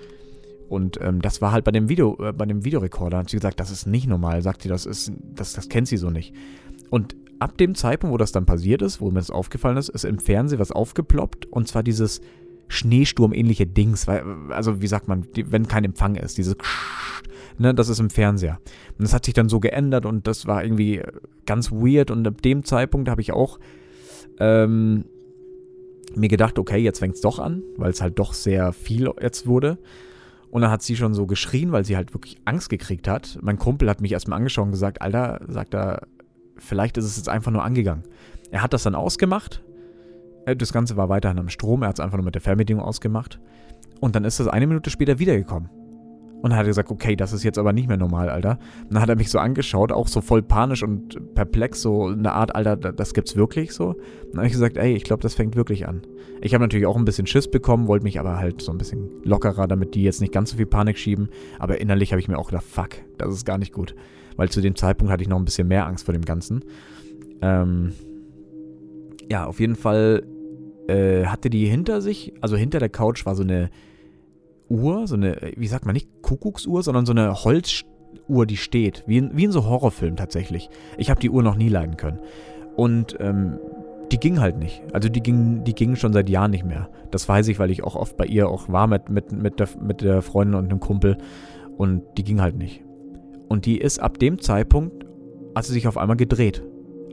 Und 0.71 1.01
ähm, 1.01 1.21
das 1.21 1.43
war 1.43 1.51
halt 1.51 1.65
bei 1.65 1.73
dem 1.73 1.89
Video, 1.89 2.17
äh, 2.21 2.33
bei 2.33 2.47
dem 2.47 2.65
Videorekorder. 2.65 3.19
Hat 3.19 3.29
sie 3.29 3.37
gesagt, 3.37 3.59
das 3.59 3.73
ist 3.73 3.87
nicht 3.87 4.07
normal. 4.07 4.41
Sagt 4.41 4.63
sie, 4.63 4.69
das 4.69 4.87
ist, 4.87 5.13
das, 5.35 5.53
das 5.53 5.69
kennt 5.69 5.89
sie 5.89 5.97
so 5.97 6.11
nicht. 6.11 6.33
Und 6.91 7.17
ab 7.41 7.59
dem 7.59 7.75
Zeitpunkt, 7.75 8.15
wo 8.15 8.17
das 8.17 8.31
dann 8.31 8.47
passiert 8.47 8.81
ist, 8.81 9.01
wo 9.01 9.11
mir 9.11 9.19
das 9.19 9.33
aufgefallen 9.33 9.77
ist, 9.77 9.89
ist 9.89 10.05
im 10.05 10.21
Fernsehen 10.21 10.61
was 10.61 10.71
aufgeploppt. 10.71 11.47
Und 11.47 11.67
zwar 11.67 11.83
dieses 11.83 12.21
Schneesturm-ähnliche 12.71 13.67
Dings. 13.67 14.07
Weil, 14.07 14.25
also 14.49 14.81
wie 14.81 14.87
sagt 14.87 15.09
man, 15.09 15.27
die, 15.37 15.53
wenn 15.53 15.69
kein 15.69 15.85
Empfang 15.85 16.15
ist, 16.15 16.39
dieses 16.39 16.57
ne, 17.59 17.75
das 17.75 17.89
ist 17.89 18.01
im 18.01 18.11
Fernseher. 18.11 18.59
Und 18.99 19.03
das 19.03 19.13
hat 19.13 19.27
sich 19.27 19.35
dann 19.35 19.49
so 19.49 19.61
geändert 19.61 20.07
und 20.07 20.27
das 20.27 20.47
war 20.47 20.65
irgendwie 20.65 21.03
ganz 21.47 21.71
weird. 21.71 22.11
Und 22.11 22.27
ab 22.27 22.43
dem 22.43 22.65
Zeitpunkt 22.65 23.09
habe 23.09 23.21
ich 23.21 23.33
auch 23.33 23.61
ähm, 24.39 25.05
mir 26.15 26.29
gedacht, 26.29 26.59
okay, 26.59 26.79
jetzt 26.79 26.99
fängt 26.99 27.17
es 27.17 27.21
doch 27.21 27.39
an, 27.39 27.63
weil 27.77 27.91
es 27.91 28.01
halt 28.01 28.19
doch 28.19 28.33
sehr 28.33 28.73
viel 28.73 29.11
jetzt 29.21 29.47
wurde. 29.47 29.79
Und 30.51 30.63
dann 30.63 30.71
hat 30.71 30.83
sie 30.83 30.97
schon 30.97 31.15
so 31.15 31.27
geschrien, 31.27 31.71
weil 31.71 31.85
sie 31.85 31.97
halt 31.97 32.13
wirklich 32.15 32.39
Angst 32.45 32.71
gekriegt 32.71 33.07
hat. 33.07 33.39
Mein 33.43 33.59
Kumpel 33.59 33.89
hat 33.89 34.01
mich 34.01 34.13
erstmal 34.13 34.39
angeschaut 34.39 34.65
und 34.65 34.73
gesagt, 34.73 35.01
Alter, 35.01 35.41
sagt 35.47 35.75
er, 35.75 36.09
vielleicht 36.57 36.97
ist 36.97 37.05
es 37.05 37.17
jetzt 37.17 37.29
einfach 37.29 37.53
nur 37.53 37.63
angegangen. 37.63 38.03
Er 38.51 38.63
hat 38.63 38.73
das 38.73 38.83
dann 38.83 38.97
ausgemacht. 38.97 39.63
Äh, 40.47 40.57
das 40.57 40.73
Ganze 40.73 40.97
war 40.97 41.09
weiterhin 41.09 41.39
am 41.39 41.49
Strom. 41.49 41.83
Er 41.83 41.89
hat 41.89 41.99
es 41.99 42.05
einfach 42.05 42.17
nur 42.17 42.25
mit 42.25 42.35
der 42.35 42.43
Fernbedienung 42.43 42.83
ausgemacht. 42.83 43.41
Und 44.01 44.17
dann 44.17 44.25
ist 44.25 44.41
das 44.41 44.49
eine 44.49 44.67
Minute 44.67 44.91
später 44.91 45.19
wiedergekommen. 45.19 45.71
Und 46.43 46.51
dann 46.51 46.59
hat 46.59 46.65
er 46.65 46.71
gesagt, 46.71 46.91
okay, 46.91 47.17
das 47.17 47.35
ist 47.35 47.43
jetzt 47.43 47.59
aber 47.59 47.75
nicht 47.75 47.87
mehr 47.87 47.99
normal, 47.99 48.31
Alter. 48.31 48.59
Und 48.85 48.95
dann 48.95 49.03
hat 49.03 49.11
er 49.11 49.17
mich 49.17 49.31
so 49.31 49.39
angeschaut, 49.39 49.93
auch 49.93 50.09
so 50.09 50.23
voll 50.23 50.43
panisch 50.43 50.83
und 50.83 51.35
perplex, 51.35 51.83
so 51.83 52.07
eine 52.07 52.33
Art, 52.33 52.55
Alter, 52.55 52.77
das 52.77 53.13
gibt's 53.13 53.37
wirklich 53.37 53.73
so? 53.73 53.89
Und 53.89 53.97
dann 54.33 54.39
habe 54.39 54.47
ich 54.47 54.55
gesagt, 54.55 54.79
ey, 54.79 54.95
ich 54.95 55.05
glaube, 55.05 55.23
das 55.23 55.35
fängt 55.35 55.55
wirklich 55.55 55.87
an. 55.87 56.01
Ich 56.41 56.55
habe 56.55 56.65
natürlich 56.65 56.87
auch 56.87 56.97
ein 56.97 57.05
bisschen 57.05 57.27
Schiss 57.27 57.51
bekommen, 57.51 57.89
wollte 57.89 58.05
mich 58.05 58.19
aber 58.19 58.39
halt 58.39 58.63
so 58.63 58.73
ein 58.73 58.79
bisschen 58.79 59.11
lockerer, 59.23 59.69
damit 59.69 59.95
die 59.95 60.03
jetzt 60.03 60.23
nicht 60.23 60.33
ganz 60.33 60.51
so 60.51 60.57
viel 60.57 60.65
Panik 60.65 60.97
schieben. 60.97 61.29
Aber 61.59 61.79
innerlich 61.79 62.13
habe 62.13 62.21
ich 62.21 62.29
mir 62.29 62.39
auch 62.39 62.49
gedacht, 62.49 62.65
fuck, 62.65 62.91
das 63.19 63.35
ist 63.35 63.45
gar 63.45 63.59
nicht 63.59 63.75
gut. 63.75 63.95
Weil 64.37 64.49
zu 64.49 64.63
dem 64.63 64.77
Zeitpunkt 64.77 65.13
hatte 65.13 65.23
ich 65.23 65.29
noch 65.29 65.39
ein 65.39 65.45
bisschen 65.45 65.69
mehr 65.69 65.87
Angst 65.87 66.07
vor 66.07 66.15
dem 66.15 66.25
Ganzen. 66.25 66.65
Ähm, 67.43 67.93
ja, 69.31 69.47
auf 69.47 69.61
jeden 69.61 69.77
Fall 69.77 70.25
äh, 70.89 71.27
hatte 71.27 71.51
die 71.51 71.67
hinter 71.67 72.03
sich, 72.03 72.35
also 72.41 72.57
hinter 72.57 72.81
der 72.81 72.89
Couch 72.89 73.25
war 73.25 73.35
so 73.35 73.45
eine 73.45 73.71
Uhr, 74.69 75.07
so 75.07 75.15
eine, 75.15 75.53
wie 75.57 75.67
sagt 75.67 75.87
man, 75.87 75.95
nicht 75.95 76.09
Kuckucksuhr, 76.23 76.83
sondern 76.83 77.07
so 77.07 77.13
eine 77.13 77.35
Holzuhr, 77.45 78.47
die 78.47 78.57
steht. 78.57 79.05
Wie 79.07 79.19
in, 79.19 79.37
wie 79.37 79.45
in 79.45 79.53
so 79.53 79.65
Horrorfilmen 79.65 80.17
tatsächlich. 80.17 80.69
Ich 80.99 81.11
habe 81.11 81.21
die 81.21 81.31
Uhr 81.31 81.43
noch 81.43 81.57
nie 81.57 81.69
leiden 81.69 81.97
können. 81.97 82.21
Und 82.77 83.17
ähm, 83.21 83.59
die 84.11 84.19
ging 84.19 84.41
halt 84.41 84.59
nicht. 84.59 84.83
Also 84.93 85.09
die 85.09 85.23
ging, 85.23 85.63
die 85.65 85.75
ging 85.75 85.97
schon 85.97 86.13
seit 86.13 86.29
Jahren 86.29 86.51
nicht 86.51 86.65
mehr. 86.65 86.89
Das 87.11 87.29
weiß 87.29 87.49
ich, 87.49 87.59
weil 87.59 87.71
ich 87.71 87.85
auch 87.85 87.95
oft 87.95 88.17
bei 88.17 88.27
ihr 88.27 88.49
auch 88.49 88.69
war 88.69 88.87
mit, 88.87 89.09
mit, 89.09 89.33
mit, 89.33 89.61
der, 89.61 89.69
mit 89.81 90.01
der 90.01 90.23
Freundin 90.23 90.57
und 90.57 90.65
einem 90.67 90.81
Kumpel. 90.81 91.19
Und 91.77 92.03
die 92.17 92.25
ging 92.25 92.41
halt 92.41 92.57
nicht. 92.57 92.83
Und 93.49 93.67
die 93.67 93.79
ist 93.79 94.01
ab 94.01 94.19
dem 94.19 94.41
Zeitpunkt, 94.41 95.05
hat 95.55 95.65
sie 95.65 95.73
sich 95.73 95.87
auf 95.89 95.97
einmal 95.97 96.17
gedreht. 96.17 96.65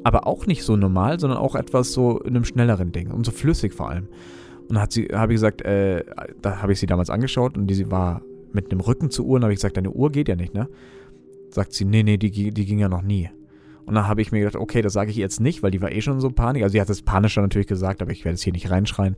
Aber 0.07 0.25
auch 0.25 0.45
nicht 0.45 0.63
so 0.63 0.77
normal, 0.77 1.19
sondern 1.19 1.37
auch 1.37 1.53
etwas 1.53 1.91
so 1.91 2.21
in 2.21 2.33
einem 2.33 2.45
schnelleren 2.45 2.93
Ding. 2.93 3.11
Und 3.11 3.25
so 3.25 3.33
flüssig 3.33 3.73
vor 3.73 3.89
allem. 3.89 4.07
Und 4.69 4.75
dann 4.75 4.87
habe 5.19 5.33
ich 5.33 5.35
gesagt, 5.35 5.63
äh, 5.63 6.05
da 6.41 6.61
habe 6.61 6.71
ich 6.71 6.79
sie 6.79 6.85
damals 6.85 7.09
angeschaut 7.09 7.57
und 7.57 7.67
die 7.67 7.73
sie 7.73 7.91
war 7.91 8.21
mit 8.53 8.71
einem 8.71 8.79
Rücken 8.79 9.09
zur 9.09 9.25
Uhr 9.25 9.35
und 9.35 9.43
habe 9.43 9.51
ich 9.51 9.57
gesagt, 9.57 9.75
deine 9.75 9.91
Uhr 9.91 10.09
geht 10.09 10.29
ja 10.29 10.37
nicht, 10.37 10.53
ne? 10.53 10.69
Sagt 11.49 11.73
sie, 11.73 11.83
nee, 11.83 12.03
nee, 12.03 12.15
die, 12.15 12.31
die 12.31 12.65
ging 12.65 12.79
ja 12.79 12.87
noch 12.87 13.01
nie. 13.01 13.29
Und 13.85 13.95
dann 13.95 14.07
habe 14.07 14.21
ich 14.21 14.31
mir 14.31 14.39
gedacht, 14.39 14.55
okay, 14.55 14.81
das 14.81 14.93
sage 14.93 15.11
ich 15.11 15.17
jetzt 15.17 15.41
nicht, 15.41 15.61
weil 15.61 15.71
die 15.71 15.81
war 15.81 15.91
eh 15.91 15.99
schon 15.99 16.21
so 16.21 16.29
panik. 16.29 16.63
Also 16.63 16.71
sie 16.71 16.79
hat 16.79 16.89
es 16.89 17.01
panischer 17.01 17.41
natürlich 17.41 17.67
gesagt, 17.67 18.01
aber 18.01 18.11
ich 18.11 18.23
werde 18.23 18.35
es 18.35 18.43
hier 18.43 18.53
nicht 18.53 18.71
reinschreien. 18.71 19.17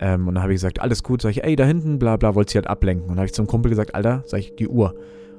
Ähm, 0.00 0.26
und 0.26 0.34
dann 0.34 0.42
habe 0.42 0.52
ich 0.52 0.56
gesagt, 0.56 0.80
alles 0.80 1.04
gut, 1.04 1.22
sag 1.22 1.30
ich, 1.30 1.44
ey, 1.44 1.54
da 1.54 1.64
hinten, 1.64 2.00
bla 2.00 2.16
bla, 2.16 2.34
wollte 2.34 2.50
sie 2.50 2.58
halt 2.58 2.66
ablenken. 2.66 3.04
Und 3.04 3.10
dann 3.10 3.18
habe 3.18 3.26
ich 3.26 3.34
zum 3.34 3.46
Kumpel 3.46 3.70
gesagt, 3.70 3.94
Alter, 3.94 4.24
sag 4.26 4.40
ich, 4.40 4.56
die 4.56 4.66
Uhr. 4.66 4.96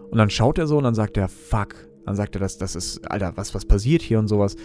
Und 0.09 0.17
dann 0.17 0.29
schaut 0.29 0.57
er 0.57 0.67
so 0.67 0.77
und 0.77 0.85
dann 0.85 0.95
sagt 0.95 1.17
er, 1.17 1.27
fuck. 1.27 1.88
Dann 2.05 2.15
sagt 2.15 2.35
er, 2.35 2.39
das, 2.39 2.57
das 2.57 2.75
ist, 2.75 3.09
Alter, 3.09 3.33
was, 3.35 3.53
was 3.53 3.65
passiert 3.65 4.01
hier 4.01 4.19
und 4.19 4.27
sowas. 4.27 4.55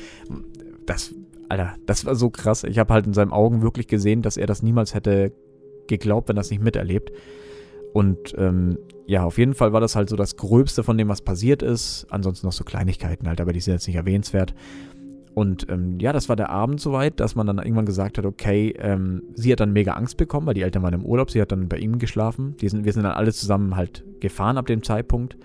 Das 0.87 1.15
Alter, 1.49 1.75
das 1.87 2.05
war 2.05 2.15
so 2.15 2.31
krass. 2.31 2.65
Ich 2.65 2.79
habe 2.79 2.93
halt 2.93 3.07
in 3.07 3.13
seinen 3.13 3.33
Augen 3.33 3.63
wirklich 3.63 3.87
gesehen, 3.87 4.23
dass 4.23 4.37
er 4.37 4.47
das 4.47 4.63
niemals 4.63 4.95
hätte 4.95 5.33
geglaubt, 5.87 6.29
wenn 6.29 6.37
er 6.37 6.41
das 6.41 6.51
nicht 6.51 6.63
miterlebt. 6.63 7.13
Und 7.93 8.35
ähm, 8.39 8.79
ja, 9.07 9.25
auf 9.25 9.39
jeden 9.39 9.55
Fall 9.55 9.73
war 9.73 9.81
das 9.81 9.95
halt 9.95 10.09
so 10.09 10.17
das 10.17 10.37
Gröbste 10.37 10.83
von 10.83 10.99
dem, 10.99 11.09
was 11.09 11.23
passiert 11.23 11.63
ist. 11.63 12.07
Ansonsten 12.11 12.47
noch 12.47 12.53
so 12.53 12.65
Kleinigkeiten 12.65 13.29
halt, 13.29 13.41
aber 13.41 13.53
die 13.53 13.61
sind 13.61 13.75
jetzt 13.75 13.87
nicht 13.87 13.97
erwähnenswert. 13.97 14.55
Und 15.35 15.69
ähm, 15.69 15.99
ja, 16.01 16.13
das 16.13 16.29
war 16.29 16.37
der 16.37 16.51
Abend 16.51 16.81
soweit, 16.81 17.19
dass 17.19 17.35
man 17.35 17.47
dann 17.47 17.59
irgendwann 17.59 17.87
gesagt 17.87 18.19
hat, 18.19 18.25
okay, 18.25 18.75
ähm, 18.79 19.23
sie 19.35 19.53
hat 19.53 19.61
dann 19.61 19.73
mega 19.73 19.93
Angst 19.93 20.17
bekommen, 20.17 20.47
weil 20.47 20.55
die 20.55 20.63
Eltern 20.63 20.83
waren 20.83 20.95
im 20.95 21.05
Urlaub, 21.05 21.31
sie 21.31 21.41
hat 21.41 21.51
dann 21.53 21.69
bei 21.69 21.79
ihm 21.79 21.99
geschlafen. 21.99 22.57
Sind, 22.61 22.85
wir 22.85 22.93
sind 22.93 23.03
dann 23.03 23.13
alle 23.13 23.33
zusammen 23.33 23.77
halt 23.77 24.05
gefahren 24.21 24.59
ab 24.59 24.67
dem 24.67 24.83
Zeitpunkt. 24.83 25.37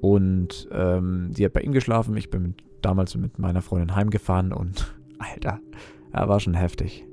Und 0.00 0.68
ähm, 0.72 1.32
sie 1.34 1.44
hat 1.44 1.52
bei 1.52 1.60
ihm 1.60 1.72
geschlafen, 1.72 2.16
ich 2.16 2.30
bin 2.30 2.42
mit, 2.42 2.54
damals 2.82 3.16
mit 3.16 3.38
meiner 3.38 3.62
Freundin 3.62 3.96
heimgefahren 3.96 4.52
und 4.52 4.94
Alter, 5.18 5.60
er 6.12 6.28
war 6.28 6.40
schon 6.40 6.54
heftig. 6.54 7.04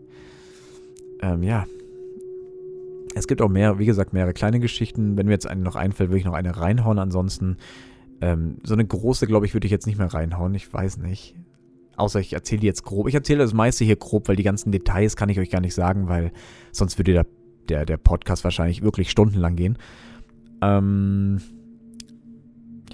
Ähm, 1.22 1.44
ja. 1.44 1.66
Es 3.16 3.28
gibt 3.28 3.42
auch 3.42 3.50
mehr, 3.50 3.80
wie 3.80 3.86
gesagt, 3.86 4.14
mehrere 4.14 4.34
kleine 4.34 4.60
Geschichten. 4.60 5.18
Wenn 5.18 5.28
mir 5.28 5.32
jetzt 5.32 5.48
eine 5.48 5.62
noch 5.62 5.76
einfällt, 5.76 6.10
würde 6.10 6.20
ich 6.20 6.26
noch 6.26 6.34
eine 6.34 6.58
reinhauen. 6.58 7.00
Ansonsten, 7.00 7.58
ähm, 8.22 8.58
so 8.64 8.74
eine 8.74 8.86
große, 8.86 9.26
glaube 9.26 9.46
ich, 9.46 9.54
würde 9.54 9.66
ich 9.66 9.72
jetzt 9.72 9.88
nicht 9.88 9.98
mehr 9.98 10.14
reinhauen. 10.14 10.54
Ich 10.54 10.72
weiß 10.72 10.98
nicht. 10.98 11.36
Außer 11.96 12.20
ich 12.20 12.34
erzähle 12.34 12.60
die 12.62 12.68
jetzt 12.68 12.84
grob. 12.84 13.08
Ich 13.08 13.16
erzähle 13.16 13.40
das 13.40 13.54
meiste 13.54 13.86
hier 13.86 13.96
grob, 13.96 14.28
weil 14.28 14.36
die 14.36 14.44
ganzen 14.44 14.72
Details 14.72 15.16
kann 15.16 15.30
ich 15.30 15.40
euch 15.40 15.50
gar 15.50 15.62
nicht 15.62 15.74
sagen, 15.74 16.10
weil 16.10 16.32
sonst 16.74 16.98
würde 16.98 17.14
der, 17.14 17.26
der, 17.70 17.86
der 17.86 17.98
Podcast 17.98 18.44
wahrscheinlich 18.44 18.82
wirklich 18.82 19.10
stundenlang 19.10 19.56
gehen. 19.56 19.78
Ähm, 20.62 21.40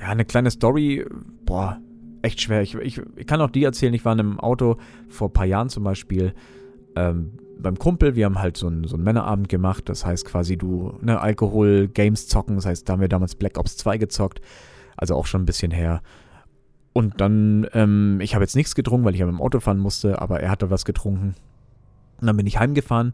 ja, 0.02 0.08
eine 0.08 0.26
kleine 0.26 0.52
Story. 0.52 1.06
Boah, 1.46 1.80
echt 2.22 2.42
schwer. 2.42 2.62
Ich, 2.62 2.76
ich, 2.76 3.02
ich, 3.16 3.28
kann 3.28 3.40
auch 3.42 3.52
die 3.52 3.64
erzählen. 3.64 3.94
Ich 3.94 4.04
war 4.04 4.14
in 4.14 4.20
einem 4.20 4.40
Auto 4.40 4.78
vor 5.08 5.30
ein 5.30 5.34
paar 5.34 5.46
Jahren 5.46 5.70
zum 5.70 5.84
Beispiel 5.84 6.34
ähm, 6.96 7.34
beim 7.60 7.78
Kumpel. 7.78 8.16
Wir 8.16 8.26
haben 8.26 8.40
halt 8.40 8.58
so 8.58 8.68
einen, 8.68 8.86
so 8.86 8.96
einen 8.96 9.04
Männerabend 9.04 9.48
gemacht. 9.48 9.88
Das 9.90 10.06
heißt 10.06 10.26
quasi 10.26 10.58
du, 10.58 10.98
ne, 11.02 11.22
Alkohol, 11.22 11.88
Games 11.88 12.28
zocken. 12.28 12.56
Das 12.56 12.66
heißt, 12.66 12.90
da 12.90 12.94
haben 12.94 13.02
wir 13.02 13.10
damals 13.10 13.36
Black 13.36 13.58
Ops 13.60 13.78
2 13.78 13.98
gezockt. 13.98 14.42
Also 14.98 15.16
auch 15.16 15.28
schon 15.28 15.44
ein 15.44 15.46
bisschen 15.46 15.72
her. 15.72 16.02
Und 16.94 17.22
dann, 17.22 17.68
ähm, 17.74 18.20
ich 18.22 18.34
habe 18.34 18.44
jetzt 18.44 18.56
nichts 18.56 18.76
getrunken, 18.76 19.06
weil 19.06 19.14
ich 19.14 19.20
ja 19.20 19.26
mit 19.26 19.36
dem 19.36 19.42
Auto 19.42 19.60
fahren 19.60 19.80
musste, 19.80 20.22
aber 20.22 20.42
er 20.42 20.50
hatte 20.50 20.70
was 20.70 20.84
getrunken. 20.84 21.36
Und 22.20 22.28
dann 22.28 22.36
bin 22.36 22.48
ich 22.48 22.60
heimgefahren. 22.60 23.14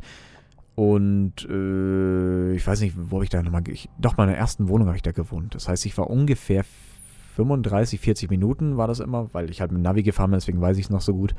Und 0.78 1.44
äh, 1.50 2.54
ich 2.54 2.68
weiß 2.68 2.82
nicht, 2.82 2.96
wo 2.96 3.16
habe 3.16 3.24
ich 3.24 3.32
da 3.32 3.42
nochmal. 3.42 3.64
Ich, 3.68 3.90
doch, 3.98 4.16
meiner 4.16 4.36
ersten 4.36 4.68
Wohnung 4.68 4.86
habe 4.86 4.96
ich 4.96 5.02
da 5.02 5.12
gewohnt. 5.12 5.56
Das 5.56 5.68
heißt, 5.68 5.88
ich 5.88 5.98
war 5.98 6.08
ungefähr 6.08 6.64
35, 7.36 8.00
40 8.00 8.30
Minuten 8.30 8.78
war 8.78 8.88
das 8.88 9.00
immer, 9.00 9.34
weil 9.34 9.50
ich 9.50 9.60
halt 9.60 9.72
mit 9.72 9.82
Navi 9.82 10.04
gefahren 10.04 10.30
bin, 10.30 10.40
deswegen 10.40 10.62
weiß 10.62 10.78
ich 10.78 10.86
es 10.86 10.90
noch 10.92 11.02
so 11.02 11.16
gut. 11.16 11.34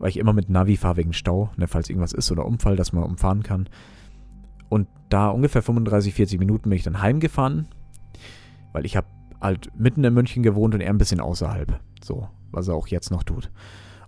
Weil 0.00 0.08
ich 0.08 0.16
immer 0.16 0.32
mit 0.32 0.50
Navi 0.50 0.76
fahre 0.76 0.96
wegen 0.96 1.12
Stau, 1.12 1.50
ne, 1.58 1.68
falls 1.68 1.90
irgendwas 1.90 2.12
ist 2.12 2.32
oder 2.32 2.44
Unfall, 2.44 2.74
dass 2.74 2.92
man 2.92 3.04
umfahren 3.04 3.44
kann. 3.44 3.68
Und 4.68 4.88
da 5.10 5.28
ungefähr 5.28 5.62
35, 5.62 6.12
40 6.12 6.40
Minuten 6.40 6.70
bin 6.70 6.76
ich 6.76 6.82
dann 6.82 7.00
heimgefahren, 7.00 7.68
weil 8.72 8.84
ich 8.84 8.96
habe 8.96 9.06
halt 9.40 9.70
mitten 9.78 10.02
in 10.02 10.12
München 10.12 10.42
gewohnt 10.42 10.74
und 10.74 10.80
er 10.80 10.90
ein 10.90 10.98
bisschen 10.98 11.20
außerhalb. 11.20 11.78
So, 12.02 12.28
was 12.50 12.66
er 12.66 12.74
auch 12.74 12.88
jetzt 12.88 13.12
noch 13.12 13.22
tut. 13.22 13.48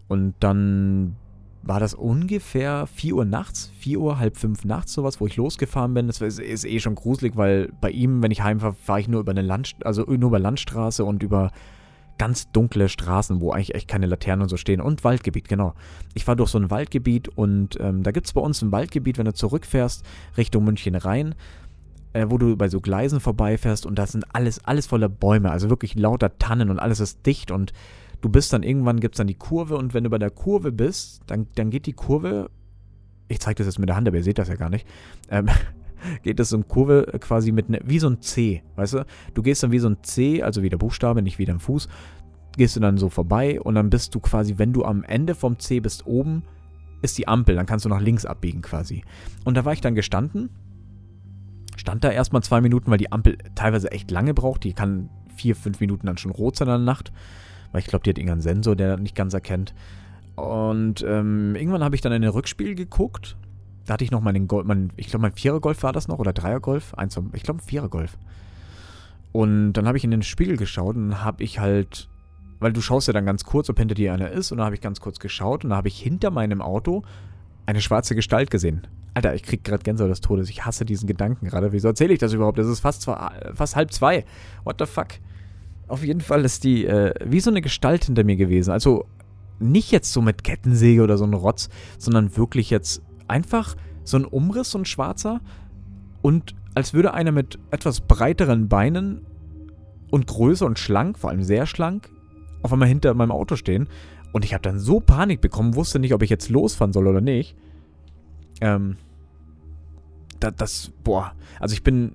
Und 0.08 0.34
dann 0.40 1.14
war 1.62 1.78
das 1.78 1.94
ungefähr 1.94 2.86
4 2.86 3.14
Uhr 3.14 3.24
nachts, 3.24 3.70
4 3.78 4.00
Uhr, 4.00 4.18
halb 4.18 4.36
5 4.36 4.64
nachts 4.64 4.92
sowas, 4.92 5.20
wo 5.20 5.26
ich 5.26 5.36
losgefahren 5.36 5.94
bin. 5.94 6.08
Das 6.08 6.20
ist, 6.20 6.40
ist 6.40 6.64
eh 6.64 6.80
schon 6.80 6.96
gruselig, 6.96 7.36
weil 7.36 7.72
bei 7.80 7.90
ihm, 7.90 8.22
wenn 8.22 8.30
ich 8.30 8.42
heimfahre, 8.42 8.74
fahre 8.74 9.00
ich 9.00 9.08
nur 9.08 9.20
über 9.20 9.30
eine 9.30 9.42
Land, 9.42 9.76
also 9.84 10.02
nur 10.02 10.28
über 10.28 10.38
Landstraße 10.38 11.04
und 11.04 11.22
über 11.22 11.52
ganz 12.18 12.50
dunkle 12.50 12.88
Straßen, 12.88 13.40
wo 13.40 13.52
eigentlich 13.52 13.74
echt 13.74 13.88
keine 13.88 14.06
Laternen 14.06 14.42
und 14.42 14.48
so 14.48 14.56
stehen. 14.56 14.80
Und 14.80 15.04
Waldgebiet, 15.04 15.48
genau. 15.48 15.74
Ich 16.14 16.24
fahre 16.24 16.36
durch 16.36 16.50
so 16.50 16.58
ein 16.58 16.70
Waldgebiet 16.70 17.28
und 17.28 17.78
ähm, 17.80 18.02
da 18.02 18.10
gibt 18.10 18.26
es 18.26 18.32
bei 18.32 18.40
uns 18.40 18.60
ein 18.62 18.72
Waldgebiet, 18.72 19.18
wenn 19.18 19.24
du 19.24 19.34
zurückfährst, 19.34 20.04
Richtung 20.36 20.64
München 20.64 20.94
rein, 20.94 21.34
äh, 22.12 22.26
wo 22.28 22.38
du 22.38 22.56
bei 22.56 22.68
so 22.68 22.80
Gleisen 22.80 23.20
vorbeifährst 23.20 23.86
und 23.86 23.98
da 23.98 24.06
sind 24.06 24.24
alles, 24.34 24.64
alles 24.64 24.86
voller 24.86 25.08
Bäume, 25.08 25.50
also 25.50 25.70
wirklich 25.70 25.94
lauter 25.94 26.38
Tannen 26.38 26.70
und 26.70 26.78
alles 26.78 27.00
ist 27.00 27.24
dicht 27.24 27.50
und 27.50 27.72
du 28.22 28.28
bist 28.28 28.52
dann 28.52 28.62
irgendwann, 28.62 29.00
gibt 29.00 29.16
es 29.16 29.18
dann 29.18 29.26
die 29.26 29.34
Kurve 29.34 29.76
und 29.76 29.92
wenn 29.92 30.04
du 30.04 30.10
bei 30.10 30.18
der 30.18 30.30
Kurve 30.30 30.72
bist, 30.72 31.22
dann, 31.26 31.48
dann 31.56 31.68
geht 31.70 31.86
die 31.86 31.92
Kurve, 31.92 32.50
ich 33.28 33.40
zeige 33.40 33.56
das 33.58 33.66
jetzt 33.66 33.78
mit 33.78 33.88
der 33.88 33.96
Hand, 33.96 34.08
aber 34.08 34.16
ihr 34.16 34.24
seht 34.24 34.38
das 34.38 34.48
ja 34.48 34.54
gar 34.54 34.70
nicht, 34.70 34.86
ähm, 35.28 35.48
geht 36.22 36.40
es 36.40 36.54
eine 36.54 36.64
Kurve 36.64 37.18
quasi 37.20 37.52
mit, 37.52 37.68
ne, 37.68 37.80
wie 37.84 37.98
so 37.98 38.08
ein 38.08 38.22
C, 38.22 38.62
weißt 38.76 38.94
du? 38.94 39.06
Du 39.34 39.42
gehst 39.42 39.62
dann 39.62 39.72
wie 39.72 39.78
so 39.80 39.88
ein 39.88 40.02
C, 40.02 40.42
also 40.42 40.62
wie 40.62 40.70
der 40.70 40.78
Buchstabe, 40.78 41.20
nicht 41.20 41.38
wie 41.38 41.44
dein 41.44 41.58
Fuß, 41.58 41.88
gehst 42.56 42.76
du 42.76 42.80
dann 42.80 42.96
so 42.96 43.08
vorbei 43.08 43.60
und 43.60 43.74
dann 43.74 43.90
bist 43.90 44.14
du 44.14 44.20
quasi, 44.20 44.54
wenn 44.56 44.72
du 44.72 44.84
am 44.84 45.02
Ende 45.02 45.34
vom 45.34 45.58
C 45.58 45.80
bist, 45.80 46.06
oben 46.06 46.44
ist 47.02 47.18
die 47.18 47.26
Ampel, 47.26 47.56
dann 47.56 47.66
kannst 47.66 47.84
du 47.84 47.88
nach 47.88 48.00
links 48.00 48.24
abbiegen 48.24 48.62
quasi. 48.62 49.02
Und 49.44 49.56
da 49.56 49.64
war 49.64 49.72
ich 49.72 49.80
dann 49.80 49.96
gestanden, 49.96 50.50
stand 51.76 52.04
da 52.04 52.10
erstmal 52.10 52.44
zwei 52.44 52.60
Minuten, 52.60 52.88
weil 52.92 52.98
die 52.98 53.10
Ampel 53.10 53.38
teilweise 53.56 53.90
echt 53.90 54.12
lange 54.12 54.34
braucht, 54.34 54.62
die 54.62 54.72
kann 54.72 55.10
vier, 55.34 55.56
fünf 55.56 55.80
Minuten 55.80 56.06
dann 56.06 56.18
schon 56.18 56.30
rot 56.30 56.54
sein 56.54 56.68
in 56.68 56.74
der 56.74 56.78
Nacht 56.78 57.12
weil 57.72 57.80
ich 57.80 57.86
glaube, 57.86 58.04
die 58.04 58.10
hat 58.10 58.18
irgendeinen 58.18 58.42
Sensor, 58.42 58.76
der 58.76 58.96
nicht 58.96 59.16
ganz 59.16 59.34
erkennt. 59.34 59.74
Und 60.36 61.04
ähm, 61.06 61.54
irgendwann 61.56 61.84
habe 61.84 61.94
ich 61.94 62.00
dann 62.00 62.12
in 62.12 62.22
den 62.22 62.30
Rückspiel 62.30 62.74
geguckt. 62.74 63.36
Da 63.84 63.94
hatte 63.94 64.04
ich 64.04 64.10
noch 64.10 64.20
meinen 64.20 64.46
Golf, 64.46 64.66
mein, 64.66 64.92
ich 64.96 65.08
glaube, 65.08 65.22
mein 65.22 65.32
Vierer-Golf 65.32 65.82
war 65.82 65.92
das 65.92 66.08
noch 66.08 66.18
oder 66.18 66.32
Dreier-Golf. 66.32 66.94
Eins, 66.94 67.18
ich 67.32 67.42
glaube, 67.42 67.62
Vierer-Golf. 67.62 68.16
Und 69.32 69.72
dann 69.72 69.86
habe 69.86 69.96
ich 69.98 70.04
in 70.04 70.10
den 70.10 70.22
Spiegel 70.22 70.56
geschaut 70.56 70.94
und 70.96 71.24
habe 71.24 71.42
ich 71.42 71.58
halt, 71.58 72.08
weil 72.60 72.72
du 72.72 72.80
schaust 72.80 73.08
ja 73.08 73.12
dann 73.12 73.26
ganz 73.26 73.44
kurz, 73.44 73.68
ob 73.70 73.78
hinter 73.78 73.94
dir 73.94 74.12
einer 74.12 74.30
ist. 74.30 74.52
Und 74.52 74.58
dann 74.58 74.66
habe 74.66 74.74
ich 74.74 74.80
ganz 74.80 75.00
kurz 75.00 75.18
geschaut 75.18 75.64
und 75.64 75.70
da 75.70 75.76
habe 75.76 75.88
ich 75.88 75.98
hinter 75.98 76.30
meinem 76.30 76.62
Auto 76.62 77.02
eine 77.66 77.80
schwarze 77.80 78.14
Gestalt 78.14 78.50
gesehen. 78.50 78.86
Alter, 79.14 79.34
ich 79.34 79.42
krieg 79.42 79.64
gerade 79.64 79.82
Gänsehaut 79.82 80.10
des 80.10 80.20
Todes. 80.20 80.48
Ich 80.48 80.64
hasse 80.64 80.84
diesen 80.84 81.06
Gedanken 81.06 81.46
gerade. 81.46 81.72
Wieso 81.72 81.88
erzähle 81.88 82.12
ich 82.12 82.18
das 82.18 82.32
überhaupt? 82.32 82.58
Das 82.58 82.66
ist 82.66 82.80
fast, 82.80 83.02
zwei, 83.02 83.30
fast 83.54 83.76
halb 83.76 83.92
zwei. 83.92 84.24
What 84.64 84.76
the 84.78 84.86
fuck? 84.86 85.08
Auf 85.88 86.04
jeden 86.04 86.20
Fall 86.20 86.44
ist 86.44 86.64
die 86.64 86.86
äh, 86.86 87.14
wie 87.24 87.40
so 87.40 87.50
eine 87.50 87.60
Gestalt 87.60 88.04
hinter 88.04 88.24
mir 88.24 88.36
gewesen. 88.36 88.70
Also 88.70 89.06
nicht 89.58 89.90
jetzt 89.90 90.12
so 90.12 90.20
mit 90.20 90.44
Kettensäge 90.44 91.02
oder 91.02 91.18
so 91.18 91.24
ein 91.24 91.34
Rotz, 91.34 91.68
sondern 91.98 92.36
wirklich 92.36 92.70
jetzt 92.70 93.02
einfach 93.28 93.76
so 94.04 94.16
ein 94.16 94.24
Umriss, 94.24 94.70
so 94.70 94.78
ein 94.78 94.84
schwarzer. 94.84 95.40
Und 96.20 96.54
als 96.74 96.94
würde 96.94 97.14
einer 97.14 97.32
mit 97.32 97.58
etwas 97.70 98.00
breiteren 98.00 98.68
Beinen 98.68 99.26
und 100.10 100.26
größer 100.26 100.66
und 100.66 100.78
schlank, 100.78 101.18
vor 101.18 101.30
allem 101.30 101.42
sehr 101.42 101.66
schlank, 101.66 102.08
auf 102.62 102.72
einmal 102.72 102.88
hinter 102.88 103.14
meinem 103.14 103.32
Auto 103.32 103.56
stehen. 103.56 103.88
Und 104.32 104.44
ich 104.44 104.54
habe 104.54 104.62
dann 104.62 104.78
so 104.78 105.00
Panik 105.00 105.40
bekommen, 105.40 105.74
wusste 105.74 105.98
nicht, 105.98 106.14
ob 106.14 106.22
ich 106.22 106.30
jetzt 106.30 106.48
losfahren 106.48 106.92
soll 106.92 107.06
oder 107.06 107.20
nicht. 107.20 107.56
Ähm, 108.60 108.96
das, 110.40 110.54
das 110.56 110.92
boah, 111.04 111.32
also 111.60 111.74
ich 111.74 111.82
bin 111.82 112.14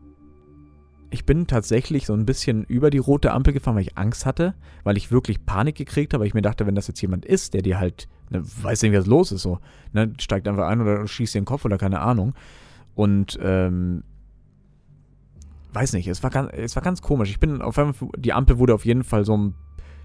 ich 1.10 1.26
bin 1.26 1.48
tatsächlich 1.48 2.06
so 2.06 2.14
ein 2.14 2.26
bisschen 2.26 2.64
über 2.64 2.90
die 2.90 2.98
rote 2.98 3.32
Ampel 3.32 3.54
gefahren, 3.54 3.76
weil 3.76 3.84
ich 3.84 3.98
Angst 3.98 4.26
hatte, 4.26 4.56
weil 4.84 4.98
ich 4.98 5.12
wirklich 5.12 5.46
Panik 5.46 5.76
gekriegt 5.76 6.14
habe, 6.14 6.22
weil 6.22 6.28
ich 6.28 6.34
mir 6.34 6.42
dachte, 6.42 6.68
wenn 6.68 6.76
das 6.76 6.88
jetzt 6.88 7.02
jemand 7.02 7.26
ist, 7.26 7.54
der 7.54 7.62
dir 7.62 7.80
halt, 7.80 8.08
ne, 8.30 8.44
weiß 8.44 8.82
nicht, 8.84 8.94
was 8.94 9.06
los 9.06 9.32
ist, 9.32 9.42
so, 9.42 9.60
ne, 9.94 10.14
steigt 10.20 10.48
einfach 10.48 10.68
ein 10.68 10.82
oder 10.82 11.08
schießt 11.08 11.36
dir 11.36 11.42
den 11.42 11.46
Kopf 11.46 11.66
oder 11.66 11.78
keine 11.78 12.02
Ahnung. 12.02 12.34
Und, 12.96 13.38
ähm, 13.42 14.04
weiß 15.74 15.94
nicht, 15.94 16.08
es 16.08 16.24
war 16.24 16.30
ganz, 16.30 16.52
es 16.54 16.76
war 16.76 16.84
ganz 16.84 17.02
komisch. 17.02 17.30
Ich 17.30 17.40
bin 17.40 17.62
auf 17.62 17.78
einmal, 17.78 17.94
die 18.18 18.34
Ampel 18.34 18.58
wurde 18.58 18.74
auf 18.74 18.86
jeden 18.86 19.04
Fall 19.04 19.26
so 19.26 19.38
ein, 19.38 19.54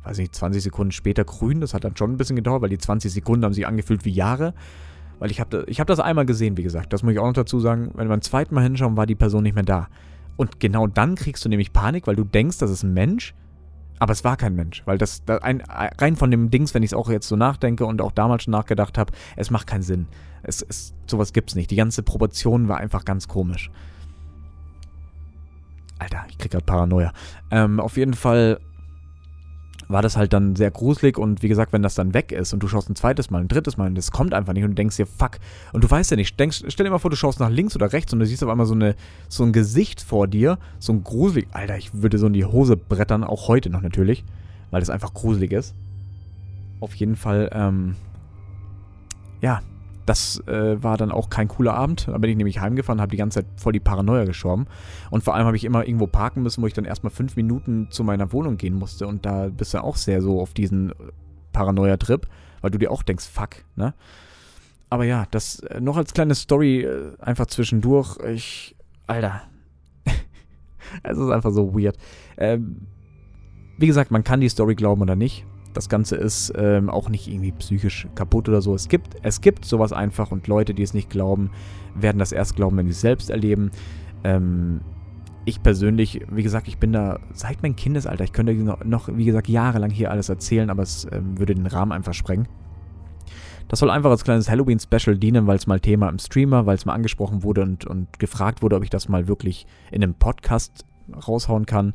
weiß 0.05 0.19
nicht, 0.19 0.35
20 0.35 0.63
Sekunden 0.63 0.93
später 0.93 1.25
grün. 1.25 1.61
Das 1.61 1.75
hat 1.75 1.85
dann 1.85 1.97
schon 1.97 2.13
ein 2.13 2.17
bisschen 2.17 2.37
gedauert, 2.37 2.63
weil 2.63 2.69
die 2.69 2.79
20 2.79 3.13
Sekunden 3.13 3.45
haben 3.45 3.55
sich 3.55 3.67
angefühlt 3.67 4.05
wie 4.05 4.11
Jahre. 4.11 4.55
Weil 5.19 5.31
ich 5.31 5.41
habe 5.41 5.65
ich 5.69 5.81
hab 5.81 5.87
das 5.87 6.01
einmal 6.01 6.27
gesehen, 6.27 6.57
wie 6.57 6.63
gesagt. 6.63 6.93
Das 6.93 7.03
muss 7.03 7.13
ich 7.13 7.19
auch 7.19 7.27
noch 7.27 7.33
dazu 7.33 7.61
sagen. 7.61 7.93
Wenn 7.95 8.09
wir 8.09 8.15
ein 8.15 8.23
zweites 8.23 8.53
Mal 8.53 8.63
hinschauen, 8.65 8.97
war 8.97 9.07
die 9.07 9.15
Person 9.15 9.45
nicht 9.45 9.55
mehr 9.55 9.65
da. 9.65 9.89
Und 10.37 10.61
genau 10.61 10.87
dann 10.87 11.15
kriegst 11.15 11.45
du 11.45 11.49
nämlich 11.49 11.73
Panik, 11.73 12.07
weil 12.07 12.17
du 12.17 12.25
denkst, 12.25 12.59
das 12.59 12.71
ist 12.71 12.83
ein 12.83 12.95
Mensch, 12.95 13.35
aber 13.99 14.13
es 14.13 14.25
war 14.25 14.37
kein 14.37 14.55
Mensch. 14.55 14.83
Weil 14.85 14.99
das, 14.99 15.25
das 15.25 15.43
ein, 15.43 15.61
rein 15.61 16.17
von 16.17 16.31
dem 16.31 16.51
Dings, 16.51 16.75
wenn 16.75 16.83
ich 16.83 16.91
es 16.91 16.95
auch 16.95 17.11
jetzt 17.11 17.29
so 17.29 17.37
nachdenke 17.37 17.87
und 17.87 18.01
auch 18.01 18.13
damals 18.13 18.45
schon 18.45 18.53
nachgedacht 18.53 18.99
habe, 18.99 19.13
es 19.37 19.51
macht 19.51 19.67
keinen 19.67 19.83
Sinn. 19.83 20.09
Es, 20.43 20.63
es, 20.63 20.95
sowas 21.07 21.33
gibt's 21.33 21.55
nicht. 21.55 21.71
Die 21.71 21.77
ganze 21.77 22.03
Proportion 22.03 22.69
war 22.69 22.79
einfach 22.79 23.05
ganz 23.05 23.29
komisch. 23.29 23.71
Alter, 25.99 26.25
ich 26.29 26.39
krieg 26.39 26.51
grad 26.51 26.67
Paranoia. 26.67 27.13
Ähm, 27.51 27.79
auf 27.79 27.97
jeden 27.97 28.15
Fall 28.15 28.59
war 29.93 30.03
das 30.03 30.17
halt 30.17 30.33
dann 30.33 30.57
sehr 30.57 30.71
gruselig 30.71 31.19
und 31.19 31.43
wie 31.43 31.49
gesagt, 31.49 31.73
wenn 31.73 31.83
das 31.83 31.95
dann 31.95 32.15
weg 32.15 32.33
ist 32.33 32.53
und 32.53 32.63
du 32.63 32.69
schaust 32.69 32.89
ein 32.89 32.97
zweites 32.97 33.31
Mal, 33.31 33.41
ein 33.41 33.49
drittes 33.49 33.77
Mal 33.77 33.89
und 33.89 33.95
das 33.95 34.11
kommt 34.11 34.35
einfach 34.35 34.53
nicht 34.53 34.65
und 34.65 34.71
du 34.71 34.75
denkst 34.75 34.97
dir, 34.97 35.07
fuck, 35.07 35.39
und 35.73 35.85
du 35.85 35.91
weißt 35.91 36.11
ja 36.11 36.17
nicht, 36.17 36.39
denkst, 36.39 36.65
stell 36.69 36.85
dir 36.85 36.91
mal 36.91 36.99
vor, 36.99 37.11
du 37.11 37.17
schaust 37.17 37.41
nach 37.41 37.51
links 37.51 37.77
oder 37.77 37.93
rechts 37.93 38.13
und 38.13 38.19
du 38.19 38.27
siehst 38.27 38.43
auf 38.43 38.51
einmal 38.51 38.67
so, 38.67 38.75
eine, 38.75 38.97
so 39.29 39.45
ein 39.45 39.53
Gesicht 39.53 40.01
vor 40.01 40.27
dir, 40.27 40.59
so 40.79 40.93
ein 40.93 41.05
gruselig, 41.05 41.49
Alter, 41.53 41.77
ich 41.77 41.95
würde 41.95 42.19
so 42.19 42.27
in 42.27 42.33
die 42.33 42.45
Hose 42.45 42.77
brettern, 42.77 43.25
auch 43.25 43.49
heute 43.49 43.71
noch 43.71 43.83
natürlich, 43.83 44.25
weil 44.71 44.81
das 44.81 44.91
einfach 44.91 45.15
gruselig 45.15 45.53
ist. 45.53 45.75
Auf 46.81 46.95
jeden 46.95 47.17
Fall, 47.17 47.51
ähm, 47.53 47.97
ja, 49.41 49.61
das 50.07 50.43
äh, 50.47 50.83
war 50.83 50.97
dann 50.97 51.13
auch 51.13 51.31
kein 51.31 51.49
cooler 51.49 51.75
Abend. 51.75 52.09
Da 52.09 52.19
bin 52.19 52.31
ich 52.31 52.37
nämlich 52.37 52.61
heimgefahren, 52.61 53.01
habe 53.01 53.11
die 53.11 53.17
ganze 53.17 53.41
Zeit 53.41 53.47
voll 53.57 53.73
die 53.73 53.81
Paranoia 53.81 54.25
geschoben. 54.25 54.67
Und 55.11 55.23
vor 55.23 55.35
allem 55.35 55.47
habe 55.47 55.57
ich 55.57 55.65
immer 55.65 55.87
irgendwo 55.87 56.07
parken 56.07 56.43
müssen, 56.43 56.63
wo 56.63 56.67
ich 56.67 56.75
dann 56.75 56.85
erstmal 56.85 57.13
fünf 57.13 57.37
Minuten 57.37 57.89
zu 57.91 58.05
meiner 58.05 58.33
Wohnung 58.33 58.57
gehen 58.57 58.75
musste. 58.75 59.07
Und 59.07 59.25
da 59.25 59.49
bist 59.49 59.75
du 59.75 59.83
auch 59.83 59.97
sehr 59.97 60.21
so 60.23 60.41
auf 60.41 60.55
diesen 60.55 60.93
Paranoia-Trip, 61.53 62.27
weil 62.61 62.71
du 62.71 62.79
dir 62.79 62.91
auch 62.91 63.03
denkst, 63.03 63.27
fuck, 63.27 63.65
ne? 63.77 63.95
Aber 64.91 65.05
ja, 65.05 65.27
das 65.31 65.61
äh, 65.61 65.81
noch 65.81 65.97
als 65.97 66.13
kleine 66.13 66.35
Story 66.35 66.83
äh, 66.83 67.13
einfach 67.19 67.47
zwischendurch. 67.47 68.19
Ich, 68.27 68.77
Alter. 69.07 69.43
es 71.03 71.17
ist 71.17 71.31
einfach 71.31 71.51
so 71.51 71.75
weird. 71.75 71.97
Ähm, 72.37 72.89
wie 73.79 73.87
gesagt, 73.87 74.11
man 74.11 74.23
kann 74.23 74.41
die 74.41 74.51
Story 74.51 74.75
glauben 74.75 75.01
oder 75.01 75.17
nicht. 75.17 75.47
Das 75.75 75.89
Ganze 75.89 76.17
ist 76.17 76.53
ähm, 76.57 76.91
auch 76.91 77.09
nicht 77.09 77.29
irgendwie 77.29 77.53
psychisch 77.53 78.07
kaputt 78.15 78.49
oder 78.49 78.61
so. 78.61 78.75
Es 78.75 78.89
gibt, 78.89 79.17
es 79.23 79.41
gibt 79.41 79.65
sowas 79.65 79.93
einfach 79.93 80.31
und 80.31 80.47
Leute, 80.47 80.75
die 80.75 80.83
es 80.83 80.95
nicht 80.95 81.11
glauben, 81.11 81.51
werden 81.95 82.19
das 82.19 82.33
erst 82.33 82.57
glauben, 82.57 82.77
wenn 82.77 82.87
sie 82.87 82.93
es 82.93 83.01
selbst 83.01 83.31
erleben. 83.31 83.71
Ähm, 84.25 84.81
ich 85.45 85.63
persönlich, 85.63 86.21
wie 86.31 86.43
gesagt, 86.43 86.69
ich 86.69 86.79
bin 86.79 86.93
da 86.93 87.19
seit 87.33 87.63
meinem 87.63 87.75
Kindesalter. 87.75 88.25
Ich 88.25 88.33
könnte 88.33 88.55
noch, 88.55 89.09
wie 89.09 89.25
gesagt, 89.25 89.49
jahrelang 89.49 89.91
hier 89.91 90.11
alles 90.11 90.29
erzählen, 90.29 90.71
aber 90.71 90.83
es 90.83 91.07
ähm, 91.11 91.39
würde 91.39 91.55
den 91.55 91.67
Rahmen 91.67 91.93
einfach 91.93 92.15
sprengen. 92.15 92.47
Das 93.69 93.79
soll 93.79 93.91
einfach 93.91 94.11
als 94.11 94.25
kleines 94.25 94.51
Halloween-Special 94.51 95.17
dienen, 95.17 95.47
weil 95.47 95.57
es 95.57 95.67
mal 95.67 95.81
Thema 95.81 96.09
im 96.09 96.19
Streamer, 96.19 96.67
weil 96.67 96.77
es 96.77 96.85
mal 96.85 96.93
angesprochen 96.93 97.43
wurde 97.43 97.63
und, 97.63 97.87
und 97.87 98.19
gefragt 98.19 98.63
wurde, 98.63 98.77
ob 98.77 98.85
ich 98.85 98.91
das 98.91 99.09
mal 99.09 99.29
wirklich 99.29 99.67
in 99.91 100.03
einem 100.03 100.15
Podcast 100.15 100.85
raushauen 101.27 101.67
kann. 101.67 101.95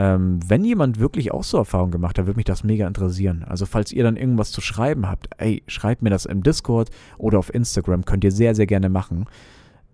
Ähm, 0.00 0.40
wenn 0.48 0.64
jemand 0.64 0.98
wirklich 0.98 1.30
auch 1.30 1.44
so 1.44 1.58
Erfahrungen 1.58 1.92
gemacht 1.92 2.18
hat, 2.18 2.24
würde 2.24 2.38
mich 2.38 2.46
das 2.46 2.64
mega 2.64 2.86
interessieren. 2.86 3.44
Also 3.46 3.66
falls 3.66 3.92
ihr 3.92 4.02
dann 4.02 4.16
irgendwas 4.16 4.50
zu 4.50 4.62
schreiben 4.62 5.06
habt, 5.06 5.28
ey, 5.36 5.62
schreibt 5.66 6.00
mir 6.00 6.08
das 6.08 6.24
im 6.24 6.42
Discord 6.42 6.88
oder 7.18 7.38
auf 7.38 7.52
Instagram, 7.52 8.06
könnt 8.06 8.24
ihr 8.24 8.32
sehr, 8.32 8.54
sehr 8.54 8.64
gerne 8.66 8.88
machen. 8.88 9.26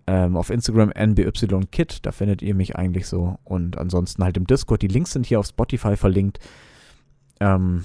Ähm, 0.06 0.36
auf 0.36 0.50
Instagram 0.50 0.92
nbykit, 0.92 2.06
da 2.06 2.12
findet 2.12 2.40
ihr 2.40 2.54
mich 2.54 2.76
eigentlich 2.76 3.08
so. 3.08 3.40
Und 3.42 3.78
ansonsten 3.78 4.22
halt 4.22 4.36
im 4.36 4.46
Discord, 4.46 4.80
die 4.82 4.86
Links 4.86 5.10
sind 5.10 5.26
hier 5.26 5.40
auf 5.40 5.46
Spotify 5.46 5.96
verlinkt. 5.96 6.38
Ähm, 7.40 7.84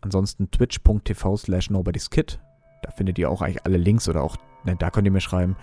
ansonsten 0.00 0.50
twitch.tv 0.50 1.36
slash 1.36 1.70
nobodyskit, 1.70 2.40
da 2.82 2.90
findet 2.90 3.16
ihr 3.20 3.30
auch 3.30 3.42
eigentlich 3.42 3.64
alle 3.64 3.78
Links 3.78 4.08
oder 4.08 4.24
auch, 4.24 4.38
ne, 4.64 4.74
da 4.76 4.90
könnt 4.90 5.06
ihr 5.06 5.12
mir 5.12 5.20
schreiben. 5.20 5.54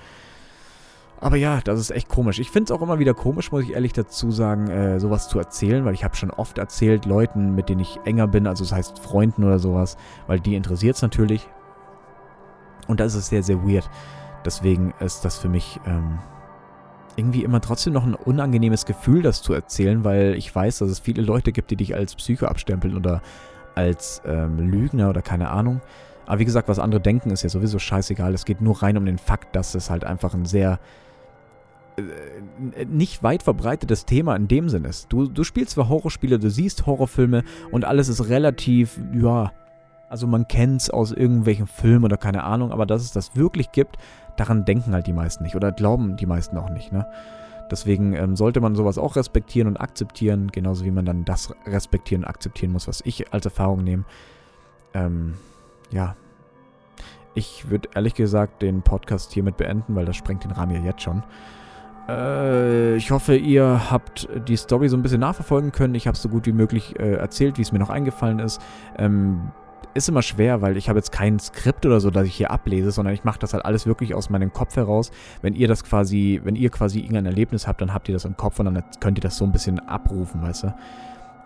Aber 1.22 1.36
ja, 1.36 1.60
das 1.62 1.80
ist 1.80 1.92
echt 1.92 2.08
komisch. 2.08 2.40
Ich 2.40 2.50
finde 2.50 2.72
es 2.72 2.78
auch 2.78 2.82
immer 2.82 3.00
wieder 3.00 3.14
komisch, 3.14 3.52
muss 3.52 3.64
ich 3.64 3.74
ehrlich 3.74 3.92
dazu 3.92 4.32
sagen, 4.32 4.70
äh, 4.70 5.00
sowas 5.00 5.28
zu 5.28 5.38
erzählen, 5.38 5.84
weil 5.84 5.94
ich 5.94 6.04
habe 6.04 6.16
schon 6.16 6.32
oft 6.32 6.58
erzählt, 6.58 7.06
Leuten, 7.06 7.56
mit 7.56 7.68
denen 7.68 7.82
ich 7.82 8.00
enger 8.06 8.28
bin, 8.28 8.48
also 8.48 8.64
das 8.64 8.72
heißt 8.72 9.00
Freunden 9.00 9.44
oder 9.44 9.60
sowas, 9.60 9.98
weil 10.28 10.40
die 10.40 10.56
interessiert 10.56 10.96
es 10.96 11.02
natürlich. 11.02 11.48
Und 12.88 13.02
da 13.02 13.06
ist 13.06 13.16
es 13.16 13.28
sehr, 13.28 13.44
sehr 13.44 13.64
weird. 13.68 13.90
Deswegen 14.46 14.94
ist 15.00 15.26
das 15.26 15.38
für 15.38 15.50
mich 15.50 15.80
ähm, 15.86 16.20
irgendwie 17.18 17.44
immer 17.44 17.60
trotzdem 17.60 17.92
noch 17.92 18.06
ein 18.06 18.16
unangenehmes 18.16 18.86
Gefühl, 18.86 19.22
das 19.22 19.42
zu 19.42 19.54
erzählen, 19.54 20.06
weil 20.06 20.36
ich 20.36 20.56
weiß, 20.56 20.80
dass 20.80 20.90
es 20.90 21.00
viele 21.00 21.22
Leute 21.22 21.52
gibt, 21.52 21.70
die 21.70 21.76
dich 21.76 21.96
als 21.96 22.16
Psycho 22.16 22.46
abstempeln 22.46 22.96
oder 22.96 23.22
als 23.76 24.22
ähm, 24.26 24.58
Lügner 24.58 25.10
oder 25.10 25.22
keine 25.22 25.50
Ahnung. 25.50 25.82
Aber 26.26 26.40
wie 26.40 26.46
gesagt, 26.46 26.70
was 26.70 26.80
andere 26.80 27.02
denken, 27.02 27.32
ist 27.32 27.44
ja 27.44 27.50
sowieso 27.50 27.78
scheißegal. 27.78 28.34
Es 28.34 28.46
geht 28.46 28.62
nur 28.62 28.82
rein 28.82 28.98
um 28.98 29.06
den 29.06 29.18
Fakt, 29.18 29.56
dass 29.56 29.76
es 29.76 29.90
halt 29.90 30.06
einfach 30.06 30.34
ein 30.34 30.46
sehr 30.46 30.80
nicht 32.88 33.24
weit 33.24 33.44
verbreitetes 33.44 34.06
Thema 34.06 34.36
in 34.36 34.48
dem 34.48 34.70
Sinn 34.70 34.86
ist. 34.86 35.12
Du, 35.12 35.28
du 35.28 35.44
spielst 35.44 35.72
zwar 35.72 35.90
Horrorspiele, 35.90 36.40
du 36.40 36.50
siehst 36.50 36.86
Horrorfilme 36.86 37.44
und 37.72 37.86
alles 37.86 38.10
ist 38.10 38.30
relativ, 38.30 39.00
ja, 39.14 39.52
also 40.10 40.28
man 40.28 40.48
kennt 40.48 40.82
es 40.82 40.90
aus 40.90 41.12
irgendwelchen 41.12 41.68
Filmen 41.68 42.04
oder 42.04 42.18
keine 42.18 42.44
Ahnung, 42.44 42.72
aber 42.72 42.86
dass 42.86 43.04
es 43.04 43.12
das 43.12 43.36
wirklich 43.36 43.72
gibt, 43.72 43.98
daran 44.38 44.66
denken 44.66 44.94
halt 44.94 45.08
die 45.08 45.14
meisten 45.14 45.44
nicht 45.44 45.56
oder 45.56 45.72
glauben 45.72 46.18
die 46.18 46.26
meisten 46.26 46.58
auch 46.58 46.70
nicht, 46.70 46.92
ne? 46.92 47.06
Deswegen 47.70 48.14
ähm, 48.14 48.36
sollte 48.36 48.62
man 48.62 48.76
sowas 48.76 48.98
auch 48.98 49.16
respektieren 49.16 49.68
und 49.68 49.78
akzeptieren, 49.78 50.52
genauso 50.52 50.86
wie 50.86 50.92
man 50.92 51.06
dann 51.06 51.24
das 51.24 51.54
respektieren 51.68 52.24
und 52.24 52.30
akzeptieren 52.30 52.72
muss, 52.72 52.88
was 52.88 53.02
ich 53.06 53.32
als 53.32 53.46
Erfahrung 53.46 53.84
nehme. 53.84 54.06
Ähm, 54.94 55.36
ja. 55.92 56.16
Ich 57.36 57.70
würde 57.70 57.90
ehrlich 57.94 58.16
gesagt 58.16 58.64
den 58.64 58.82
Podcast 58.82 59.32
hiermit 59.34 59.58
beenden, 59.58 59.96
weil 59.96 60.06
das 60.06 60.16
sprengt 60.16 60.44
den 60.44 60.52
Rahmen 60.52 60.76
ja 60.76 60.82
jetzt 60.82 61.04
schon. 61.04 61.24
Äh, 62.10 62.96
ich 62.96 63.12
hoffe, 63.12 63.36
ihr 63.36 63.92
habt 63.92 64.28
die 64.48 64.58
Story 64.58 64.90
so 64.90 64.98
ein 64.98 65.02
bisschen 65.02 65.20
nachverfolgen 65.20 65.72
können. 65.72 65.96
Ich 65.96 66.08
habe 66.08 66.16
es 66.16 66.22
so 66.22 66.30
gut 66.30 66.46
wie 66.46 66.52
möglich 66.52 67.00
äh, 67.00 67.14
erzählt, 67.14 67.58
wie 67.58 67.62
es 67.62 67.72
mir 67.72 67.80
noch 67.80 67.90
eingefallen 67.90 68.40
ist. 68.40 68.62
Ähm, 68.98 69.52
ist 69.96 70.08
immer 70.08 70.22
schwer, 70.22 70.62
weil 70.62 70.78
ich 70.78 70.88
habe 70.88 71.00
jetzt 71.00 71.12
kein 71.12 71.40
Skript 71.40 71.86
oder 71.86 72.00
so, 72.00 72.12
das 72.12 72.28
ich 72.28 72.36
hier 72.36 72.52
ablese, 72.52 72.92
sondern 72.92 73.14
ich 73.14 73.24
mache 73.24 73.40
das 73.40 73.54
halt 73.54 73.66
alles 73.66 73.88
wirklich 73.88 74.14
aus 74.14 74.30
meinem 74.30 74.54
Kopf 74.54 74.76
heraus. 74.76 75.12
Wenn 75.42 75.56
ihr 75.56 75.68
das 75.68 75.84
quasi, 75.84 76.40
wenn 76.44 76.56
ihr 76.56 76.70
quasi 76.70 77.00
irgendein 77.00 77.26
Erlebnis 77.26 77.68
habt, 77.68 77.82
dann 77.82 77.94
habt 77.94 78.08
ihr 78.08 78.14
das 78.14 78.26
im 78.26 78.38
Kopf 78.38 78.60
und 78.60 78.66
dann 78.66 78.84
könnt 79.00 79.18
ihr 79.18 79.24
das 79.24 79.38
so 79.38 79.46
ein 79.46 79.52
bisschen 79.52 79.80
abrufen, 79.80 80.42
weißt 80.42 80.64
du 80.64 80.74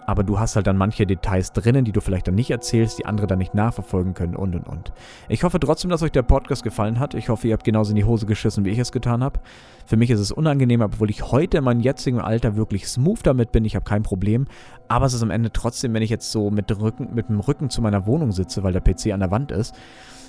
aber 0.05 0.23
du 0.23 0.39
hast 0.39 0.55
halt 0.55 0.67
dann 0.67 0.77
manche 0.77 1.05
Details 1.05 1.51
drinnen, 1.51 1.85
die 1.85 1.91
du 1.91 2.01
vielleicht 2.01 2.27
dann 2.27 2.35
nicht 2.35 2.51
erzählst, 2.51 2.99
die 2.99 3.05
andere 3.05 3.27
dann 3.27 3.39
nicht 3.39 3.53
nachverfolgen 3.53 4.13
können 4.13 4.35
und 4.35 4.55
und 4.55 4.67
und. 4.67 4.93
Ich 5.29 5.43
hoffe 5.43 5.59
trotzdem, 5.59 5.89
dass 5.89 6.03
euch 6.03 6.11
der 6.11 6.23
Podcast 6.23 6.63
gefallen 6.63 6.99
hat. 6.99 7.13
Ich 7.13 7.29
hoffe, 7.29 7.47
ihr 7.47 7.53
habt 7.53 7.63
genauso 7.63 7.91
in 7.91 7.95
die 7.95 8.03
Hose 8.03 8.25
geschissen, 8.25 8.65
wie 8.65 8.69
ich 8.69 8.79
es 8.79 8.91
getan 8.91 9.23
habe. 9.23 9.39
Für 9.85 9.97
mich 9.97 10.09
ist 10.09 10.19
es 10.19 10.31
unangenehm, 10.31 10.81
obwohl 10.81 11.09
ich 11.09 11.31
heute 11.31 11.57
in 11.57 11.63
meinem 11.63 11.81
jetzigen 11.81 12.19
Alter 12.19 12.55
wirklich 12.55 12.87
smooth 12.87 13.19
damit 13.23 13.51
bin. 13.51 13.65
Ich 13.65 13.75
habe 13.75 13.85
kein 13.85 14.03
Problem. 14.03 14.45
Aber 14.87 15.05
es 15.05 15.13
ist 15.13 15.23
am 15.23 15.31
Ende 15.31 15.51
trotzdem, 15.51 15.93
wenn 15.93 16.03
ich 16.03 16.09
jetzt 16.09 16.31
so 16.31 16.51
mit, 16.51 16.71
Rücken, 16.79 17.13
mit 17.13 17.29
dem 17.29 17.39
Rücken 17.39 17.69
zu 17.69 17.81
meiner 17.81 18.05
Wohnung 18.05 18.31
sitze, 18.31 18.63
weil 18.63 18.73
der 18.73 18.81
PC 18.81 19.13
an 19.13 19.19
der 19.19 19.31
Wand 19.31 19.51
ist, 19.51 19.75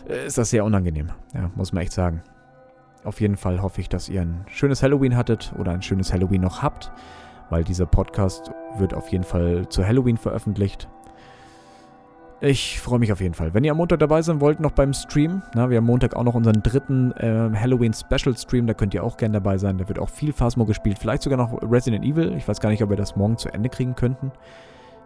äh, 0.09 0.27
ist 0.27 0.39
das 0.39 0.51
sehr 0.51 0.64
unangenehm. 0.64 1.11
Ja, 1.35 1.51
muss 1.55 1.72
man 1.72 1.83
echt 1.83 1.93
sagen. 1.93 2.22
Auf 3.05 3.20
jeden 3.20 3.37
Fall 3.37 3.61
hoffe 3.61 3.81
ich, 3.81 3.89
dass 3.89 4.09
ihr 4.09 4.22
ein 4.22 4.47
schönes 4.49 4.83
Halloween 4.83 5.16
hattet 5.16 5.53
oder 5.59 5.72
ein 5.72 5.83
schönes 5.83 6.12
Halloween 6.12 6.41
noch 6.41 6.62
habt 6.62 6.91
weil 7.51 7.65
dieser 7.65 7.87
Podcast 7.87 8.51
wird 8.79 8.95
auf 8.95 9.09
jeden 9.11 9.25
Fall 9.25 9.69
zu 9.69 9.87
Halloween 9.87 10.17
veröffentlicht. 10.17 10.89
Ich 12.41 12.79
freue 12.81 12.99
mich 12.99 13.11
auf 13.11 13.23
jeden 13.23 13.33
Fall. 13.33 13.55
Wenn 13.55 13.65
ihr 13.65 13.71
am 13.71 13.79
Montag 13.79 14.01
dabei 14.01 14.21
sein 14.21 14.41
wollt, 14.41 14.61
noch 14.61 14.73
beim 14.73 14.93
Stream, 14.93 15.43
na, 15.55 15.71
wir 15.71 15.79
haben 15.79 15.87
Montag 15.87 16.15
auch 16.15 16.25
noch 16.25 16.35
unseren 16.35 16.63
dritten 16.63 17.13
äh, 17.13 17.51
Halloween-Special-Stream, 17.57 18.67
da 18.67 18.75
könnt 18.75 18.93
ihr 18.93 19.03
auch 19.03 19.17
gerne 19.17 19.35
dabei 19.35 19.57
sein. 19.57 19.79
Da 19.79 19.89
wird 19.89 19.99
auch 19.99 20.11
viel 20.11 20.33
Phasmo 20.33 20.67
gespielt, 20.67 20.99
vielleicht 20.99 21.23
sogar 21.23 21.39
noch 21.39 21.63
Resident 21.63 22.05
Evil. 22.05 22.35
Ich 22.37 22.47
weiß 22.47 22.61
gar 22.61 22.69
nicht, 22.69 22.83
ob 22.83 22.91
wir 22.91 22.99
das 22.99 23.17
morgen 23.17 23.39
zu 23.39 23.49
Ende 23.49 23.71
kriegen 23.71 23.95
könnten. 23.95 24.31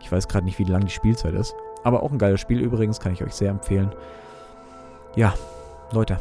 Ich 0.01 0.11
weiß 0.11 0.26
gerade 0.26 0.47
nicht, 0.47 0.59
wie 0.59 0.64
lang 0.64 0.84
die 0.84 0.91
Spielzeit 0.91 1.34
ist. 1.34 1.55
Aber 1.84 2.03
auch 2.03 2.11
ein 2.11 2.18
geiles 2.18 2.41
Spiel 2.41 2.61
übrigens, 2.61 2.99
kann 2.99 3.12
ich 3.12 3.22
euch 3.22 3.34
sehr 3.34 3.51
empfehlen. 3.51 3.93
Ja, 5.14 5.34
Leute, 5.93 6.18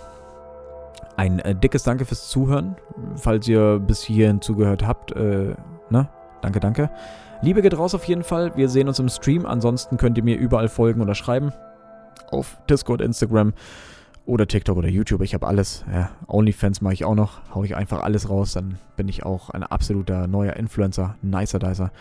ein 1.15 1.39
äh, 1.39 1.55
dickes 1.55 1.83
Danke 1.83 2.05
fürs 2.05 2.29
Zuhören. 2.29 2.75
Falls 3.15 3.47
ihr 3.47 3.79
bis 3.79 4.03
hierhin 4.03 4.41
zugehört 4.41 4.85
habt, 4.85 5.13
äh, 5.13 5.55
ne? 5.89 6.09
Danke, 6.41 6.59
danke. 6.59 6.89
Liebe 7.41 7.61
geht 7.61 7.77
raus 7.77 7.95
auf 7.95 8.03
jeden 8.05 8.23
Fall. 8.23 8.55
Wir 8.55 8.69
sehen 8.69 8.87
uns 8.87 8.99
im 8.99 9.09
Stream. 9.09 9.45
Ansonsten 9.45 9.97
könnt 9.97 10.17
ihr 10.17 10.23
mir 10.23 10.37
überall 10.37 10.67
folgen 10.67 11.01
oder 11.01 11.15
schreiben. 11.15 11.51
Auf 12.31 12.57
Discord, 12.69 13.01
Instagram 13.01 13.53
Oder 14.25 14.45
TikTok 14.45 14.75
oder 14.75 14.89
YouTube, 14.89 15.21
ich 15.21 15.33
habe 15.33 15.47
alles. 15.47 15.85
Ja, 15.91 16.09
Onlyfans 16.27 16.81
mache 16.81 16.93
ich 16.93 17.05
auch 17.05 17.15
noch. 17.15 17.39
Hau 17.55 17.63
ich 17.63 17.77
einfach 17.77 18.03
alles 18.03 18.29
raus, 18.29 18.53
dann 18.53 18.77
bin 18.97 19.07
ich 19.07 19.23
auch 19.23 19.49
ein 19.51 19.63
absoluter 19.63 20.27
neuer 20.27 20.57
Influencer. 20.57 21.15
Nicer 21.21 21.59
Dicer. 21.59 21.91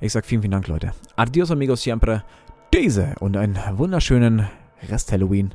Ich 0.00 0.12
sag 0.12 0.24
vielen, 0.24 0.40
vielen 0.40 0.52
Dank, 0.52 0.68
Leute. 0.68 0.92
Adios 1.16 1.50
amigos 1.50 1.82
siempre. 1.82 2.24
Diese 2.72 3.14
und 3.20 3.36
einen 3.36 3.58
wunderschönen 3.74 4.46
Rest 4.88 5.12
Halloween. 5.12 5.52